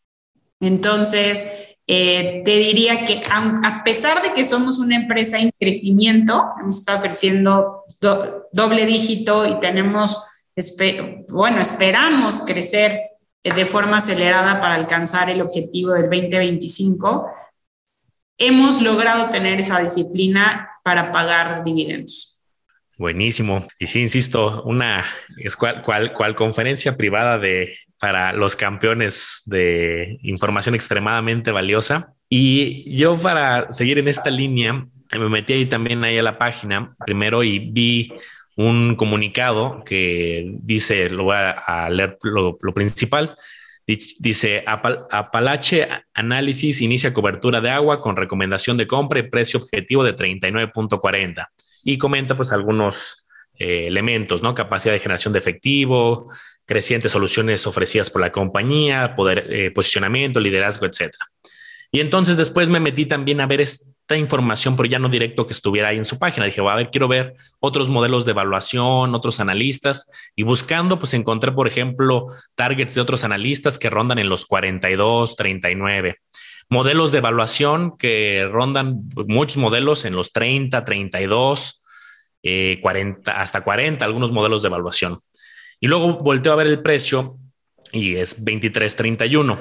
Entonces, 0.59 1.49
eh, 1.87 2.41
te 2.43 2.57
diría 2.57 3.05
que 3.05 3.21
a 3.31 3.81
pesar 3.85 4.21
de 4.21 4.33
que 4.33 4.43
somos 4.43 4.77
una 4.77 4.97
empresa 4.97 5.39
en 5.39 5.51
crecimiento, 5.57 6.51
hemos 6.59 6.79
estado 6.79 7.01
creciendo 7.03 7.85
doble 8.51 8.85
dígito 8.85 9.47
y 9.47 9.57
tenemos, 9.61 10.21
bueno, 11.29 11.61
esperamos 11.61 12.41
crecer 12.41 12.99
de 13.55 13.65
forma 13.65 13.97
acelerada 13.97 14.59
para 14.59 14.75
alcanzar 14.75 15.29
el 15.29 15.41
objetivo 15.41 15.93
del 15.93 16.09
2025, 16.09 17.29
hemos 18.37 18.81
logrado 18.81 19.29
tener 19.29 19.59
esa 19.59 19.79
disciplina 19.79 20.69
para 20.83 21.11
pagar 21.11 21.63
dividendos. 21.63 22.41
Buenísimo. 22.97 23.65
Y 23.79 23.87
sí, 23.87 24.01
insisto, 24.01 24.63
una 24.63 25.05
es 25.37 25.55
cual, 25.55 25.83
cual, 25.83 26.35
conferencia 26.35 26.97
privada 26.97 27.37
de 27.37 27.73
para 27.97 28.33
los 28.33 28.55
campeones 28.55 29.43
de 29.45 30.17
información 30.21 30.75
extremadamente 30.75 31.51
valiosa. 31.51 32.13
Y 32.29 32.97
yo 32.97 33.17
para 33.17 33.71
seguir 33.71 33.99
en 33.99 34.07
esta 34.07 34.29
línea, 34.29 34.85
me 35.11 35.29
metí 35.29 35.53
ahí 35.53 35.65
también 35.65 36.03
ahí 36.03 36.17
a 36.17 36.23
la 36.23 36.37
página 36.37 36.95
primero 37.05 37.43
y 37.43 37.59
vi 37.59 38.13
un 38.59 38.97
comunicado 38.97 39.85
que 39.85 40.51
dice, 40.61 41.09
lo 41.09 41.23
voy 41.23 41.37
a, 41.37 41.89
leer 41.89 42.19
lo, 42.23 42.57
principal, 42.57 43.37
dice 43.87 44.65
Apalache 44.67 45.87
Análisis 46.13 46.81
inicia 46.81 47.13
cobertura 47.13 47.61
de 47.61 47.69
agua 47.69 48.01
con 48.01 48.17
recomendación 48.17 48.75
de 48.75 48.85
compra 48.85 49.19
y 49.19 49.29
precio 49.29 49.61
objetivo 49.61 50.03
de 50.03 50.13
39.40 50.13 51.47
y 51.85 51.97
comenta 51.97 52.35
pues 52.35 52.51
algunos 52.51 53.25
eh, 53.57 53.87
elementos, 53.87 54.43
¿no? 54.43 54.53
Capacidad 54.53 54.93
de 54.93 54.99
generación 54.99 55.31
de 55.31 55.39
efectivo, 55.39 56.29
crecientes 56.65 57.13
soluciones 57.13 57.65
ofrecidas 57.65 58.11
por 58.11 58.19
la 58.19 58.33
compañía, 58.33 59.15
poder, 59.15 59.45
eh, 59.49 59.71
posicionamiento, 59.71 60.41
liderazgo, 60.41 60.85
etcétera. 60.85 61.25
Y 61.93 62.01
entonces 62.01 62.35
después 62.35 62.69
me 62.69 62.81
metí 62.81 63.05
también 63.05 63.39
a 63.39 63.47
ver 63.47 63.61
información, 64.17 64.75
pero 64.75 64.89
ya 64.89 64.99
no 64.99 65.09
directo 65.09 65.45
que 65.45 65.53
estuviera 65.53 65.89
ahí 65.89 65.97
en 65.97 66.05
su 66.05 66.17
página. 66.17 66.45
Dije, 66.45 66.61
a 66.61 66.75
ver, 66.75 66.89
quiero 66.89 67.07
ver 67.07 67.35
otros 67.59 67.89
modelos 67.89 68.25
de 68.25 68.31
evaluación, 68.31 69.13
otros 69.13 69.39
analistas. 69.39 70.09
Y 70.35 70.43
buscando, 70.43 70.99
pues 70.99 71.13
encontré, 71.13 71.51
por 71.51 71.67
ejemplo, 71.67 72.25
targets 72.55 72.95
de 72.95 73.01
otros 73.01 73.23
analistas 73.23 73.77
que 73.77 73.89
rondan 73.89 74.19
en 74.19 74.29
los 74.29 74.45
42, 74.45 75.35
39. 75.35 76.17
Modelos 76.69 77.11
de 77.11 77.17
evaluación 77.17 77.97
que 77.97 78.47
rondan 78.51 79.01
muchos 79.27 79.57
modelos 79.57 80.05
en 80.05 80.15
los 80.15 80.31
30, 80.31 80.85
32, 80.85 81.83
40, 82.81 83.41
hasta 83.41 83.61
40, 83.61 84.05
algunos 84.05 84.31
modelos 84.31 84.61
de 84.61 84.67
evaluación. 84.67 85.19
Y 85.79 85.87
luego 85.87 86.17
volteo 86.17 86.53
a 86.53 86.57
ver 86.57 86.67
el 86.67 86.81
precio 86.81 87.37
y 87.91 88.15
es 88.15 88.43
23, 88.43 88.95
31. 88.95 89.59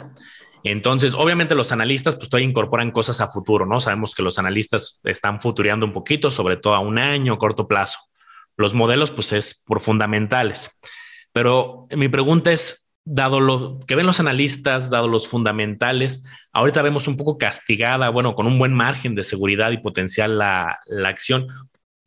Entonces, 0.65 1.15
obviamente 1.15 1.55
los 1.55 1.73
analistas 1.73 2.17
pues 2.17 2.29
todavía 2.29 2.49
incorporan 2.49 2.91
cosas 2.91 3.21
a 3.21 3.29
futuro, 3.29 3.67
¿no? 3.67 3.81
Sabemos 3.81 4.15
que 4.15 4.23
los 4.23 4.39
analistas 4.39 5.01
están 5.05 5.41
futureando 5.41 5.87
un 5.87 5.93
poquito, 5.93 6.31
sobre 6.31 6.57
todo 6.57 6.75
a 6.75 6.81
un 6.81 6.99
año, 6.99 7.39
corto 7.39 7.69
plazo. 7.69 7.99
Los 8.57 8.75
modelos 8.75 9.11
pues 9.11 9.33
es 9.33 9.63
por 9.67 9.81
fundamentales. 9.81 10.81
Pero 11.33 11.85
mi 11.91 12.09
pregunta 12.09 12.53
es, 12.53 12.89
dado 13.11 13.41
lo 13.41 13.81
que 13.87 13.95
ven 13.95 14.07
los 14.07 14.21
analistas, 14.21 14.91
dado 14.91 15.09
los 15.09 15.29
fundamentales, 15.29 16.27
ahorita 16.53 16.83
vemos 16.83 17.09
un 17.09 17.17
poco 17.17 17.39
castigada, 17.39 18.11
bueno, 18.11 18.35
con 18.35 18.47
un 18.47 18.59
buen 18.59 18.75
margen 18.75 19.15
de 19.15 19.23
seguridad 19.23 19.71
y 19.71 19.79
potencial 19.79 20.39
la, 20.39 20.79
la 20.87 21.09
acción. 21.09 21.49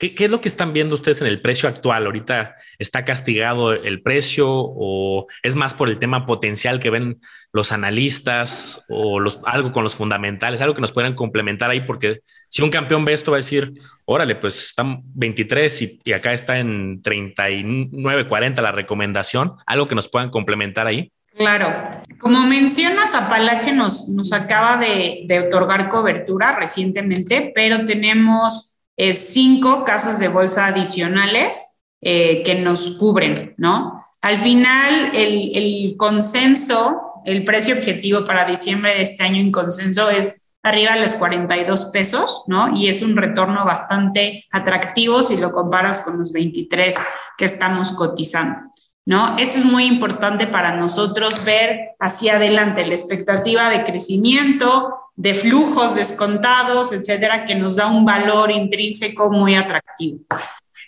¿Qué, 0.01 0.25
es 0.25 0.31
lo 0.31 0.41
que 0.41 0.49
están 0.49 0.73
viendo 0.73 0.95
ustedes 0.95 1.21
en 1.21 1.27
el 1.27 1.41
precio 1.41 1.69
actual? 1.69 2.07
¿Ahorita 2.07 2.55
está 2.79 3.05
castigado 3.05 3.71
el 3.71 4.01
precio 4.01 4.47
o 4.49 5.27
es 5.43 5.55
más 5.55 5.75
por 5.75 5.89
el 5.89 5.99
tema 5.99 6.25
potencial 6.25 6.79
que 6.79 6.89
ven 6.89 7.21
los 7.53 7.71
analistas 7.71 8.83
o 8.89 9.21
algo 9.45 9.71
con 9.71 9.83
los 9.83 9.93
fundamentales, 9.93 10.59
algo 10.59 10.73
que 10.73 10.81
nos 10.81 10.91
puedan 10.91 11.13
complementar 11.13 11.69
ahí? 11.69 11.81
Porque 11.81 12.21
si 12.49 12.63
un 12.63 12.71
campeón 12.71 13.05
ve 13.05 13.13
esto 13.13 13.29
va 13.29 13.37
a 13.37 13.45
decir, 13.45 13.73
órale, 14.05 14.33
pues 14.33 14.69
están 14.69 15.01
23 15.03 15.81
y, 16.03 16.13
acá 16.13 16.33
está 16.33 16.57
en 16.57 17.03
39, 17.03 18.27
40 18.27 18.59
la 18.59 18.71
recomendación, 18.71 19.53
algo 19.67 19.87
que 19.87 19.93
nos 19.93 20.09
puedan 20.09 20.31
complementar 20.31 20.87
ahí. 20.87 21.11
Claro, 21.37 21.75
como 22.17 22.41
mencionas, 22.47 23.13
Apalache 23.13 23.71
nos, 23.71 24.33
acaba 24.33 24.77
de 24.77 25.45
otorgar 25.47 25.89
cobertura 25.89 26.57
recientemente, 26.57 27.51
pero 27.53 27.85
tenemos 27.85 28.71
cinco 28.97 29.83
casas 29.83 30.19
de 30.19 30.27
bolsa 30.27 30.67
adicionales 30.67 31.71
eh, 32.01 32.41
que 32.43 32.55
nos 32.55 32.97
cubren, 32.97 33.53
¿no? 33.57 34.03
Al 34.23 34.37
final, 34.37 35.11
el, 35.13 35.55
el, 35.55 35.95
consenso, 35.97 37.21
el 37.25 37.43
precio 37.43 37.75
objetivo 37.75 38.25
para 38.25 38.45
diciembre 38.45 38.95
de 38.95 39.03
este 39.03 39.23
año 39.23 39.39
en 39.39 39.51
consenso 39.51 40.09
es 40.09 40.41
arriba 40.63 40.93
de 40.93 41.01
los 41.01 41.13
42 41.15 41.85
pesos, 41.85 42.43
¿no? 42.47 42.75
Y 42.75 42.87
es 42.87 43.01
un 43.01 43.15
retorno 43.17 43.65
bastante 43.65 44.45
atractivo 44.51 45.23
si 45.23 45.37
lo 45.37 45.51
comparas 45.51 45.99
con 45.99 46.19
los 46.19 46.31
23 46.31 46.95
que 47.37 47.45
estamos 47.45 47.91
cotizando, 47.91 48.59
¿no? 49.05 49.37
Eso 49.37 49.59
es 49.59 49.65
muy 49.65 49.85
importante 49.85 50.47
para 50.47 50.75
nosotros 50.75 51.43
ver 51.45 51.91
hacia 51.99 52.35
adelante 52.35 52.85
la 52.85 52.95
expectativa 52.95 53.69
de 53.69 53.83
crecimiento, 53.83 55.10
de 55.21 55.35
flujos 55.35 55.93
descontados, 55.93 56.91
etcétera, 56.93 57.45
que 57.45 57.53
nos 57.53 57.75
da 57.75 57.85
un 57.85 58.03
valor 58.03 58.49
intrínseco 58.49 59.29
muy 59.29 59.53
atractivo. 59.53 60.21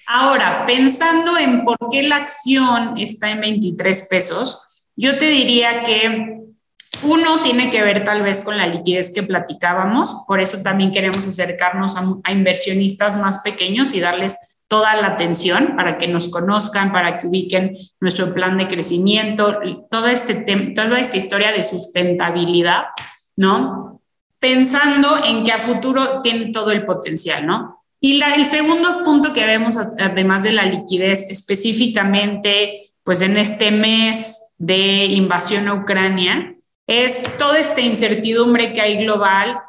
Ahora, 0.07 0.65
pensando 0.65 1.37
en 1.37 1.63
por 1.63 1.77
qué 1.91 2.01
la 2.01 2.15
acción 2.15 2.97
está 2.97 3.29
en 3.29 3.41
23 3.41 4.07
pesos, 4.09 4.87
yo 4.95 5.19
te 5.19 5.27
diría 5.29 5.83
que 5.83 6.39
uno 7.03 7.43
tiene 7.43 7.69
que 7.69 7.83
ver 7.83 8.03
tal 8.03 8.23
vez 8.23 8.41
con 8.41 8.57
la 8.57 8.65
liquidez 8.65 9.13
que 9.13 9.21
platicábamos, 9.21 10.23
por 10.27 10.41
eso 10.41 10.63
también 10.63 10.91
queremos 10.91 11.27
acercarnos 11.27 11.95
a, 11.95 12.31
inversionistas 12.31 13.17
más 13.17 13.41
pequeños 13.43 13.93
y 13.93 13.99
darles 13.99 14.35
toda 14.67 14.95
la 14.95 15.09
atención 15.09 15.75
para 15.75 15.99
que 15.99 16.07
nos 16.07 16.29
conozcan, 16.29 16.91
para 16.91 17.19
que 17.19 17.27
ubiquen 17.27 17.77
nuestro 17.99 18.33
plan 18.33 18.57
de 18.57 18.67
crecimiento, 18.67 19.61
este 19.61 20.33
toda 20.73 20.99
esta 20.99 21.17
historia 21.17 21.51
de 21.51 21.61
sustentabilidad, 21.61 22.85
¿no? 23.37 23.93
Pensando 24.43 25.23
en 25.23 25.45
que 25.45 25.53
a 25.53 25.59
futuro 25.59 26.21
tiene 26.21 26.47
todo 26.47 26.71
el 26.71 26.83
potencial, 26.83 27.47
¿no? 27.47 27.81
Y 28.01 28.21
el 28.21 28.45
segundo 28.45 29.01
punto 29.05 29.31
que 29.31 29.45
vemos, 29.45 29.77
además 29.77 30.43
de 30.43 30.51
la 30.51 30.65
liquidez, 30.65 31.27
específicamente, 31.29 32.91
pues 33.05 33.21
en 33.21 33.37
este 33.37 33.71
mes 33.71 34.53
de 34.57 35.05
invasión 35.05 35.69
a 35.69 35.73
Ucrania, 35.73 36.57
es 36.87 37.25
toda 37.37 37.57
esta 37.57 37.79
incertidumbre 37.79 38.73
que 38.73 38.81
hay 38.81 39.05
global 39.05 39.61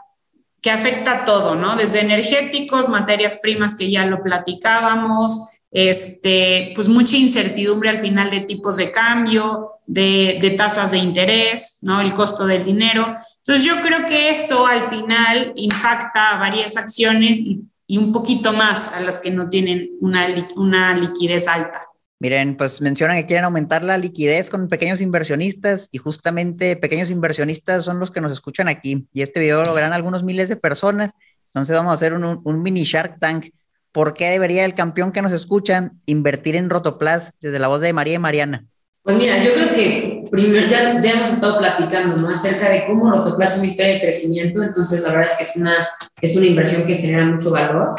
que 0.60 0.72
afecta 0.72 1.18
a 1.18 1.24
todo, 1.24 1.54
¿no? 1.54 1.76
Desde 1.76 2.00
energéticos, 2.00 2.88
materias 2.88 3.38
primas 3.40 3.76
que 3.76 3.92
ya 3.92 4.04
lo 4.06 4.24
platicábamos, 4.24 5.53
este, 5.74 6.70
pues 6.76 6.88
mucha 6.88 7.16
incertidumbre 7.16 7.90
al 7.90 7.98
final 7.98 8.30
de 8.30 8.42
tipos 8.42 8.76
de 8.76 8.92
cambio, 8.92 9.72
de, 9.86 10.54
tasas 10.56 10.92
de 10.92 10.98
interés, 10.98 11.78
¿no? 11.82 12.00
El 12.00 12.14
costo 12.14 12.46
del 12.46 12.64
dinero. 12.64 13.16
Entonces 13.38 13.64
yo 13.66 13.80
creo 13.82 14.06
que 14.06 14.30
eso 14.30 14.68
al 14.68 14.84
final 14.84 15.52
impacta 15.56 16.30
a 16.30 16.38
varias 16.38 16.76
acciones 16.76 17.38
y, 17.38 17.68
un 17.98 18.12
poquito 18.12 18.52
más 18.52 18.92
a 18.92 19.00
las 19.00 19.18
que 19.18 19.30
no 19.30 19.48
tienen 19.48 19.90
una, 20.00 20.26
una 20.56 20.96
liquidez 20.96 21.46
alta. 21.46 21.82
Miren, 22.18 22.56
pues 22.56 22.80
mencionan 22.80 23.16
que 23.16 23.26
quieren 23.26 23.44
aumentar 23.44 23.84
la 23.84 23.98
liquidez 23.98 24.50
con 24.50 24.68
pequeños 24.68 25.00
inversionistas 25.00 25.88
y 25.92 25.98
justamente 25.98 26.74
pequeños 26.76 27.10
inversionistas 27.10 27.84
son 27.84 28.00
los 28.00 28.10
que 28.10 28.20
nos 28.20 28.32
escuchan 28.32 28.66
aquí 28.68 29.06
y 29.12 29.22
este 29.22 29.38
video 29.38 29.64
lo 29.64 29.74
verán 29.74 29.92
algunos 29.92 30.24
miles 30.24 30.48
de 30.48 30.56
personas. 30.56 31.12
Entonces 31.46 31.76
vamos 31.76 31.90
a 31.90 31.94
hacer 31.94 32.14
un 32.14 32.62
mini 32.62 32.84
Shark 32.84 33.18
Tank. 33.20 33.50
¿Por 33.94 34.12
qué 34.12 34.28
debería 34.28 34.64
el 34.64 34.74
campeón 34.74 35.12
que 35.12 35.22
nos 35.22 35.30
escucha 35.30 35.92
invertir 36.04 36.56
en 36.56 36.68
Rotoplas 36.68 37.30
desde 37.40 37.60
la 37.60 37.68
voz 37.68 37.80
de 37.80 37.92
María 37.92 38.14
y 38.14 38.18
Mariana? 38.18 38.66
Pues 39.04 39.16
mira, 39.16 39.40
yo 39.44 39.54
creo 39.54 39.72
que 39.72 40.24
primero 40.32 40.66
ya, 40.66 41.00
ya 41.00 41.12
hemos 41.12 41.32
estado 41.32 41.58
platicando 41.58 42.16
¿no? 42.16 42.28
acerca 42.28 42.70
de 42.70 42.86
cómo 42.88 43.08
Rotoplas 43.08 43.52
es 43.52 43.58
una 43.58 43.68
historia 43.68 43.92
de 43.92 44.00
crecimiento, 44.00 44.64
entonces 44.64 45.00
la 45.00 45.10
verdad 45.10 45.30
es 45.30 45.36
que 45.38 45.44
es 45.44 45.54
una, 45.54 45.88
es 46.20 46.36
una 46.36 46.46
inversión 46.46 46.88
que 46.88 46.96
genera 46.96 47.24
mucho 47.24 47.52
valor. 47.52 47.94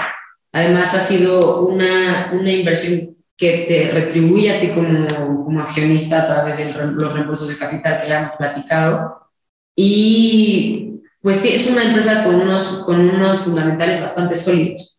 Además 0.52 0.94
ha 0.96 1.00
sido 1.00 1.66
una, 1.66 2.34
una 2.34 2.52
inversión 2.52 3.16
que 3.38 3.66
te 3.66 3.92
retribuye 3.92 4.52
a 4.54 4.60
ti 4.60 4.72
como, 4.72 5.08
como 5.46 5.62
accionista 5.62 6.24
a 6.24 6.28
través 6.28 6.58
de 6.58 6.74
los 6.74 7.14
reembolsos 7.14 7.48
de 7.48 7.58
capital 7.58 8.02
que 8.02 8.10
ya 8.10 8.20
hemos 8.20 8.36
platicado. 8.36 9.30
Y 9.78 11.00
pues 11.22 11.38
sí, 11.38 11.54
es 11.56 11.68
una 11.68 11.84
empresa 11.84 12.26
con 12.26 12.36
unos, 12.36 12.84
con 12.84 13.00
unos 13.00 13.40
fundamentales 13.40 14.02
bastante 14.02 14.36
sólidos. 14.36 14.95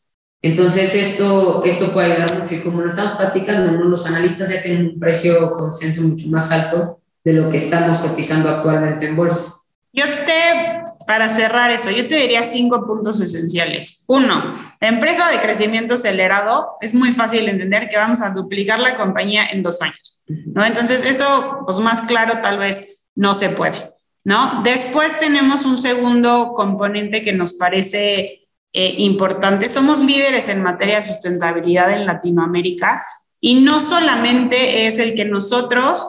Entonces 0.46 0.94
esto, 0.94 1.64
esto 1.64 1.92
puede 1.92 2.12
ayudar 2.12 2.40
mucho 2.40 2.54
y 2.54 2.60
como 2.60 2.80
lo 2.80 2.88
estamos 2.88 3.16
platicando, 3.16 3.72
los 3.72 4.06
analistas 4.06 4.48
ya 4.48 4.62
tienen 4.62 4.86
un 4.86 5.00
precio 5.00 5.50
consenso 5.50 6.02
mucho 6.02 6.28
más 6.28 6.52
alto 6.52 7.00
de 7.24 7.32
lo 7.32 7.50
que 7.50 7.56
estamos 7.56 7.98
cotizando 7.98 8.48
actualmente 8.48 9.08
en 9.08 9.16
bolsa. 9.16 9.54
Yo 9.92 10.04
te, 10.04 10.84
para 11.08 11.28
cerrar 11.28 11.72
eso, 11.72 11.90
yo 11.90 12.06
te 12.06 12.14
diría 12.14 12.44
cinco 12.44 12.86
puntos 12.86 13.20
esenciales. 13.20 14.04
Uno, 14.06 14.54
la 14.80 14.88
empresa 14.88 15.28
de 15.30 15.40
crecimiento 15.40 15.94
acelerado 15.94 16.76
es 16.80 16.94
muy 16.94 17.10
fácil 17.10 17.46
de 17.46 17.50
entender 17.50 17.88
que 17.88 17.96
vamos 17.96 18.20
a 18.20 18.30
duplicar 18.30 18.78
la 18.78 18.94
compañía 18.94 19.46
en 19.50 19.64
dos 19.64 19.82
años, 19.82 20.22
¿no? 20.28 20.64
Entonces, 20.64 21.02
eso, 21.02 21.62
pues 21.66 21.80
más 21.80 22.02
claro, 22.02 22.40
tal 22.40 22.60
vez 22.60 23.08
no 23.16 23.34
se 23.34 23.48
puede, 23.48 23.94
¿no? 24.22 24.48
Después 24.62 25.18
tenemos 25.18 25.66
un 25.66 25.78
segundo 25.78 26.50
componente 26.54 27.22
que 27.22 27.32
nos 27.32 27.54
parece 27.54 28.45
eh, 28.78 28.94
importante. 28.98 29.70
Somos 29.70 30.00
líderes 30.00 30.50
en 30.50 30.62
materia 30.62 30.96
de 30.96 31.00
sustentabilidad 31.02 31.90
en 31.92 32.04
Latinoamérica 32.04 33.06
y 33.40 33.62
no 33.62 33.80
solamente 33.80 34.86
es 34.86 34.98
el 34.98 35.14
que 35.14 35.24
nosotros 35.24 36.06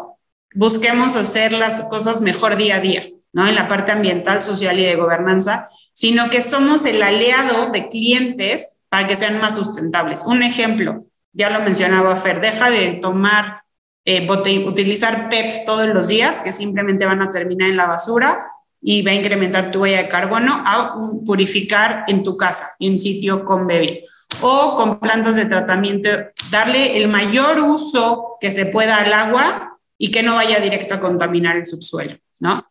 busquemos 0.53 1.15
hacer 1.15 1.53
las 1.53 1.85
cosas 1.85 2.19
mejor 2.19 2.57
día 2.57 2.75
a 2.75 2.79
día, 2.81 3.07
¿no? 3.31 3.47
En 3.47 3.55
la 3.55 3.69
parte 3.69 3.93
ambiental, 3.93 4.43
social 4.43 4.77
y 4.77 4.83
de 4.83 4.97
gobernanza, 4.97 5.69
sino 5.93 6.29
que 6.29 6.41
somos 6.41 6.83
el 6.83 7.01
aliado 7.01 7.67
de 7.67 7.87
clientes 7.87 8.81
para 8.89 9.07
que 9.07 9.15
sean 9.15 9.39
más 9.39 9.55
sustentables. 9.55 10.25
Un 10.25 10.43
ejemplo, 10.43 11.05
ya 11.31 11.49
lo 11.49 11.61
mencionaba 11.61 12.17
Fer, 12.17 12.41
deja 12.41 12.69
de 12.69 12.95
tomar, 12.95 13.61
eh, 14.03 14.27
utilizar 14.29 15.29
PET 15.29 15.63
todos 15.65 15.87
los 15.87 16.09
días, 16.09 16.39
que 16.39 16.51
simplemente 16.51 17.05
van 17.05 17.21
a 17.21 17.29
terminar 17.29 17.69
en 17.69 17.77
la 17.77 17.85
basura 17.85 18.51
y 18.89 19.01
va 19.01 19.11
a 19.11 19.15
incrementar 19.15 19.69
tu 19.69 19.81
huella 19.81 19.97
de 19.97 20.07
carbono, 20.07 20.63
a 20.65 20.95
purificar 21.25 22.05
en 22.07 22.23
tu 22.23 22.37
casa, 22.37 22.67
en 22.79 22.97
sitio 22.97 23.43
con 23.43 23.67
bebé. 23.67 24.05
O 24.39 24.77
con 24.77 25.01
plantas 25.01 25.35
de 25.35 25.43
tratamiento, 25.43 26.09
darle 26.49 26.95
el 26.95 27.09
mayor 27.09 27.59
uso 27.59 28.37
que 28.39 28.49
se 28.49 28.67
pueda 28.67 28.95
al 28.95 29.11
agua 29.11 29.77
y 29.97 30.09
que 30.09 30.23
no 30.23 30.35
vaya 30.35 30.61
directo 30.61 30.93
a 30.93 31.01
contaminar 31.01 31.57
el 31.57 31.67
subsuelo, 31.67 32.15
¿no? 32.39 32.63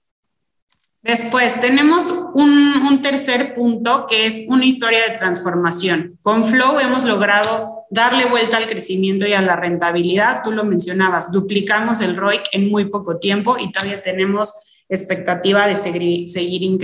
Después 1.02 1.60
tenemos 1.60 2.10
un, 2.32 3.02
tercer 3.02 3.54
punto 3.54 4.06
que 4.08 4.24
es 4.24 4.46
una 4.48 4.64
historia 4.64 5.00
de 5.06 5.18
transformación. 5.18 6.18
Con 6.22 6.46
Flow 6.46 6.80
hemos 6.80 7.04
logrado 7.04 7.84
darle 7.90 8.24
vuelta 8.24 8.56
al 8.56 8.66
crecimiento 8.66 9.26
y 9.26 9.34
a 9.34 9.42
la 9.42 9.54
rentabilidad. 9.54 10.42
Tú 10.42 10.50
lo 10.50 10.64
mencionabas, 10.64 11.30
duplicamos 11.30 12.00
el 12.00 12.16
ROIC 12.16 12.42
en 12.52 12.70
muy 12.70 12.86
poco 12.86 13.18
tiempo 13.18 13.58
y 13.58 13.70
todavía 13.70 14.02
tenemos 14.02 14.54
expectativa 14.88 15.66
de 15.66 15.76
seguir, 15.76 16.28
seguir. 16.28 16.78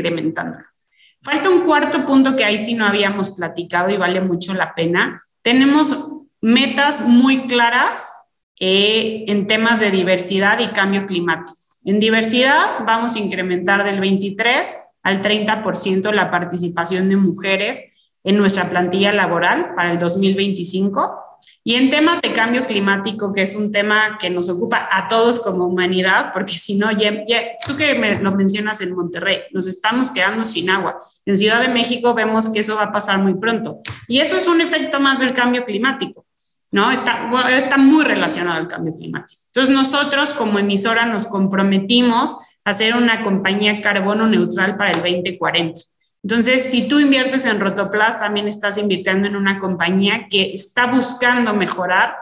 Falta 1.20 1.50
un 1.50 1.60
cuarto 1.60 2.04
punto 2.04 2.34
que 2.34 2.44
ahí 2.44 2.58
sí 2.58 2.74
no 2.74 2.86
habíamos 2.86 3.30
platicado 3.30 3.90
y 3.90 3.96
vale 3.96 4.20
mucho 4.20 4.54
la 4.54 4.74
pena. 4.74 5.24
Tenemos 5.42 5.96
metas 6.40 7.06
muy 7.06 7.46
claras 7.46 8.12
eh, 8.58 9.24
en 9.28 9.46
temas 9.46 9.80
de 9.80 9.90
diversidad 9.90 10.58
y 10.60 10.68
cambio 10.68 11.06
climático. 11.06 11.56
En 11.84 12.00
diversidad 12.00 12.84
vamos 12.86 13.16
a 13.16 13.18
incrementar 13.18 13.84
del 13.84 14.00
23 14.00 14.78
al 15.02 15.22
30% 15.22 16.12
la 16.12 16.30
participación 16.30 17.08
de 17.08 17.16
mujeres 17.16 17.92
en 18.24 18.36
nuestra 18.36 18.70
plantilla 18.70 19.12
laboral 19.12 19.74
para 19.74 19.92
el 19.92 19.98
2025. 19.98 21.21
Y 21.64 21.76
en 21.76 21.90
temas 21.90 22.20
de 22.20 22.32
cambio 22.32 22.66
climático, 22.66 23.32
que 23.32 23.42
es 23.42 23.54
un 23.54 23.70
tema 23.70 24.18
que 24.18 24.30
nos 24.30 24.48
ocupa 24.48 24.88
a 24.90 25.08
todos 25.08 25.40
como 25.40 25.66
humanidad, 25.66 26.32
porque 26.32 26.54
si 26.54 26.74
no, 26.74 26.90
ya, 26.90 27.24
tú 27.66 27.76
que 27.76 27.94
me 27.94 28.18
lo 28.18 28.32
mencionas 28.32 28.80
en 28.80 28.94
Monterrey, 28.94 29.42
nos 29.52 29.66
estamos 29.68 30.10
quedando 30.10 30.44
sin 30.44 30.70
agua. 30.70 31.00
En 31.24 31.36
Ciudad 31.36 31.60
de 31.60 31.68
México 31.68 32.14
vemos 32.14 32.48
que 32.48 32.60
eso 32.60 32.76
va 32.76 32.84
a 32.84 32.92
pasar 32.92 33.18
muy 33.18 33.34
pronto. 33.34 33.80
Y 34.08 34.18
eso 34.18 34.36
es 34.36 34.46
un 34.46 34.60
efecto 34.60 34.98
más 34.98 35.20
del 35.20 35.34
cambio 35.34 35.64
climático. 35.64 36.26
¿no? 36.72 36.90
Está, 36.90 37.30
está 37.50 37.76
muy 37.76 38.04
relacionado 38.04 38.56
al 38.56 38.66
cambio 38.66 38.96
climático. 38.96 39.42
Entonces 39.46 39.74
nosotros 39.74 40.32
como 40.32 40.58
emisora 40.58 41.06
nos 41.06 41.26
comprometimos 41.26 42.36
a 42.64 42.72
ser 42.72 42.96
una 42.96 43.22
compañía 43.22 43.80
carbono 43.80 44.26
neutral 44.26 44.76
para 44.76 44.92
el 44.92 45.02
2040. 45.02 45.80
Entonces, 46.22 46.70
si 46.70 46.86
tú 46.86 47.00
inviertes 47.00 47.46
en 47.46 47.60
Rotoplas, 47.60 48.20
también 48.20 48.46
estás 48.46 48.78
invirtiendo 48.78 49.26
en 49.26 49.36
una 49.36 49.58
compañía 49.58 50.28
que 50.28 50.52
está 50.54 50.86
buscando 50.86 51.52
mejorar 51.52 52.14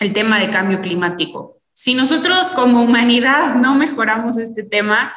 el 0.00 0.12
tema 0.12 0.38
de 0.38 0.50
cambio 0.50 0.80
climático. 0.80 1.60
Si 1.72 1.94
nosotros 1.94 2.50
como 2.50 2.82
humanidad 2.82 3.56
no 3.56 3.74
mejoramos 3.74 4.38
este 4.38 4.62
tema, 4.62 5.12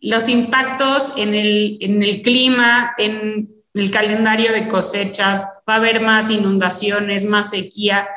los 0.00 0.28
impactos 0.28 1.14
en 1.16 1.34
el, 1.34 1.78
en 1.80 2.02
el 2.02 2.22
clima, 2.22 2.94
en 2.98 3.50
el 3.74 3.90
calendario 3.90 4.52
de 4.52 4.66
cosechas, 4.68 5.62
va 5.68 5.74
a 5.74 5.76
haber 5.76 6.00
más 6.00 6.30
inundaciones, 6.30 7.26
más 7.26 7.50
sequía. 7.50 8.08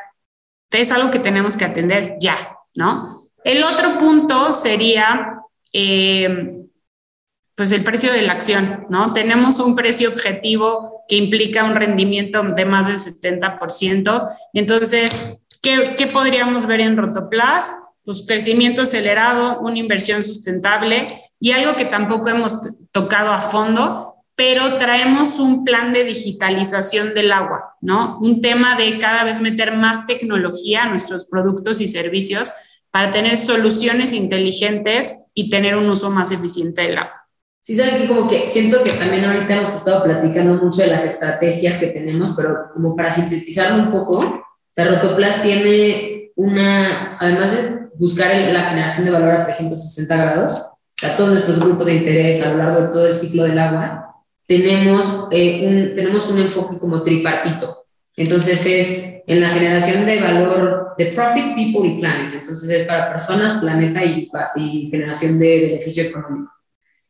Es 0.70 0.90
algo 0.90 1.10
que 1.10 1.18
tenemos 1.18 1.56
que 1.56 1.64
atender 1.64 2.16
ya, 2.20 2.36
¿no? 2.74 3.20
El 3.44 3.62
otro 3.62 3.98
punto 3.98 4.54
sería, 4.54 5.40
eh, 5.72 6.63
pues, 7.54 7.72
el 7.72 7.84
precio 7.84 8.12
de 8.12 8.22
la 8.22 8.32
acción, 8.32 8.86
¿no? 8.88 9.12
Tenemos 9.12 9.58
un 9.60 9.76
precio 9.76 10.08
objetivo 10.08 11.04
que 11.08 11.16
implica 11.16 11.64
un 11.64 11.74
rendimiento 11.74 12.42
de 12.42 12.64
más 12.64 12.86
del 12.86 12.98
70%. 12.98 14.28
Entonces, 14.52 15.40
¿qué, 15.62 16.08
podríamos 16.12 16.66
ver 16.66 16.80
en 16.80 16.96
Rotoplas? 16.96 17.74
Pues 18.04 18.24
crecimiento 18.26 18.82
acelerado, 18.82 19.60
una 19.60 19.78
inversión 19.78 20.22
sustentable 20.22 21.06
y 21.40 21.52
algo 21.52 21.74
que 21.74 21.86
tampoco 21.86 22.28
hemos 22.28 22.60
tocado 22.92 23.32
a 23.32 23.40
fondo 23.40 24.10
pero 24.36 24.78
traemos 24.78 25.38
un 25.38 25.64
plan 25.64 25.92
de 25.92 26.04
digitalización 26.04 27.14
del 27.14 27.32
agua, 27.32 27.76
¿no? 27.80 28.18
Un 28.20 28.40
tema 28.40 28.76
de 28.76 28.98
cada 28.98 29.22
vez 29.22 29.40
meter 29.40 29.76
más 29.76 30.06
tecnología 30.06 30.82
a 30.82 30.88
nuestros 30.88 31.24
productos 31.26 31.80
y 31.80 31.86
servicios 31.86 32.52
para 32.90 33.12
tener 33.12 33.36
soluciones 33.36 34.12
inteligentes 34.12 35.22
y 35.34 35.50
tener 35.50 35.76
un 35.76 35.88
uso 35.88 36.10
más 36.10 36.32
eficiente 36.32 36.82
del 36.82 36.98
agua. 36.98 37.23
Sí, 37.64 37.74
saben 37.76 38.02
que 38.02 38.08
como 38.08 38.28
que 38.28 38.50
siento 38.50 38.84
que 38.84 38.90
también 38.90 39.24
ahorita 39.24 39.56
hemos 39.56 39.74
estado 39.74 40.04
platicando 40.04 40.62
mucho 40.62 40.82
de 40.82 40.88
las 40.88 41.02
estrategias 41.02 41.78
que 41.78 41.86
tenemos, 41.86 42.34
pero 42.36 42.70
como 42.74 42.94
para 42.94 43.10
sintetizarlo 43.10 43.84
un 43.84 43.90
poco, 43.90 44.18
o 44.18 44.84
Rotoplas 44.84 45.42
tiene 45.42 46.30
una, 46.36 47.12
además 47.18 47.52
de 47.52 47.88
buscar 47.98 48.36
la 48.52 48.64
generación 48.64 49.06
de 49.06 49.12
valor 49.12 49.30
a 49.30 49.44
360 49.44 50.14
grados, 50.14 50.60
o 50.60 51.16
todos 51.16 51.32
nuestros 51.32 51.58
grupos 51.58 51.86
de 51.86 51.94
interés 51.94 52.44
a 52.44 52.50
lo 52.50 52.58
largo 52.58 52.82
de 52.82 52.88
todo 52.88 53.06
el 53.06 53.14
ciclo 53.14 53.44
del 53.44 53.58
agua, 53.58 54.14
tenemos, 54.46 55.28
eh, 55.30 55.66
un, 55.66 55.96
tenemos 55.96 56.30
un 56.30 56.40
enfoque 56.40 56.78
como 56.78 57.02
tripartito. 57.02 57.86
Entonces 58.14 58.66
es 58.66 59.22
en 59.26 59.40
la 59.40 59.48
generación 59.48 60.04
de 60.04 60.20
valor 60.20 60.92
de 60.98 61.06
profit, 61.06 61.54
people 61.54 61.88
y 61.88 61.98
planet. 61.98 62.34
Entonces 62.34 62.68
es 62.68 62.86
para 62.86 63.08
personas, 63.08 63.58
planeta 63.58 64.04
y, 64.04 64.30
y 64.56 64.90
generación 64.90 65.38
de 65.38 65.60
beneficio 65.60 66.02
económico. 66.02 66.53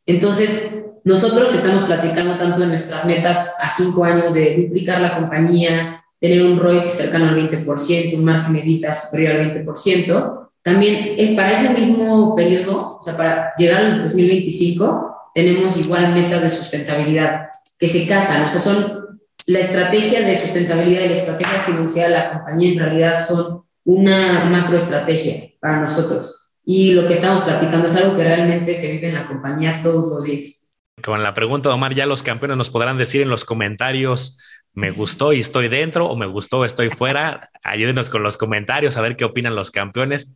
Entonces, 0.06 0.84
nosotros 1.04 1.50
que 1.50 1.56
estamos 1.56 1.82
platicando 1.82 2.34
tanto 2.34 2.60
de 2.60 2.66
nuestras 2.66 3.04
metas 3.04 3.54
a 3.60 3.70
cinco 3.70 4.04
años 4.04 4.34
de 4.34 4.56
duplicar 4.56 5.00
la 5.00 5.16
compañía, 5.16 6.04
tener 6.18 6.42
un 6.42 6.58
ROI 6.58 6.88
cercano 6.90 7.28
al 7.28 7.36
20%, 7.36 8.16
un 8.16 8.24
margen 8.24 8.54
de 8.54 8.62
vida 8.62 8.94
superior 8.94 9.36
al 9.36 9.54
20%, 9.54 10.48
también 10.62 11.14
es 11.18 11.32
para 11.32 11.52
ese 11.52 11.78
mismo 11.78 12.34
periodo, 12.34 12.78
o 12.78 13.02
sea, 13.02 13.16
para 13.16 13.52
llegar 13.58 13.84
al 13.84 14.02
2025, 14.04 15.14
tenemos 15.34 15.76
igual 15.76 16.14
metas 16.14 16.42
de 16.42 16.50
sustentabilidad 16.50 17.48
que 17.78 17.88
se 17.88 18.06
casan, 18.06 18.44
o 18.44 18.48
sea, 18.48 18.60
son 18.60 19.04
la 19.46 19.58
estrategia 19.58 20.22
de 20.22 20.34
sustentabilidad 20.34 21.02
y 21.02 21.08
la 21.08 21.14
estrategia 21.14 21.64
financiera 21.66 22.08
de 22.08 22.14
la 22.14 22.32
compañía 22.32 22.72
en 22.72 22.78
realidad 22.78 23.26
son 23.26 23.64
una 23.84 24.44
macroestrategia 24.44 25.50
para 25.60 25.80
nosotros. 25.80 26.43
Y 26.64 26.92
lo 26.92 27.06
que 27.06 27.14
estamos 27.14 27.44
platicando 27.44 27.86
es 27.86 27.96
algo 27.96 28.16
que 28.16 28.24
realmente 28.24 28.74
se 28.74 28.92
vive 28.92 29.08
en 29.08 29.14
la 29.14 29.26
compañía 29.26 29.80
todos 29.82 30.10
los 30.10 30.24
días. 30.24 30.72
Con 31.02 31.22
la 31.22 31.34
pregunta, 31.34 31.72
Omar, 31.72 31.94
ya 31.94 32.06
los 32.06 32.22
campeones 32.22 32.56
nos 32.56 32.70
podrán 32.70 32.96
decir 32.96 33.22
en 33.22 33.28
los 33.28 33.44
comentarios, 33.44 34.38
me 34.72 34.90
gustó 34.90 35.32
y 35.32 35.40
estoy 35.40 35.68
dentro 35.68 36.06
o 36.06 36.16
me 36.16 36.26
gustó, 36.26 36.64
estoy 36.64 36.90
fuera. 36.90 37.50
Ayúdenos 37.62 38.10
con 38.10 38.22
los 38.22 38.36
comentarios 38.36 38.96
a 38.96 39.02
ver 39.02 39.16
qué 39.16 39.24
opinan 39.24 39.54
los 39.54 39.70
campeones. 39.70 40.34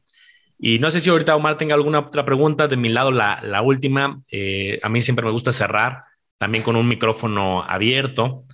Y 0.58 0.78
no 0.80 0.90
sé 0.90 1.00
si 1.00 1.08
ahorita 1.10 1.36
Omar 1.36 1.56
tenga 1.56 1.74
alguna 1.74 2.00
otra 2.00 2.24
pregunta. 2.24 2.68
De 2.68 2.76
mi 2.76 2.88
lado, 2.88 3.12
la, 3.12 3.40
la 3.42 3.62
última. 3.62 4.20
Eh, 4.30 4.80
a 4.82 4.88
mí 4.88 5.02
siempre 5.02 5.24
me 5.24 5.30
gusta 5.30 5.52
cerrar 5.52 6.02
también 6.38 6.64
con 6.64 6.76
un 6.76 6.88
micrófono 6.88 7.62
abierto. 7.62 8.44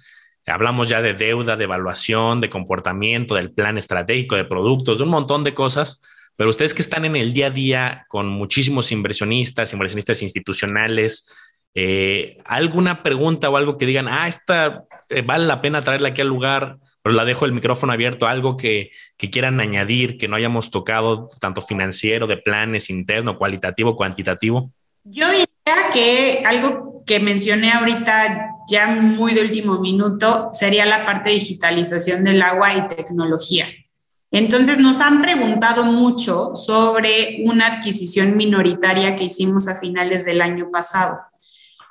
Hablamos 0.47 0.89
ya 0.89 1.01
de 1.01 1.15
deuda, 1.15 1.57
de 1.57 1.65
evaluación, 1.65 2.41
de 2.41 2.51
comportamiento, 2.51 3.35
del 3.35 3.53
plan 3.53 3.79
estratégico, 3.79 4.37
de 4.37 4.45
productos, 4.45 4.99
de 4.99 5.05
un 5.05 5.11
montón 5.11 5.45
de 5.45 5.55
cosas. 5.55 6.03
Pero 6.37 6.51
ustedes 6.51 6.75
que 6.75 6.83
están 6.83 7.05
en 7.05 7.17
el 7.17 7.33
día 7.33 7.47
a 7.47 7.51
día 7.51 8.07
con 8.09 8.29
muchísimos 8.29 8.91
inversionistas, 8.93 9.73
inversionistas 9.73 10.23
institucionales, 10.23 11.31
eh, 11.77 12.37
¿alguna 12.45 13.03
pregunta 13.03 13.51
o 13.51 13.57
algo 13.57 13.77
que 13.77 13.87
digan, 13.87 14.07
ah, 14.09 14.29
esta 14.29 14.85
eh, 15.09 15.23
vale 15.23 15.47
la 15.47 15.61
pena 15.61 15.83
traerla 15.83 16.11
aquí 16.11 16.21
al 16.21 16.29
lugar? 16.29 16.79
Pero 17.03 17.17
la 17.17 17.25
dejo 17.25 17.45
el 17.45 17.53
micrófono 17.53 17.93
abierto, 17.93 18.27
algo 18.27 18.57
que, 18.57 18.91
quieran 19.19 19.61
añadir, 19.61 20.17
que 20.17 20.29
no 20.29 20.37
hayamos 20.37 20.71
tocado, 20.71 21.29
tanto 21.41 21.61
financiero, 21.61 22.27
de 22.27 22.37
planes, 22.37 22.89
interno, 22.89 23.37
cualitativo, 23.37 23.97
cuantitativo. 23.97 24.71
Yo 25.05 25.29
diría 25.31 25.91
que 25.93 26.43
algo 26.47 27.03
que 27.07 27.21
mencioné 27.21 27.73
ahorita 27.73 28.47
ya 28.71 28.87
muy 28.87 29.35
de 29.35 29.43
último 29.43 29.79
minuto 29.81 30.49
sería 30.53 30.87
la 30.87 31.05
parte 31.05 31.31
de 31.31 31.37
digitalización 31.37 32.25
del 32.25 32.41
agua 32.41 32.75
y 32.75 32.89
tecnología. 32.89 33.67
Entonces 34.35 34.81
nos 34.81 35.01
han 35.01 35.23
preguntado 35.23 35.85
mucho 35.85 36.57
sobre 36.57 37.45
una 37.45 37.69
adquisición 37.69 38.37
minoritaria 38.37 39.15
que 39.15 39.23
hicimos 39.23 39.69
a 39.69 39.77
finales 39.77 40.25
del 40.25 40.43
año 40.43 40.73
pasado. 40.73 41.21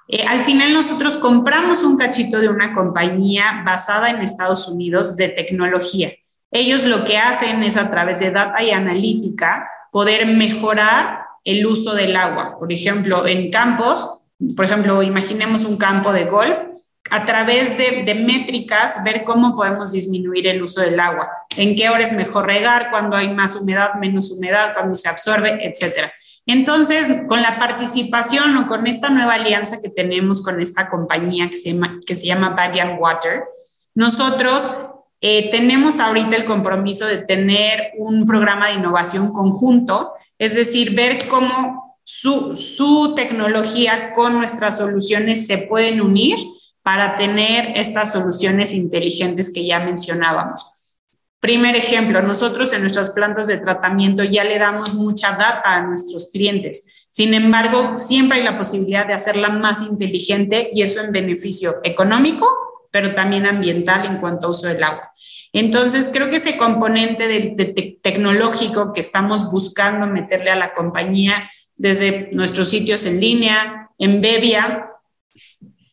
Eh, 0.09 0.25
al 0.27 0.41
final 0.41 0.73
nosotros 0.73 1.15
compramos 1.15 1.83
un 1.83 1.95
cachito 1.95 2.41
de 2.41 2.49
una 2.49 2.73
compañía 2.73 3.63
basada 3.65 4.09
en 4.09 4.21
Estados 4.21 4.67
Unidos 4.67 5.15
de 5.15 5.29
tecnología. 5.29 6.11
Ellos 6.51 6.83
lo 6.83 7.05
que 7.05 7.17
hacen 7.17 7.63
es 7.63 7.77
a 7.77 7.89
través 7.89 8.19
de 8.19 8.31
data 8.31 8.61
y 8.61 8.71
analítica 8.71 9.65
poder 9.89 10.27
mejorar 10.27 11.21
el 11.45 11.65
uso 11.65 11.95
del 11.95 12.13
agua. 12.17 12.57
Por 12.59 12.73
ejemplo, 12.73 13.25
en 13.25 13.51
campos, 13.51 14.25
por 14.57 14.65
ejemplo, 14.65 15.01
imaginemos 15.01 15.63
un 15.63 15.77
campo 15.77 16.11
de 16.11 16.25
golf, 16.25 16.59
a 17.13 17.25
través 17.25 17.77
de, 17.77 18.03
de, 18.05 18.15
métricas 18.15 19.03
ver 19.03 19.23
cómo 19.23 19.55
podemos 19.55 19.91
disminuir 19.91 20.47
el 20.47 20.63
uso 20.63 20.81
del 20.81 20.99
agua, 20.99 21.29
en 21.55 21.75
qué 21.75 21.87
hora 21.89 22.03
es 22.03 22.11
mejor 22.11 22.47
regar, 22.47 22.89
cuando 22.89 23.15
hay 23.15 23.31
más 23.31 23.55
humedad, 23.55 23.93
menos 24.01 24.31
humedad, 24.31 24.73
cuando 24.73 24.95
se 24.95 25.09
absorbe, 25.09 25.59
etcétera. 25.61 26.11
Entonces, 26.47 27.07
con 27.27 27.43
la 27.43 27.59
participación 27.59 28.57
o 28.57 28.65
con 28.65 28.87
esta 28.87 29.11
nueva 29.11 29.35
alianza 29.35 29.79
que 29.79 29.89
tenemos 29.89 30.41
con 30.41 30.59
esta 30.59 30.89
compañía 30.89 31.47
que 31.49 31.55
se 31.55 31.73
llama, 31.73 31.99
que 32.03 32.15
se 32.15 32.25
llama 32.25 32.55
Water, 32.99 33.43
nosotros 33.93 34.71
eh, 35.21 35.51
tenemos 35.51 35.99
ahorita 35.99 36.35
el 36.35 36.45
compromiso 36.45 37.05
de 37.05 37.19
tener 37.19 37.91
un 37.99 38.25
programa 38.25 38.69
de 38.69 38.73
innovación 38.73 39.31
conjunto, 39.33 40.13
es 40.39 40.55
decir, 40.55 40.95
ver 40.95 41.27
cómo 41.27 41.99
su, 42.03 42.55
su 42.55 43.13
tecnología 43.15 44.13
con 44.13 44.33
nuestras 44.33 44.77
soluciones 44.77 45.45
se 45.45 45.59
pueden 45.59 46.01
unir 46.01 46.39
para 46.83 47.15
tener 47.15 47.77
estas 47.77 48.11
soluciones 48.11 48.73
inteligentes 48.73 49.51
que 49.51 49.65
ya 49.65 49.79
mencionábamos. 49.79 50.99
Primer 51.39 51.75
ejemplo, 51.75 52.21
nosotros 52.21 52.71
en 52.73 52.81
nuestras 52.81 53.09
plantas 53.09 53.47
de 53.47 53.57
tratamiento 53.57 54.23
ya 54.23 54.43
le 54.43 54.59
damos 54.59 54.93
mucha 54.93 55.31
data 55.31 55.75
a 55.75 55.81
nuestros 55.83 56.31
clientes. 56.31 56.87
Sin 57.09 57.33
embargo, 57.33 57.97
siempre 57.97 58.37
hay 58.37 58.43
la 58.43 58.57
posibilidad 58.57 59.05
de 59.05 59.13
hacerla 59.13 59.49
más 59.49 59.81
inteligente 59.81 60.69
y 60.73 60.83
eso 60.83 61.01
en 61.01 61.11
beneficio 61.11 61.75
económico, 61.83 62.47
pero 62.91 63.13
también 63.13 63.45
ambiental 63.45 64.05
en 64.05 64.17
cuanto 64.17 64.47
a 64.47 64.49
uso 64.51 64.67
del 64.67 64.83
agua. 64.83 65.11
Entonces, 65.51 66.09
creo 66.11 66.29
que 66.29 66.37
ese 66.37 66.57
componente 66.57 67.27
de, 67.27 67.99
tecnológico 68.01 68.91
que 68.91 69.01
estamos 69.01 69.51
buscando 69.51 70.07
meterle 70.07 70.49
a 70.49 70.55
la 70.55 70.73
compañía 70.73 71.49
desde 71.75 72.29
nuestros 72.33 72.69
sitios 72.69 73.05
en 73.05 73.19
línea, 73.19 73.87
en 73.99 74.21
Bevia, 74.21 74.92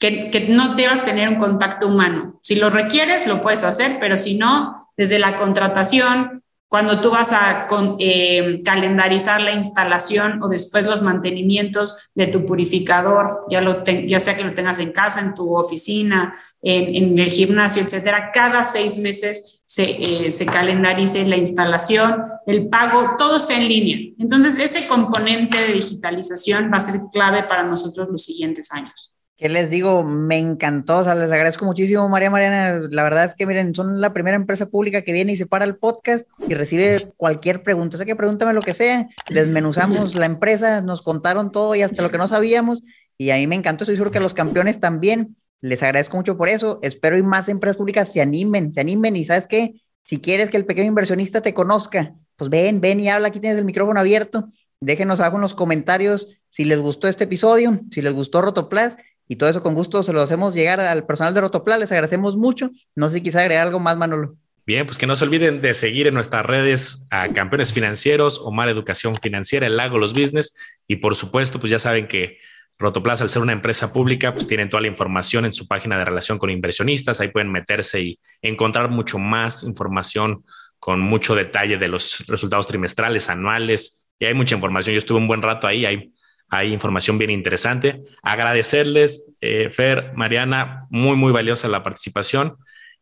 que, 0.00 0.46
no 0.48 0.74
debas 0.74 1.04
tener 1.04 1.28
un 1.28 1.36
contacto 1.36 1.86
humano. 1.86 2.40
Si 2.42 2.56
lo 2.56 2.70
requieres, 2.70 3.26
lo 3.26 3.40
puedes 3.40 3.62
hacer, 3.62 3.98
pero 4.00 4.16
si 4.16 4.36
no, 4.36 4.90
desde 4.96 5.18
la 5.18 5.36
contratación, 5.36 6.42
cuando 6.68 7.00
tú 7.00 7.10
vas 7.10 7.32
a 7.32 7.66
eh, 7.98 8.60
calendarizar 8.64 9.42
la 9.42 9.52
instalación 9.52 10.42
o 10.42 10.48
después 10.48 10.86
los 10.86 11.02
mantenimientos 11.02 12.10
de 12.14 12.28
tu 12.28 12.46
purificador, 12.46 13.44
ya, 13.50 13.60
lo 13.60 13.84
sea 13.84 14.36
que 14.36 14.44
lo 14.44 14.54
tengas 14.54 14.78
en 14.78 14.92
casa, 14.92 15.20
en 15.20 15.34
tu 15.34 15.54
oficina, 15.54 16.32
en, 16.62 17.18
el 17.18 17.28
gimnasio, 17.28 17.82
etcétera, 17.82 18.30
cada 18.32 18.64
seis 18.64 18.98
meses 18.98 19.60
se, 19.66 20.26
eh, 20.26 20.30
se 20.30 20.46
calendarice 20.46 21.26
la 21.26 21.36
instalación, 21.36 22.22
el 22.46 22.68
pago, 22.68 23.16
todo 23.18 23.38
sea 23.38 23.58
en 23.58 23.68
línea. 23.68 24.14
Entonces, 24.18 24.58
ese 24.58 24.86
componente 24.86 25.58
de 25.58 25.72
digitalización 25.72 26.70
va 26.72 26.78
a 26.78 26.80
ser 26.80 27.00
clave 27.12 27.42
para 27.42 27.64
nosotros 27.64 28.08
los 28.10 28.22
siguientes 28.22 28.72
años. 28.72 29.12
¿Qué 29.40 29.48
les 29.48 29.70
digo? 29.70 30.04
Me 30.04 30.36
encantó, 30.36 30.98
o 30.98 31.04
sea, 31.04 31.14
les 31.14 31.32
agradezco 31.32 31.64
muchísimo, 31.64 32.06
María 32.10 32.28
Mariana. 32.28 32.78
La 32.90 33.02
verdad 33.02 33.24
es 33.24 33.34
que, 33.34 33.46
miren, 33.46 33.74
son 33.74 33.98
la 33.98 34.12
primera 34.12 34.36
empresa 34.36 34.66
pública 34.66 35.00
que 35.00 35.14
viene 35.14 35.32
y 35.32 35.38
se 35.38 35.46
para 35.46 35.64
el 35.64 35.76
podcast 35.76 36.28
y 36.46 36.52
recibe 36.52 37.10
cualquier 37.16 37.62
pregunta. 37.62 37.96
O 37.96 37.96
sea, 37.96 38.04
que 38.04 38.14
pregúntame 38.14 38.52
lo 38.52 38.60
que 38.60 38.74
sea. 38.74 39.08
Desmenuzamos 39.30 40.14
la 40.14 40.26
empresa, 40.26 40.82
nos 40.82 41.00
contaron 41.00 41.52
todo 41.52 41.74
y 41.74 41.80
hasta 41.80 42.02
lo 42.02 42.10
que 42.10 42.18
no 42.18 42.28
sabíamos. 42.28 42.82
Y 43.16 43.30
a 43.30 43.36
mí 43.36 43.46
me 43.46 43.54
encantó, 43.54 43.84
estoy 43.84 43.96
seguro 43.96 44.10
que 44.10 44.20
los 44.20 44.34
campeones 44.34 44.78
también. 44.78 45.36
Les 45.62 45.82
agradezco 45.82 46.18
mucho 46.18 46.36
por 46.36 46.50
eso. 46.50 46.78
Espero 46.82 47.16
y 47.16 47.22
más 47.22 47.48
empresas 47.48 47.78
públicas 47.78 48.12
se 48.12 48.20
animen, 48.20 48.74
se 48.74 48.82
animen. 48.82 49.16
Y 49.16 49.24
sabes 49.24 49.46
qué? 49.46 49.80
Si 50.02 50.20
quieres 50.20 50.50
que 50.50 50.58
el 50.58 50.66
pequeño 50.66 50.88
inversionista 50.88 51.40
te 51.40 51.54
conozca, 51.54 52.12
pues 52.36 52.50
ven, 52.50 52.82
ven 52.82 53.00
y 53.00 53.08
habla. 53.08 53.28
Aquí 53.28 53.40
tienes 53.40 53.58
el 53.58 53.64
micrófono 53.64 54.00
abierto. 54.00 54.50
Déjenos 54.80 55.18
abajo 55.18 55.36
en 55.36 55.42
los 55.42 55.54
comentarios 55.54 56.28
si 56.48 56.64
les 56.64 56.78
gustó 56.78 57.08
este 57.08 57.24
episodio, 57.24 57.80
si 57.90 58.02
les 58.02 58.12
gustó 58.12 58.42
Rotoplas 58.42 58.96
y 59.30 59.36
todo 59.36 59.48
eso 59.48 59.62
con 59.62 59.74
gusto 59.74 60.02
se 60.02 60.12
lo 60.12 60.22
hacemos 60.22 60.54
llegar 60.54 60.80
al 60.80 61.06
personal 61.06 61.32
de 61.32 61.40
Rotopla. 61.40 61.78
Les 61.78 61.92
agradecemos 61.92 62.36
mucho. 62.36 62.72
No 62.96 63.08
sé 63.08 63.18
si 63.18 63.22
quizá 63.22 63.42
agregar 63.42 63.64
algo 63.64 63.78
más, 63.78 63.96
Manolo. 63.96 64.34
Bien, 64.66 64.84
pues 64.84 64.98
que 64.98 65.06
no 65.06 65.14
se 65.14 65.22
olviden 65.22 65.62
de 65.62 65.72
seguir 65.72 66.08
en 66.08 66.14
nuestras 66.14 66.44
redes 66.44 67.06
a 67.10 67.28
Campeones 67.28 67.72
Financieros, 67.72 68.40
Omar 68.40 68.68
Educación 68.68 69.14
Financiera, 69.14 69.68
El 69.68 69.76
Lago 69.76 69.98
Los 69.98 70.14
Business. 70.14 70.58
Y 70.88 70.96
por 70.96 71.14
supuesto, 71.14 71.60
pues 71.60 71.70
ya 71.70 71.78
saben 71.78 72.08
que 72.08 72.38
Rotoplas, 72.76 73.22
al 73.22 73.30
ser 73.30 73.40
una 73.42 73.52
empresa 73.52 73.92
pública, 73.92 74.34
pues 74.34 74.48
tienen 74.48 74.68
toda 74.68 74.80
la 74.80 74.88
información 74.88 75.44
en 75.44 75.52
su 75.52 75.68
página 75.68 75.96
de 75.96 76.06
relación 76.06 76.36
con 76.36 76.50
inversionistas. 76.50 77.20
Ahí 77.20 77.28
pueden 77.28 77.52
meterse 77.52 78.00
y 78.00 78.18
encontrar 78.42 78.90
mucho 78.90 79.20
más 79.20 79.62
información 79.62 80.44
con 80.80 80.98
mucho 80.98 81.36
detalle 81.36 81.78
de 81.78 81.86
los 81.86 82.26
resultados 82.26 82.66
trimestrales, 82.66 83.28
anuales. 83.28 84.10
Y 84.18 84.24
hay 84.24 84.34
mucha 84.34 84.56
información. 84.56 84.94
Yo 84.94 84.98
estuve 84.98 85.18
un 85.18 85.28
buen 85.28 85.40
rato 85.40 85.68
ahí. 85.68 85.86
Hay 85.86 86.12
hay 86.50 86.72
información 86.72 87.16
bien 87.16 87.30
interesante. 87.30 88.02
Agradecerles, 88.22 89.30
eh, 89.40 89.70
Fer, 89.72 90.12
Mariana, 90.14 90.86
muy, 90.90 91.16
muy 91.16 91.32
valiosa 91.32 91.68
la 91.68 91.82
participación. 91.82 92.56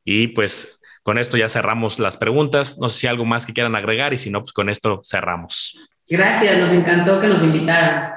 Y 0.04 0.28
pues 0.28 0.78
con 1.02 1.16
esto 1.18 1.36
ya 1.36 1.48
cerramos 1.48 1.98
las 1.98 2.18
preguntas. 2.18 2.78
No 2.78 2.88
sé 2.90 3.00
si 3.00 3.06
hay 3.06 3.12
algo 3.12 3.24
más 3.24 3.46
que 3.46 3.54
quieran 3.54 3.74
agregar 3.74 4.12
y 4.12 4.18
si 4.18 4.30
no, 4.30 4.40
pues 4.40 4.52
con 4.52 4.68
esto 4.68 5.00
cerramos. 5.02 5.78
Gracias, 6.06 6.58
nos 6.58 6.72
encantó 6.72 7.20
que 7.20 7.26
nos 7.26 7.42
invitaran. 7.42 8.12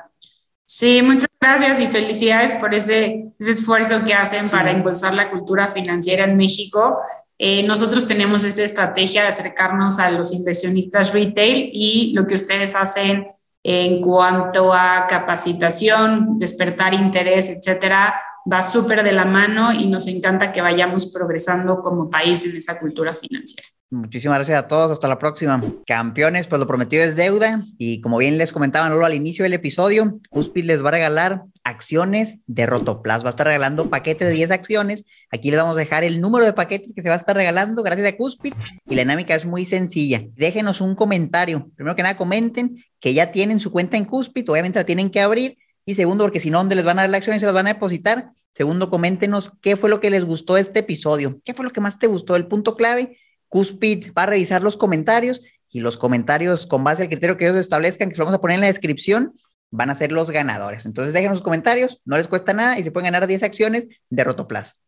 Sí, 0.65 1.01
muchas 1.01 1.29
gracias 1.39 1.79
y 1.81 1.87
felicidades 1.87 2.53
por 2.53 2.73
ese, 2.73 3.25
ese 3.39 3.51
esfuerzo 3.51 4.03
que 4.05 4.13
hacen 4.13 4.49
para 4.49 4.71
impulsar 4.71 5.13
la 5.13 5.29
cultura 5.29 5.67
financiera 5.67 6.25
en 6.25 6.37
México. 6.37 6.99
Eh, 7.37 7.63
nosotros 7.63 8.05
tenemos 8.05 8.43
esta 8.43 8.63
estrategia 8.63 9.23
de 9.23 9.29
acercarnos 9.29 9.99
a 9.99 10.11
los 10.11 10.33
inversionistas 10.33 11.13
retail 11.13 11.71
y 11.73 12.13
lo 12.13 12.27
que 12.27 12.35
ustedes 12.35 12.75
hacen 12.75 13.27
en 13.63 14.01
cuanto 14.01 14.73
a 14.73 15.05
capacitación, 15.07 16.39
despertar 16.39 16.93
interés, 16.93 17.49
etcétera, 17.49 18.19
va 18.51 18.63
súper 18.63 19.03
de 19.03 19.11
la 19.11 19.25
mano 19.25 19.71
y 19.71 19.87
nos 19.87 20.07
encanta 20.07 20.51
que 20.51 20.61
vayamos 20.61 21.11
progresando 21.11 21.81
como 21.81 22.09
país 22.09 22.45
en 22.45 22.57
esa 22.57 22.79
cultura 22.79 23.15
financiera. 23.15 23.67
Muchísimas 23.91 24.37
gracias 24.37 24.57
a 24.57 24.67
todos. 24.67 24.89
Hasta 24.89 25.07
la 25.09 25.19
próxima. 25.19 25.61
Campeones, 25.85 26.47
pues 26.47 26.59
lo 26.59 26.65
prometido 26.65 27.03
es 27.03 27.17
deuda. 27.17 27.61
Y 27.77 27.99
como 27.99 28.17
bien 28.17 28.37
les 28.37 28.53
comentaba 28.53 28.87
al 28.87 29.13
inicio 29.13 29.43
del 29.43 29.53
episodio, 29.53 30.19
Cuspid 30.29 30.63
les 30.63 30.83
va 30.83 30.87
a 30.87 30.91
regalar 30.91 31.43
acciones 31.63 32.39
de 32.47 32.65
Rotoplas. 32.65 33.23
Va 33.23 33.27
a 33.27 33.29
estar 33.31 33.47
regalando 33.47 33.89
paquetes 33.89 34.27
de 34.27 34.33
10 34.33 34.51
acciones. 34.51 35.05
Aquí 35.31 35.51
les 35.51 35.59
vamos 35.59 35.75
a 35.75 35.79
dejar 35.79 36.03
el 36.03 36.21
número 36.21 36.45
de 36.45 36.53
paquetes 36.53 36.93
que 36.93 37.01
se 37.01 37.09
va 37.09 37.15
a 37.15 37.17
estar 37.17 37.35
regalando 37.35 37.83
gracias 37.83 38.07
a 38.07 38.17
Cuspid. 38.17 38.53
Y 38.87 38.95
la 38.95 39.03
dinámica 39.03 39.35
es 39.35 39.45
muy 39.45 39.65
sencilla. 39.65 40.23
Déjenos 40.35 40.81
un 40.81 40.95
comentario. 40.95 41.69
Primero 41.75 41.95
que 41.95 42.03
nada, 42.03 42.17
comenten 42.17 42.83
que 42.99 43.13
ya 43.13 43.31
tienen 43.31 43.59
su 43.59 43.71
cuenta 43.71 43.97
en 43.97 44.05
Cuspid. 44.05 44.49
Obviamente 44.49 44.79
la 44.79 44.85
tienen 44.85 45.09
que 45.09 45.21
abrir. 45.21 45.57
Y 45.85 45.95
segundo, 45.95 46.23
porque 46.23 46.39
si 46.39 46.49
no, 46.49 46.59
¿dónde 46.59 46.75
les 46.75 46.85
van 46.85 46.99
a 46.99 47.03
dar 47.03 47.09
la 47.09 47.17
acción 47.17 47.35
y 47.35 47.39
se 47.39 47.45
las 47.45 47.55
van 47.55 47.67
a 47.67 47.73
depositar? 47.73 48.31
Segundo, 48.53 48.89
coméntenos 48.89 49.51
qué 49.61 49.75
fue 49.75 49.89
lo 49.89 49.99
que 49.99 50.09
les 50.09 50.25
gustó 50.25 50.57
este 50.57 50.79
episodio. 50.79 51.39
¿Qué 51.43 51.53
fue 51.53 51.65
lo 51.65 51.71
que 51.71 51.81
más 51.81 51.99
te 51.99 52.07
gustó? 52.07 52.35
El 52.35 52.47
punto 52.47 52.75
clave 52.75 53.17
Cuspid 53.47 54.13
va 54.17 54.23
a 54.23 54.27
revisar 54.27 54.61
los 54.61 54.77
comentarios 54.77 55.41
y 55.69 55.79
los 55.79 55.97
comentarios 55.97 56.65
con 56.65 56.83
base 56.83 57.03
al 57.03 57.09
criterio 57.09 57.37
que 57.37 57.45
ellos 57.45 57.57
establezcan, 57.57 58.09
que 58.09 58.15
se 58.15 58.21
vamos 58.21 58.35
a 58.35 58.41
poner 58.41 58.55
en 58.55 58.61
la 58.61 58.67
descripción, 58.67 59.33
van 59.71 59.89
a 59.89 59.95
ser 59.95 60.11
los 60.11 60.29
ganadores. 60.29 60.85
Entonces 60.85 61.13
dejen 61.13 61.31
sus 61.31 61.41
comentarios, 61.41 62.01
no 62.05 62.17
les 62.17 62.27
cuesta 62.27 62.53
nada 62.53 62.77
y 62.77 62.83
se 62.83 62.91
pueden 62.91 63.11
ganar 63.11 63.27
10 63.27 63.43
acciones 63.43 63.87
de 64.09 64.23
Rotoplas. 64.23 64.79